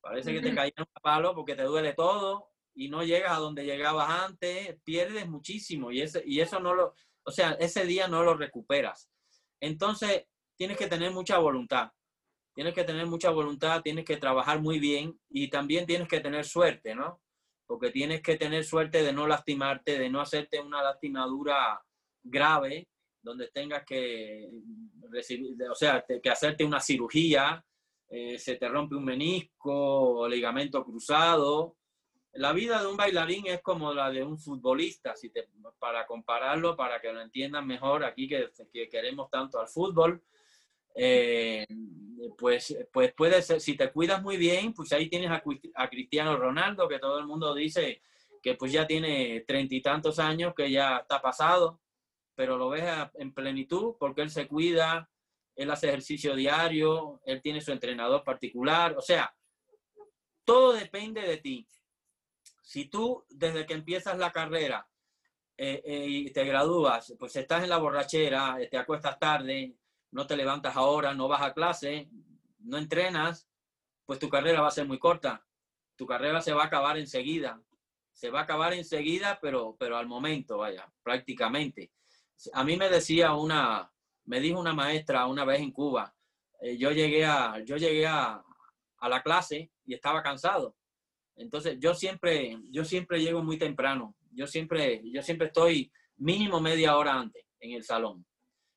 parece 0.00 0.32
que 0.32 0.40
te 0.40 0.54
cayeron 0.54 0.86
palo 1.02 1.34
porque 1.34 1.54
te 1.54 1.64
duele 1.64 1.92
todo 1.92 2.53
y 2.74 2.88
no 2.88 3.04
llegas 3.04 3.32
a 3.32 3.40
donde 3.40 3.64
llegabas 3.64 4.10
antes, 4.10 4.76
pierdes 4.84 5.28
muchísimo 5.28 5.92
y, 5.92 6.00
ese, 6.00 6.22
y 6.26 6.40
eso 6.40 6.60
no 6.60 6.74
lo, 6.74 6.94
o 7.24 7.30
sea, 7.30 7.52
ese 7.52 7.84
día 7.84 8.08
no 8.08 8.22
lo 8.22 8.34
recuperas. 8.34 9.10
Entonces, 9.60 10.26
tienes 10.56 10.76
que 10.76 10.86
tener 10.86 11.12
mucha 11.12 11.38
voluntad. 11.38 11.90
Tienes 12.54 12.74
que 12.74 12.84
tener 12.84 13.06
mucha 13.06 13.30
voluntad, 13.30 13.82
tienes 13.82 14.04
que 14.04 14.16
trabajar 14.16 14.60
muy 14.60 14.78
bien 14.78 15.18
y 15.28 15.48
también 15.48 15.86
tienes 15.86 16.06
que 16.06 16.20
tener 16.20 16.44
suerte, 16.44 16.94
¿no? 16.94 17.20
Porque 17.66 17.90
tienes 17.90 18.22
que 18.22 18.36
tener 18.36 18.64
suerte 18.64 19.02
de 19.02 19.12
no 19.12 19.26
lastimarte, 19.26 19.98
de 19.98 20.08
no 20.08 20.20
hacerte 20.20 20.60
una 20.60 20.82
lastimadura 20.82 21.82
grave, 22.22 22.88
donde 23.22 23.48
tengas 23.48 23.84
que 23.84 24.50
recibir, 25.10 25.56
o 25.68 25.74
sea, 25.74 26.04
que 26.22 26.30
hacerte 26.30 26.64
una 26.64 26.78
cirugía, 26.78 27.64
eh, 28.08 28.38
se 28.38 28.56
te 28.56 28.68
rompe 28.68 28.94
un 28.94 29.04
menisco 29.04 29.72
o 29.72 30.28
ligamento 30.28 30.84
cruzado, 30.84 31.76
la 32.34 32.52
vida 32.52 32.80
de 32.80 32.88
un 32.88 32.96
bailarín 32.96 33.46
es 33.46 33.62
como 33.62 33.92
la 33.92 34.10
de 34.10 34.22
un 34.22 34.38
futbolista, 34.38 35.14
si 35.14 35.30
te, 35.30 35.48
para 35.78 36.06
compararlo, 36.06 36.76
para 36.76 37.00
que 37.00 37.12
lo 37.12 37.20
entiendan 37.20 37.66
mejor, 37.66 38.04
aquí 38.04 38.28
que, 38.28 38.50
queremos 38.90 39.30
tanto 39.30 39.60
al 39.60 39.68
fútbol, 39.68 40.22
eh, 40.96 41.66
pues, 42.36 42.76
pues 42.92 43.12
puede 43.14 43.42
ser, 43.42 43.60
si 43.60 43.76
te 43.76 43.90
cuidas 43.90 44.22
muy 44.22 44.36
bien, 44.36 44.72
pues 44.72 44.92
ahí 44.92 45.08
tienes 45.08 45.30
a, 45.30 45.42
a 45.74 45.88
Cristiano 45.88 46.36
Ronaldo, 46.36 46.88
que 46.88 46.98
todo 46.98 47.18
el 47.18 47.26
mundo 47.26 47.54
dice 47.54 48.02
que 48.42 48.54
pues 48.54 48.72
ya 48.72 48.86
tiene 48.86 49.44
treinta 49.46 49.74
y 49.74 49.80
tantos 49.80 50.18
años, 50.18 50.54
que 50.54 50.70
ya 50.70 50.98
está 50.98 51.22
pasado, 51.22 51.80
pero 52.34 52.58
lo 52.58 52.68
ves 52.68 52.84
en 53.14 53.32
plenitud 53.32 53.94
porque 53.98 54.22
él 54.22 54.30
se 54.30 54.46
cuida, 54.46 55.08
él 55.56 55.70
hace 55.70 55.88
ejercicio 55.88 56.34
diario, 56.34 57.20
él 57.24 57.40
tiene 57.40 57.60
su 57.60 57.72
entrenador 57.72 58.22
particular, 58.24 58.96
o 58.98 59.00
sea, 59.00 59.34
todo 60.44 60.72
depende 60.72 61.22
de 61.22 61.38
ti. 61.38 61.66
Si 62.64 62.86
tú 62.86 63.24
desde 63.28 63.66
que 63.66 63.74
empiezas 63.74 64.16
la 64.16 64.32
carrera 64.32 64.88
eh, 65.56 65.82
eh, 65.84 66.06
y 66.08 66.32
te 66.32 66.44
gradúas, 66.44 67.14
pues 67.18 67.36
estás 67.36 67.62
en 67.62 67.68
la 67.68 67.76
borrachera, 67.76 68.56
te 68.70 68.78
acuestas 68.78 69.18
tarde, 69.18 69.76
no 70.12 70.26
te 70.26 70.34
levantas 70.34 70.74
ahora, 70.74 71.12
no 71.12 71.28
vas 71.28 71.42
a 71.42 71.52
clase, 71.52 72.08
no 72.60 72.78
entrenas, 72.78 73.46
pues 74.06 74.18
tu 74.18 74.30
carrera 74.30 74.62
va 74.62 74.68
a 74.68 74.72
ser 74.72 74.86
muy 74.86 74.98
corta. 74.98 75.44
Tu 75.94 76.06
carrera 76.06 76.40
se 76.40 76.54
va 76.54 76.62
a 76.62 76.66
acabar 76.66 76.96
enseguida. 76.96 77.60
Se 78.12 78.30
va 78.30 78.40
a 78.40 78.42
acabar 78.44 78.72
enseguida, 78.72 79.38
pero, 79.42 79.76
pero 79.78 79.98
al 79.98 80.06
momento, 80.06 80.56
vaya, 80.58 80.90
prácticamente. 81.02 81.92
A 82.54 82.64
mí 82.64 82.78
me 82.78 82.88
decía 82.88 83.34
una, 83.34 83.92
me 84.24 84.40
dijo 84.40 84.58
una 84.58 84.72
maestra 84.72 85.26
una 85.26 85.44
vez 85.44 85.60
en 85.60 85.70
Cuba, 85.70 86.14
eh, 86.60 86.78
yo 86.78 86.92
llegué, 86.92 87.26
a, 87.26 87.62
yo 87.62 87.76
llegué 87.76 88.06
a, 88.06 88.42
a 88.98 89.08
la 89.08 89.22
clase 89.22 89.70
y 89.84 89.92
estaba 89.92 90.22
cansado 90.22 90.74
entonces, 91.36 91.78
yo 91.80 91.94
siempre, 91.94 92.58
yo 92.70 92.84
siempre 92.84 93.20
llego 93.20 93.42
muy 93.42 93.58
temprano. 93.58 94.14
Yo 94.30 94.46
siempre, 94.46 95.02
yo 95.04 95.22
siempre 95.22 95.48
estoy 95.48 95.92
mínimo 96.16 96.60
media 96.60 96.96
hora 96.96 97.14
antes 97.14 97.44
en 97.60 97.72
el 97.72 97.84
salón, 97.84 98.24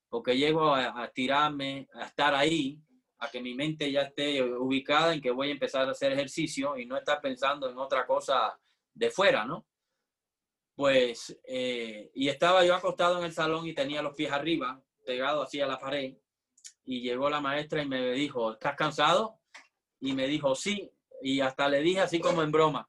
porque 0.09 0.37
llego 0.37 0.73
a, 0.73 1.07
tirarme, 1.13 1.87
a 1.93 2.05
estar 2.05 2.33
ahí, 2.33 2.79
a 3.19 3.29
que 3.29 3.41
mi 3.41 3.55
mente 3.55 3.91
ya 3.91 4.03
esté 4.03 4.43
ubicada 4.43 5.13
en 5.13 5.21
que 5.21 5.31
voy 5.31 5.49
a 5.49 5.53
empezar 5.53 5.87
a 5.87 5.91
hacer 5.91 6.11
ejercicio 6.11 6.77
y 6.77 6.85
no 6.85 6.97
estar 6.97 7.19
pensando 7.19 7.69
en 7.69 7.77
otra 7.77 8.05
cosa 8.05 8.57
de 8.93 9.09
fuera, 9.09 9.45
¿no? 9.45 9.65
Pues, 10.75 11.37
eh, 11.43 12.11
y 12.13 12.29
estaba 12.29 12.63
yo 12.63 12.75
acostado 12.75 13.17
en 13.17 13.25
el 13.25 13.33
salón 13.33 13.65
y 13.65 13.73
tenía 13.73 14.01
los 14.01 14.15
pies 14.15 14.31
arriba, 14.31 14.81
pegado 15.05 15.41
así 15.41 15.59
a 15.59 15.67
la 15.67 15.79
pared, 15.79 16.15
y 16.85 17.01
llegó 17.01 17.29
la 17.29 17.41
maestra 17.41 17.81
y 17.81 17.87
me 17.87 18.11
dijo, 18.11 18.53
¿estás 18.53 18.75
cansado? 18.75 19.39
Y 19.99 20.13
me 20.13 20.27
dijo, 20.27 20.53
sí, 20.53 20.91
y 21.21 21.39
hasta 21.41 21.67
le 21.67 21.81
dije 21.81 22.01
así 22.01 22.19
como 22.19 22.43
en 22.43 22.51
broma, 22.51 22.87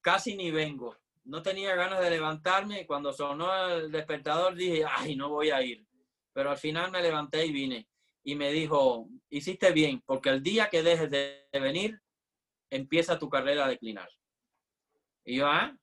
casi 0.00 0.36
ni 0.36 0.50
vengo. 0.50 0.96
No 1.24 1.42
tenía 1.42 1.74
ganas 1.74 2.00
de 2.00 2.10
levantarme 2.10 2.86
cuando 2.86 3.12
sonó 3.12 3.68
el 3.68 3.90
despertador 3.90 4.54
dije, 4.54 4.84
ay, 4.86 5.16
no 5.16 5.30
voy 5.30 5.50
a 5.50 5.62
ir. 5.62 5.86
Pero 6.32 6.50
al 6.50 6.58
final 6.58 6.90
me 6.90 7.02
levanté 7.02 7.46
y 7.46 7.52
vine. 7.52 7.88
Y 8.22 8.34
me 8.34 8.52
dijo, 8.52 9.08
hiciste 9.30 9.72
bien, 9.72 10.02
porque 10.04 10.30
el 10.30 10.42
día 10.42 10.68
que 10.68 10.82
dejes 10.82 11.10
de 11.10 11.46
venir, 11.52 12.00
empieza 12.70 13.18
tu 13.18 13.28
carrera 13.28 13.64
a 13.64 13.68
declinar. 13.68 14.08
Y 15.24 15.36
yo, 15.36 15.46
ah, 15.46 15.74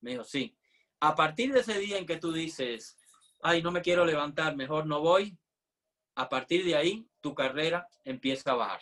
me 0.00 0.12
dijo, 0.12 0.24
sí. 0.24 0.56
A 1.00 1.14
partir 1.14 1.52
de 1.52 1.60
ese 1.60 1.78
día 1.78 1.98
en 1.98 2.06
que 2.06 2.16
tú 2.16 2.32
dices, 2.32 2.96
ay, 3.42 3.62
no 3.62 3.70
me 3.70 3.82
quiero 3.82 4.04
levantar, 4.04 4.56
mejor 4.56 4.86
no 4.86 5.00
voy, 5.00 5.36
a 6.14 6.28
partir 6.28 6.64
de 6.64 6.76
ahí 6.76 7.06
tu 7.20 7.34
carrera 7.34 7.86
empieza 8.04 8.52
a 8.52 8.54
bajar. 8.54 8.80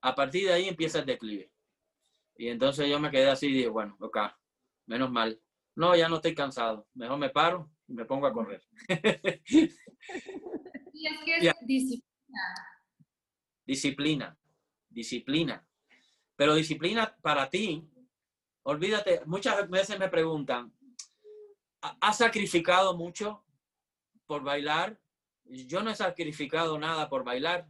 A 0.00 0.14
partir 0.14 0.46
de 0.46 0.52
ahí 0.52 0.68
empieza 0.68 1.00
el 1.00 1.06
declive. 1.06 1.50
Y 2.36 2.48
entonces 2.48 2.88
yo 2.88 3.00
me 3.00 3.10
quedé 3.10 3.28
así 3.30 3.46
y 3.46 3.52
dije, 3.52 3.68
bueno, 3.68 3.96
ok, 4.00 4.18
menos 4.86 5.10
mal. 5.10 5.40
No, 5.74 5.94
ya 5.96 6.08
no 6.08 6.16
estoy 6.16 6.34
cansado. 6.34 6.86
Mejor 6.94 7.18
me 7.18 7.30
paro 7.30 7.70
y 7.86 7.94
me 7.94 8.04
pongo 8.04 8.26
a 8.26 8.32
correr. 8.32 8.62
Y 10.98 11.06
es 11.06 11.18
que 11.26 11.48
es 11.48 11.54
disciplina. 11.66 12.42
Disciplina, 13.66 14.38
disciplina. 14.88 15.68
Pero 16.36 16.54
disciplina 16.54 17.16
para 17.20 17.50
ti, 17.50 17.86
olvídate, 18.62 19.22
muchas 19.26 19.68
veces 19.68 19.98
me 19.98 20.08
preguntan, 20.08 20.72
¿has 21.80 22.18
sacrificado 22.18 22.96
mucho 22.96 23.44
por 24.26 24.42
bailar? 24.42 24.98
Yo 25.44 25.82
no 25.82 25.90
he 25.90 25.94
sacrificado 25.94 26.78
nada 26.78 27.08
por 27.08 27.24
bailar, 27.24 27.68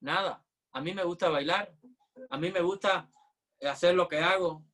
nada. 0.00 0.43
A 0.74 0.80
mí 0.80 0.92
me 0.92 1.04
gusta 1.04 1.28
bailar, 1.28 1.72
a 2.30 2.36
mí 2.36 2.50
me 2.50 2.60
gusta 2.60 3.08
hacer 3.62 3.94
lo 3.94 4.08
que 4.08 4.18
hago. 4.18 4.64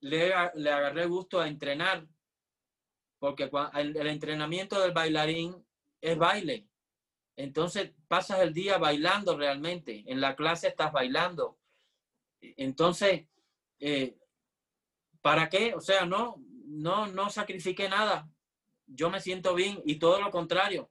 Le, 0.00 0.34
le 0.54 0.70
agarré 0.70 1.06
gusto 1.06 1.40
a 1.40 1.48
entrenar, 1.48 2.06
porque 3.18 3.50
el, 3.74 3.96
entrenamiento 4.06 4.78
del 4.78 4.92
bailarín 4.92 5.66
es 6.02 6.18
baile. 6.18 6.68
Entonces 7.36 7.92
pasas 8.06 8.40
el 8.40 8.52
día 8.52 8.76
bailando 8.76 9.36
realmente. 9.36 10.04
En 10.06 10.20
la 10.20 10.36
clase 10.36 10.68
estás 10.68 10.92
bailando. 10.92 11.58
Entonces, 12.40 13.26
eh, 13.78 14.18
¿para 15.22 15.48
qué? 15.48 15.74
O 15.74 15.80
sea, 15.80 16.04
no, 16.04 16.36
no, 16.66 17.06
no 17.06 17.30
sacrifiqué 17.30 17.88
nada. 17.88 18.28
Yo 18.86 19.08
me 19.08 19.22
siento 19.22 19.54
bien 19.54 19.82
y 19.86 19.98
todo 19.98 20.20
lo 20.20 20.30
contrario. 20.30 20.90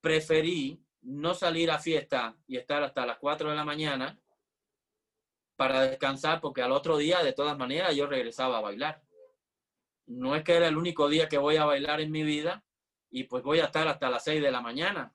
Preferí 0.00 0.83
no 1.04 1.34
salir 1.34 1.70
a 1.70 1.78
fiesta 1.78 2.36
y 2.46 2.56
estar 2.56 2.82
hasta 2.82 3.06
las 3.06 3.18
4 3.18 3.50
de 3.50 3.56
la 3.56 3.64
mañana 3.64 4.18
para 5.56 5.82
descansar, 5.82 6.40
porque 6.40 6.62
al 6.62 6.72
otro 6.72 6.96
día, 6.96 7.22
de 7.22 7.32
todas 7.32 7.56
maneras, 7.56 7.94
yo 7.94 8.06
regresaba 8.06 8.58
a 8.58 8.62
bailar. 8.62 9.02
No 10.06 10.34
es 10.34 10.42
que 10.42 10.54
era 10.54 10.68
el 10.68 10.76
único 10.76 11.08
día 11.08 11.28
que 11.28 11.38
voy 11.38 11.56
a 11.56 11.64
bailar 11.64 12.00
en 12.00 12.10
mi 12.10 12.22
vida 12.22 12.64
y 13.10 13.24
pues 13.24 13.42
voy 13.42 13.60
a 13.60 13.66
estar 13.66 13.86
hasta 13.86 14.10
las 14.10 14.24
6 14.24 14.42
de 14.42 14.50
la 14.50 14.60
mañana. 14.60 15.14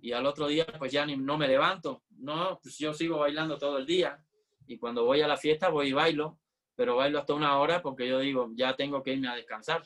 Y 0.00 0.12
al 0.12 0.26
otro 0.26 0.48
día, 0.48 0.66
pues 0.78 0.90
ya 0.90 1.06
ni, 1.06 1.16
no 1.16 1.36
me 1.38 1.46
levanto. 1.46 2.02
No, 2.10 2.58
pues 2.62 2.78
yo 2.78 2.92
sigo 2.92 3.18
bailando 3.18 3.58
todo 3.58 3.78
el 3.78 3.86
día. 3.86 4.22
Y 4.66 4.78
cuando 4.78 5.04
voy 5.04 5.20
a 5.20 5.28
la 5.28 5.36
fiesta, 5.36 5.68
voy 5.68 5.88
y 5.88 5.92
bailo. 5.92 6.38
Pero 6.74 6.96
bailo 6.96 7.18
hasta 7.18 7.34
una 7.34 7.58
hora 7.58 7.82
porque 7.82 8.08
yo 8.08 8.18
digo, 8.18 8.50
ya 8.54 8.74
tengo 8.74 9.02
que 9.02 9.12
irme 9.12 9.28
a 9.28 9.36
descansar. 9.36 9.82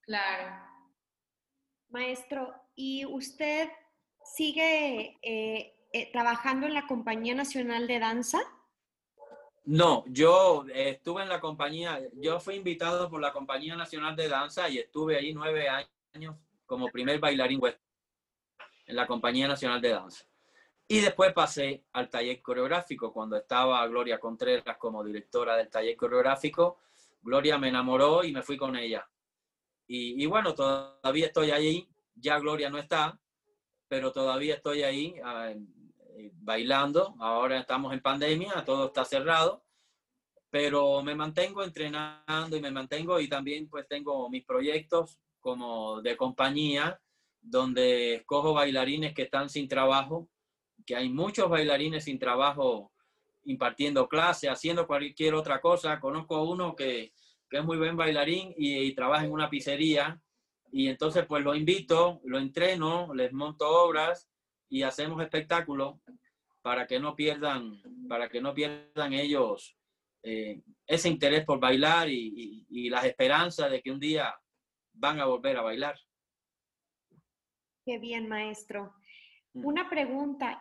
Claro. 0.00 0.66
Maestro, 1.88 2.54
¿y 2.76 3.04
usted 3.06 3.68
sigue 4.24 5.18
eh, 5.22 5.74
eh, 5.92 6.12
trabajando 6.12 6.66
en 6.66 6.74
la 6.74 6.86
Compañía 6.86 7.34
Nacional 7.34 7.86
de 7.86 7.98
Danza? 7.98 8.38
No, 9.64 10.04
yo 10.06 10.64
estuve 10.72 11.22
en 11.22 11.28
la 11.28 11.40
compañía, 11.40 12.00
yo 12.14 12.38
fui 12.38 12.54
invitado 12.54 13.10
por 13.10 13.20
la 13.20 13.32
Compañía 13.32 13.74
Nacional 13.74 14.14
de 14.14 14.28
Danza 14.28 14.68
y 14.68 14.78
estuve 14.78 15.16
ahí 15.16 15.34
nueve 15.34 15.68
años 15.68 16.36
como 16.66 16.86
primer 16.88 17.18
bailarín 17.18 17.60
en 18.86 18.96
la 18.96 19.06
Compañía 19.08 19.48
Nacional 19.48 19.80
de 19.80 19.88
Danza. 19.88 20.24
Y 20.88 21.00
después 21.00 21.32
pasé 21.32 21.84
al 21.94 22.08
taller 22.08 22.40
coreográfico 22.40 23.12
cuando 23.12 23.36
estaba 23.36 23.84
Gloria 23.88 24.20
Contreras 24.20 24.76
como 24.78 25.02
directora 25.02 25.56
del 25.56 25.68
taller 25.68 25.96
coreográfico. 25.96 26.78
Gloria 27.22 27.58
me 27.58 27.68
enamoró 27.68 28.22
y 28.22 28.32
me 28.32 28.42
fui 28.42 28.56
con 28.56 28.76
ella. 28.76 29.08
Y, 29.88 30.26
bueno, 30.26 30.54
todavía 30.54 31.26
estoy 31.26 31.50
ahí, 31.50 31.88
ya 32.16 32.38
Gloria 32.38 32.70
no 32.70 32.78
está, 32.78 33.18
pero 33.88 34.12
todavía 34.12 34.54
estoy 34.56 34.82
ahí 34.82 35.14
ah, 35.24 35.52
eh, 35.52 36.30
bailando. 36.34 37.14
Ahora 37.20 37.60
estamos 37.60 37.92
en 37.92 38.00
pandemia, 38.00 38.64
todo 38.64 38.86
está 38.86 39.04
cerrado, 39.04 39.64
pero 40.50 41.02
me 41.02 41.14
mantengo 41.14 41.62
entrenando 41.62 42.56
y 42.56 42.60
me 42.60 42.70
mantengo 42.70 43.20
y 43.20 43.28
también 43.28 43.68
pues 43.68 43.86
tengo 43.88 44.28
mis 44.28 44.44
proyectos 44.44 45.18
como 45.40 46.02
de 46.02 46.16
compañía, 46.16 47.00
donde 47.40 48.16
escojo 48.16 48.52
bailarines 48.54 49.14
que 49.14 49.22
están 49.22 49.48
sin 49.48 49.68
trabajo 49.68 50.28
que 50.86 50.96
hay 50.96 51.08
muchos 51.08 51.50
bailarines 51.50 52.04
sin 52.04 52.18
trabajo 52.18 52.92
impartiendo 53.44 54.08
clases, 54.08 54.50
haciendo 54.50 54.86
cualquier 54.86 55.34
otra 55.34 55.60
cosa. 55.60 56.00
Conozco 56.00 56.42
uno 56.44 56.74
que, 56.74 57.12
que 57.50 57.58
es 57.58 57.64
muy 57.64 57.76
buen 57.76 57.96
bailarín 57.96 58.54
y, 58.56 58.92
trabaja 58.94 59.24
en 59.24 59.32
una 59.32 59.50
pizzería 59.50 60.20
y 60.72 60.88
entonces 60.88 61.26
pues 61.26 61.44
lo 61.44 61.54
invito, 61.54 62.20
lo 62.24 62.38
entreno, 62.38 63.14
les 63.14 63.32
monto 63.32 63.68
obras 63.68 64.28
y 64.68 64.82
hacemos 64.82 65.22
espectáculos 65.22 65.96
para 66.62 66.86
que 66.86 66.98
no 66.98 67.14
pierdan, 67.14 67.80
para 68.08 68.28
que 68.28 68.40
no 68.40 68.52
pierdan 68.52 69.12
ellos 69.12 69.76
eh, 70.28 70.60
ese 70.88 71.08
interés 71.08 71.44
por 71.44 71.60
bailar 71.60 72.08
y, 72.08 72.66
y, 72.68 72.90
las 72.90 73.04
esperanzas 73.04 73.70
de 73.70 73.80
que 73.80 73.92
un 73.92 74.00
día 74.00 74.34
van 74.92 75.20
a 75.20 75.24
volver 75.24 75.56
a 75.56 75.62
bailar. 75.62 75.96
Qué 77.84 77.98
bien, 78.00 78.28
maestro. 78.28 78.92
Mm. 79.52 79.64
Una 79.64 79.88
pregunta. 79.88 80.60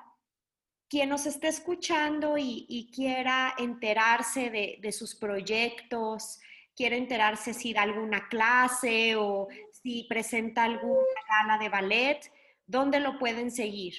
Quien 0.87 1.09
nos 1.09 1.25
esté 1.25 1.47
escuchando 1.47 2.37
y, 2.37 2.91
quiera 2.93 3.55
enterarse 3.57 4.51
de, 4.51 4.77
de, 4.79 4.91
sus 4.91 5.15
proyectos, 5.15 6.39
quiere 6.75 6.97
enterarse 6.97 7.53
si 7.53 7.73
da 7.73 7.83
alguna 7.83 8.27
clase 8.27 9.15
o 9.15 9.47
si 9.71 10.05
presenta 10.09 10.63
alguna 10.63 11.21
gala 11.27 11.57
de 11.57 11.69
ballet, 11.69 12.31
¿dónde 12.65 12.99
lo 12.99 13.17
pueden 13.17 13.51
seguir? 13.51 13.95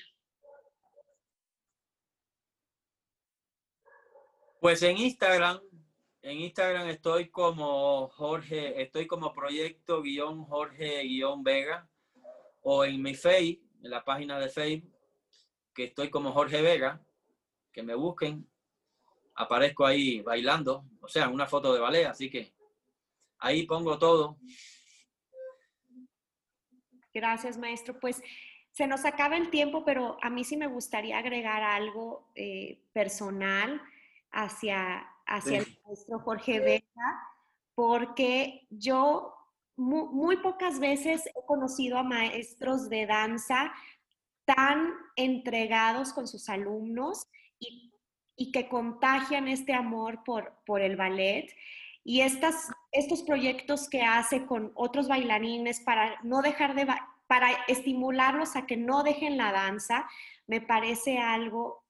Pues 4.61 4.83
en 4.83 4.99
Instagram, 4.99 5.61
en 6.23 6.41
Instagram 6.41 6.89
estoy 6.89 7.31
como 7.31 8.09
Jorge, 8.09 8.83
estoy 8.83 9.07
como 9.07 9.33
proyecto 9.33 10.03
guion 10.03 10.45
Jorge 10.45 11.03
guion 11.05 11.43
Vega 11.43 11.89
o 12.63 12.85
en 12.85 13.01
mi 13.01 13.15
Face, 13.15 13.61
en 13.83 13.91
la 13.91 14.05
página 14.05 14.41
de 14.41 14.49
Facebook, 14.49 14.93
que 15.73 15.85
estoy 15.85 16.11
como 16.11 16.33
Jorge 16.33 16.63
Vega, 16.63 17.01
que 17.71 17.83
me 17.83 17.95
busquen, 17.95 18.51
aparezco 19.35 19.87
ahí 19.87 20.21
bailando, 20.21 20.85
o 21.01 21.07
sea, 21.07 21.29
una 21.29 21.47
foto 21.47 21.73
de 21.73 21.79
ballet, 21.79 22.07
así 22.07 22.29
que 22.29 22.56
ahí 23.39 23.67
pongo 23.67 23.99
todo. 23.99 24.39
Gracias, 27.13 27.57
maestro. 27.57 27.99
Pues 27.99 28.23
se 28.73 28.87
nos 28.87 29.07
acaba 29.07 29.37
el 29.37 29.49
tiempo, 29.49 29.85
pero 29.85 30.19
a 30.23 30.29
mí 30.29 30.45
sí 30.45 30.57
me 30.57 30.67
gustaría 30.67 31.19
agregar 31.19 31.63
algo 31.63 32.31
eh, 32.35 32.83
personal 32.93 33.81
hacia, 34.31 35.07
hacia 35.25 35.59
el 35.61 35.79
maestro 35.87 36.19
Jorge 36.21 36.61
Vega, 36.61 37.23
porque 37.75 38.67
yo 38.69 39.33
muy, 39.77 40.37
pocas 40.39 40.79
veces 40.79 41.27
he 41.27 41.47
conocido 41.47 41.99
a 41.99 42.03
maestros 42.03 42.89
de 42.89 43.07
danza 43.07 43.73
tan 44.45 44.93
entregados 45.17 46.13
con 46.13 46.27
sus 46.29 46.49
alumnos 46.49 47.27
y, 47.59 47.93
que 48.53 48.69
contagian 48.69 49.49
este 49.49 49.73
amor 49.73 50.23
por, 50.23 50.53
por 50.67 50.83
el 50.83 50.97
ballet. 50.97 51.51
Y 52.09 52.21
estas, 52.21 52.71
estos 52.93 53.25
proyectos 53.25 53.89
que 53.89 54.03
hace 54.03 54.47
con 54.47 54.71
otros 54.77 55.09
bailarines 55.09 55.81
para 55.81 56.21
no 56.23 56.41
dejar 56.41 56.77
de, 56.77 56.87
para 57.27 57.51
estimularlos 57.67 58.55
a 58.55 58.65
que 58.65 58.77
no 58.77 59.03
dejen 59.03 59.37
la 59.37 59.51
danza, 59.51 60.09
me 60.47 60.61
parece 60.61 61.19
algo 61.19 61.83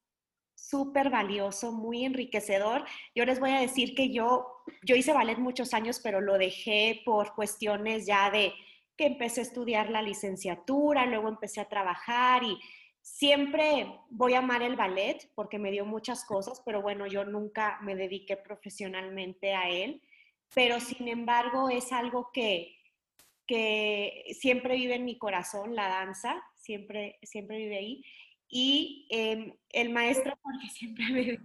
súper 0.55 1.11
valioso, 1.11 1.71
muy 1.71 2.07
enriquecedor. 2.07 2.87
Yo 3.15 3.27
les 3.27 3.39
voy 3.39 3.51
a 3.51 3.61
decir 3.61 3.95
que 3.95 4.11
yo, 4.11 4.47
yo 4.83 4.97
hice 4.97 5.13
ballet 5.13 5.37
muchos 5.37 5.75
años, 5.75 6.01
pero 6.03 6.23
lo 6.23 6.39
dejé 6.39 7.03
por 7.05 7.35
cuestiones 7.35 8.07
ya 8.07 8.31
de 8.31 8.55
que 8.97 9.05
empecé 9.05 9.41
a 9.41 9.45
estudiar 9.45 9.91
la 9.91 10.01
licenciatura, 10.01 11.05
luego 11.05 11.29
empecé 11.29 11.61
a 11.61 11.69
trabajar 11.69 12.43
y 12.43 12.59
siempre 13.07 13.87
voy 14.11 14.35
a 14.35 14.39
amar 14.39 14.63
el 14.63 14.75
ballet 14.75 15.31
porque 15.37 15.61
me 15.61 15.71
dio 15.71 15.87
muchas 15.87 16.25
cosas, 16.25 16.61
pero 16.67 16.83
bueno, 16.83 17.07
yo 17.07 17.25
nunca 17.25 17.79
me 17.81 17.95
dediqué 17.95 18.37
profesionalmente 18.37 19.55
a 19.55 19.71
él, 19.71 20.03
pero 20.53 20.81
sin 20.81 21.07
embargo 21.07 21.71
es 21.71 21.93
algo 21.93 22.31
que, 22.33 22.77
que 23.47 24.25
siempre 24.39 24.75
vive 24.75 24.97
en 24.97 25.05
mi 25.05 25.17
corazón, 25.19 25.77
la 25.77 25.89
danza, 25.89 26.43
siempre, 26.57 27.21
siempre 27.23 27.59
vive 27.59 27.79
ahí. 27.79 28.05
Y 28.49 29.07
em, 29.11 29.55
el 29.71 29.91
maestro, 29.91 30.37
porque 30.43 30.69
siempre 30.69 31.05
me 31.11 31.39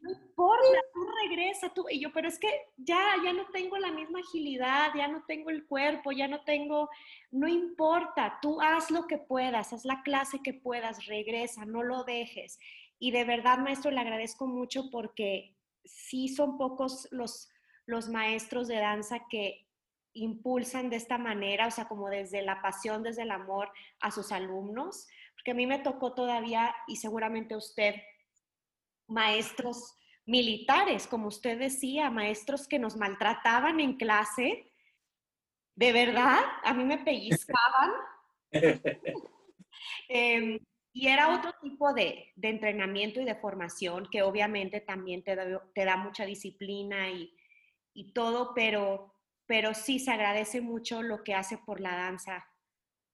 no 0.00 0.10
importa, 0.10 0.78
tú 0.92 1.06
regresa, 1.22 1.68
tú. 1.72 1.86
Y 1.90 2.00
yo, 2.00 2.12
pero 2.12 2.28
es 2.28 2.38
que 2.38 2.48
ya, 2.76 3.14
ya 3.24 3.32
no 3.32 3.46
tengo 3.52 3.76
la 3.78 3.90
misma 3.90 4.20
agilidad, 4.20 4.92
ya 4.94 5.08
no 5.08 5.24
tengo 5.26 5.50
el 5.50 5.66
cuerpo, 5.66 6.12
ya 6.12 6.28
no 6.28 6.42
tengo, 6.44 6.88
no 7.30 7.48
importa, 7.48 8.38
tú 8.42 8.60
haz 8.60 8.90
lo 8.90 9.06
que 9.06 9.18
puedas, 9.18 9.72
haz 9.72 9.84
la 9.84 10.02
clase 10.02 10.40
que 10.42 10.54
puedas, 10.54 11.06
regresa, 11.06 11.64
no 11.64 11.82
lo 11.82 12.04
dejes. 12.04 12.58
Y 12.98 13.10
de 13.10 13.24
verdad, 13.24 13.58
maestro, 13.58 13.90
le 13.90 14.00
agradezco 14.00 14.46
mucho 14.46 14.90
porque 14.90 15.54
sí 15.84 16.28
son 16.28 16.58
pocos 16.58 17.08
los, 17.10 17.50
los 17.86 18.08
maestros 18.08 18.68
de 18.68 18.76
danza 18.76 19.26
que 19.28 19.66
impulsan 20.12 20.88
de 20.88 20.96
esta 20.96 21.18
manera, 21.18 21.66
o 21.66 21.70
sea, 21.70 21.88
como 21.88 22.08
desde 22.08 22.40
la 22.40 22.62
pasión, 22.62 23.02
desde 23.02 23.22
el 23.22 23.30
amor 23.30 23.70
a 24.00 24.10
sus 24.10 24.32
alumnos 24.32 25.06
que 25.46 25.52
a 25.52 25.54
mí 25.54 25.64
me 25.64 25.78
tocó 25.78 26.12
todavía, 26.12 26.74
y 26.88 26.96
seguramente 26.96 27.54
usted, 27.54 27.94
maestros 29.08 29.96
militares, 30.26 31.06
como 31.06 31.28
usted 31.28 31.58
decía, 31.58 32.10
maestros 32.10 32.66
que 32.66 32.78
nos 32.78 32.96
maltrataban 32.96 33.80
en 33.80 33.96
clase, 33.96 34.72
de 35.76 35.92
verdad, 35.92 36.40
a 36.64 36.74
mí 36.74 36.84
me 36.84 36.98
pellizcaban. 36.98 37.90
Em, 40.08 40.58
y 40.92 41.08
era 41.08 41.36
otro 41.36 41.52
tipo 41.60 41.92
de, 41.92 42.32
entrenamiento 42.40 43.20
y 43.20 43.24
de 43.24 43.34
formación 43.34 44.08
que 44.10 44.22
obviamente 44.22 44.80
también 44.80 45.22
te 45.22 45.36
da, 45.36 45.62
te 45.74 45.84
da 45.84 45.96
mucha 45.96 46.24
disciplina 46.24 47.10
y, 47.10 47.36
y, 47.92 48.12
todo, 48.12 48.54
pero, 48.54 49.14
pero 49.46 49.74
sí 49.74 49.98
se 49.98 50.12
agradece 50.12 50.62
mucho 50.62 51.02
lo 51.02 51.22
que 51.22 51.34
hace 51.34 51.58
por 51.58 51.80
la 51.80 51.94
danza, 51.94 52.46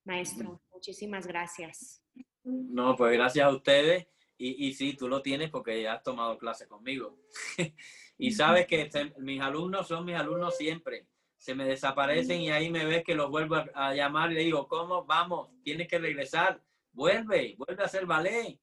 maestro. 0.04 0.62
Muchísimas 0.72 1.26
gracias. 1.26 2.04
No, 2.44 2.94
pues 2.94 3.12
gracias 3.14 3.44
a 3.44 3.50
ustedes. 3.50 4.06
Y, 4.44 4.66
y 4.66 4.74
sí, 4.74 4.94
tú 4.94 5.06
lo 5.06 5.22
tienes 5.22 5.50
porque 5.50 5.80
ya 5.80 5.92
has 5.92 6.02
tomado 6.02 6.36
clase 6.36 6.66
conmigo. 6.66 7.16
y 8.18 8.32
sabes 8.32 8.66
que 8.66 8.90
mis 9.18 9.40
alumnos 9.40 9.86
son 9.86 10.04
mis 10.04 10.16
alumnos 10.16 10.56
siempre. 10.56 11.06
Se 11.36 11.54
me 11.54 11.64
desaparecen 11.64 12.40
y 12.40 12.50
ahí 12.50 12.68
me 12.68 12.84
ves 12.84 13.04
que 13.04 13.14
los 13.14 13.30
vuelvo 13.30 13.62
a, 13.72 13.94
llamar 13.94 14.32
y 14.32 14.34
le 14.34 14.40
digo, 14.40 14.66
¿cómo? 14.66 15.04
Vamos, 15.04 15.50
tienes 15.62 15.86
que 15.86 16.00
regresar. 16.00 16.60
Vuelve, 16.90 17.54
vuelve 17.56 17.84
a 17.84 17.86
hacer 17.86 18.04
ballet. 18.04 18.58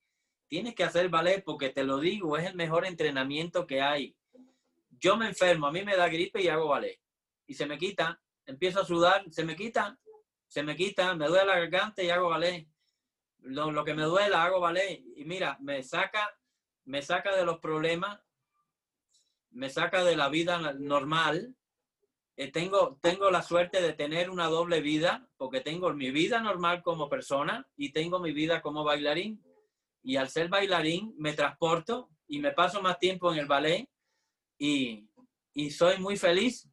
Tienes 0.49 0.75
que 0.75 0.83
hacer 0.83 1.07
ballet 1.07 1.45
porque 1.45 1.69
te 1.69 1.85
lo 1.85 1.97
digo, 2.01 2.37
es 2.37 2.45
el 2.45 2.55
mejor 2.55 2.85
entrenamiento 2.85 3.65
que 3.65 3.79
hay. 3.79 4.17
Yo 4.99 5.15
me 5.15 5.27
enfermo, 5.27 5.67
a 5.67 5.71
mí 5.71 5.85
me 5.85 5.95
da 5.95 6.09
gripe 6.09 6.41
y 6.41 6.49
hago 6.49 6.67
ballet. 6.67 6.99
Y 7.47 7.53
se 7.53 7.65
me 7.65 7.77
quita, 7.77 8.19
empiezo 8.45 8.81
a 8.81 8.85
sudar, 8.85 9.23
se 9.31 9.45
me 9.45 9.55
quita, 9.55 9.97
se 10.45 10.61
me 10.61 10.75
quita, 10.75 11.15
me 11.15 11.27
duele 11.27 11.45
la 11.45 11.59
garganta 11.59 12.03
y 12.03 12.09
hago 12.09 12.27
ballet 12.27 12.67
lo, 13.41 13.83
que 13.83 13.93
me 13.93 14.03
duela, 14.03 14.43
hago 14.43 14.59
ballet. 14.59 15.03
Y 15.15 15.25
mira, 15.25 15.57
me 15.61 15.83
saca, 15.83 16.35
me 16.85 17.01
saca 17.01 17.35
de 17.35 17.45
los 17.45 17.59
problemas, 17.59 18.19
me 19.51 19.69
saca 19.69 20.03
de 20.03 20.15
la 20.15 20.29
vida 20.29 20.73
normal. 20.73 21.55
Eh, 22.35 22.51
tengo, 22.51 22.97
tengo 23.01 23.29
la 23.31 23.41
suerte 23.41 23.81
de 23.81 23.93
tener 23.93 24.29
una 24.29 24.47
doble 24.47 24.81
vida, 24.81 25.27
porque 25.37 25.61
tengo 25.61 25.93
mi 25.93 26.11
vida 26.11 26.39
normal 26.39 26.81
como 26.81 27.09
persona 27.09 27.67
y 27.75 27.91
tengo 27.91 28.19
mi 28.19 28.31
vida 28.31 28.61
como 28.61 28.83
bailarín. 28.83 29.43
Y 30.01 30.15
al 30.15 30.29
ser 30.29 30.47
bailarín 30.47 31.13
me 31.17 31.33
transporto 31.33 32.09
y 32.27 32.39
me 32.39 32.51
paso 32.51 32.81
más 32.81 32.97
tiempo 32.99 33.31
en 33.31 33.39
el 33.39 33.45
ballet 33.47 33.89
y, 34.57 35.09
y 35.53 35.71
soy 35.71 35.97
muy 35.97 36.17
feliz. 36.17 36.69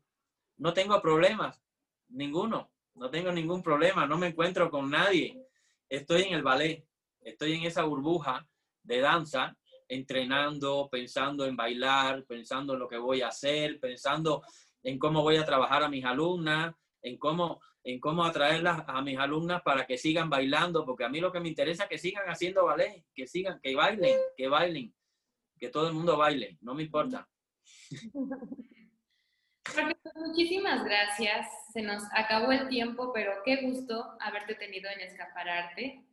No 0.57 0.73
tengo 0.73 1.01
problemas, 1.03 1.61
ninguno. 2.09 2.71
No 2.95 3.11
tengo 3.11 3.31
ningún 3.31 3.63
problema, 3.63 4.07
no 4.07 4.17
me 4.17 4.29
encuentro 4.29 4.71
con 4.71 4.89
nadie 4.89 5.46
estoy 5.89 6.23
en 6.23 6.35
el 6.35 6.43
ballet, 6.43 6.85
estoy 7.21 7.55
en 7.55 7.65
esa 7.65 7.85
burbuja 7.85 8.47
de 8.83 9.01
danza, 9.01 9.57
entrenando, 9.89 10.89
pensando 10.91 11.45
en 11.45 11.57
bailar, 11.57 12.25
pensando 12.25 12.75
en 12.75 12.81
lo 12.81 12.89
que 12.89 12.99
voy 12.99 13.23
a 13.23 13.29
hacer, 13.29 13.79
pensando 13.81 14.43
en 14.83 14.99
cómo 14.99 15.23
voy 15.23 15.37
a 15.37 15.45
trabajar 15.45 15.83
a 15.83 15.89
mis 15.89 16.05
alumnas, 16.05 16.75
en 17.03 17.19
cómo, 17.19 17.61
en 17.85 18.01
cómo 18.01 18.25
atraerlas 18.25 18.85
a 18.87 19.03
mis 19.03 19.19
alumnas 19.19 19.63
para 19.63 19.87
que 19.87 19.99
sigan 19.99 20.31
bailando, 20.31 20.85
porque 20.85 21.05
a 21.05 21.09
mí 21.09 21.21
lo 21.21 21.33
que 21.33 21.41
me 21.41 21.49
interesa 21.49 21.85
es 21.85 21.89
que 21.89 21.99
sigan 21.99 22.29
haciendo 22.29 22.65
ballet, 22.65 23.05
que 23.15 23.27
sigan, 23.27 23.61
que 23.61 23.75
bailen, 23.75 24.17
que 24.37 24.49
bailen, 24.49 24.95
que 25.59 25.69
todo 25.69 25.89
el 25.89 25.95
mundo 25.95 26.17
baile, 26.17 26.59
no 26.61 26.75
me 26.75 26.83
importa. 26.83 27.29
muchísimas 30.15 30.85
gracias. 30.85 31.47
Se 31.73 31.83
nos 31.83 32.03
acabó 32.13 32.53
el 32.53 32.69
tiempo, 32.69 33.13
pero 33.13 33.33
qué 33.45 33.57
gusto 33.57 34.17
haberte 34.21 34.55
tenido 34.55 34.91
en 34.91 35.01
Escapararte. 35.01 36.05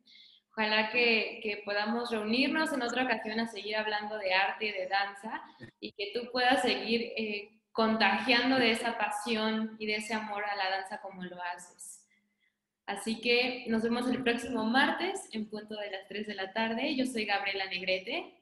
Ojalá 0.51 0.91
que, 0.91 1.61
podamos 1.65 2.11
reunirnos 2.11 2.71
en 2.73 2.83
otra 2.83 3.05
ocasión 3.05 3.39
a 3.39 3.47
seguir 3.47 3.75
hablando 3.75 4.17
de 4.17 4.33
arte 4.33 4.65
y 4.65 4.71
de 4.71 4.87
danza 4.87 5.41
y 5.79 5.91
que 5.93 6.11
tú 6.13 6.31
puedas 6.31 6.61
seguir 6.61 7.11
eh, 7.17 7.59
contagiando 7.71 8.57
de 8.57 8.71
esa 8.71 8.97
pasión 8.97 9.75
y 9.79 9.87
de 9.87 9.95
ese 9.95 10.13
amor 10.13 10.43
a 10.45 10.55
la 10.55 10.69
danza 10.69 11.01
como 11.01 11.23
lo 11.23 11.41
haces. 11.41 12.07
Así 12.85 13.19
que 13.19 13.65
nos 13.67 13.81
vemos 13.81 14.07
el 14.09 14.21
próximo 14.21 14.63
martes 14.65 15.27
en 15.31 15.49
punto 15.49 15.75
de 15.75 15.89
las 15.89 16.07
3 16.07 16.27
de 16.27 16.35
la 16.35 16.53
tarde. 16.53 16.95
Yo 16.95 17.05
soy 17.05 17.25
Gabriela 17.25 17.65
Negrete. 17.65 18.39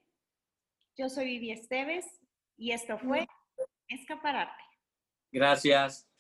Yo 0.98 1.08
soy 1.08 1.26
Vivi 1.26 1.52
Esteves 1.52 2.06
y 2.58 2.72
esto 2.72 2.98
fue 2.98 3.26
Escaparate. 3.88 4.71
Gracias. 5.32 6.11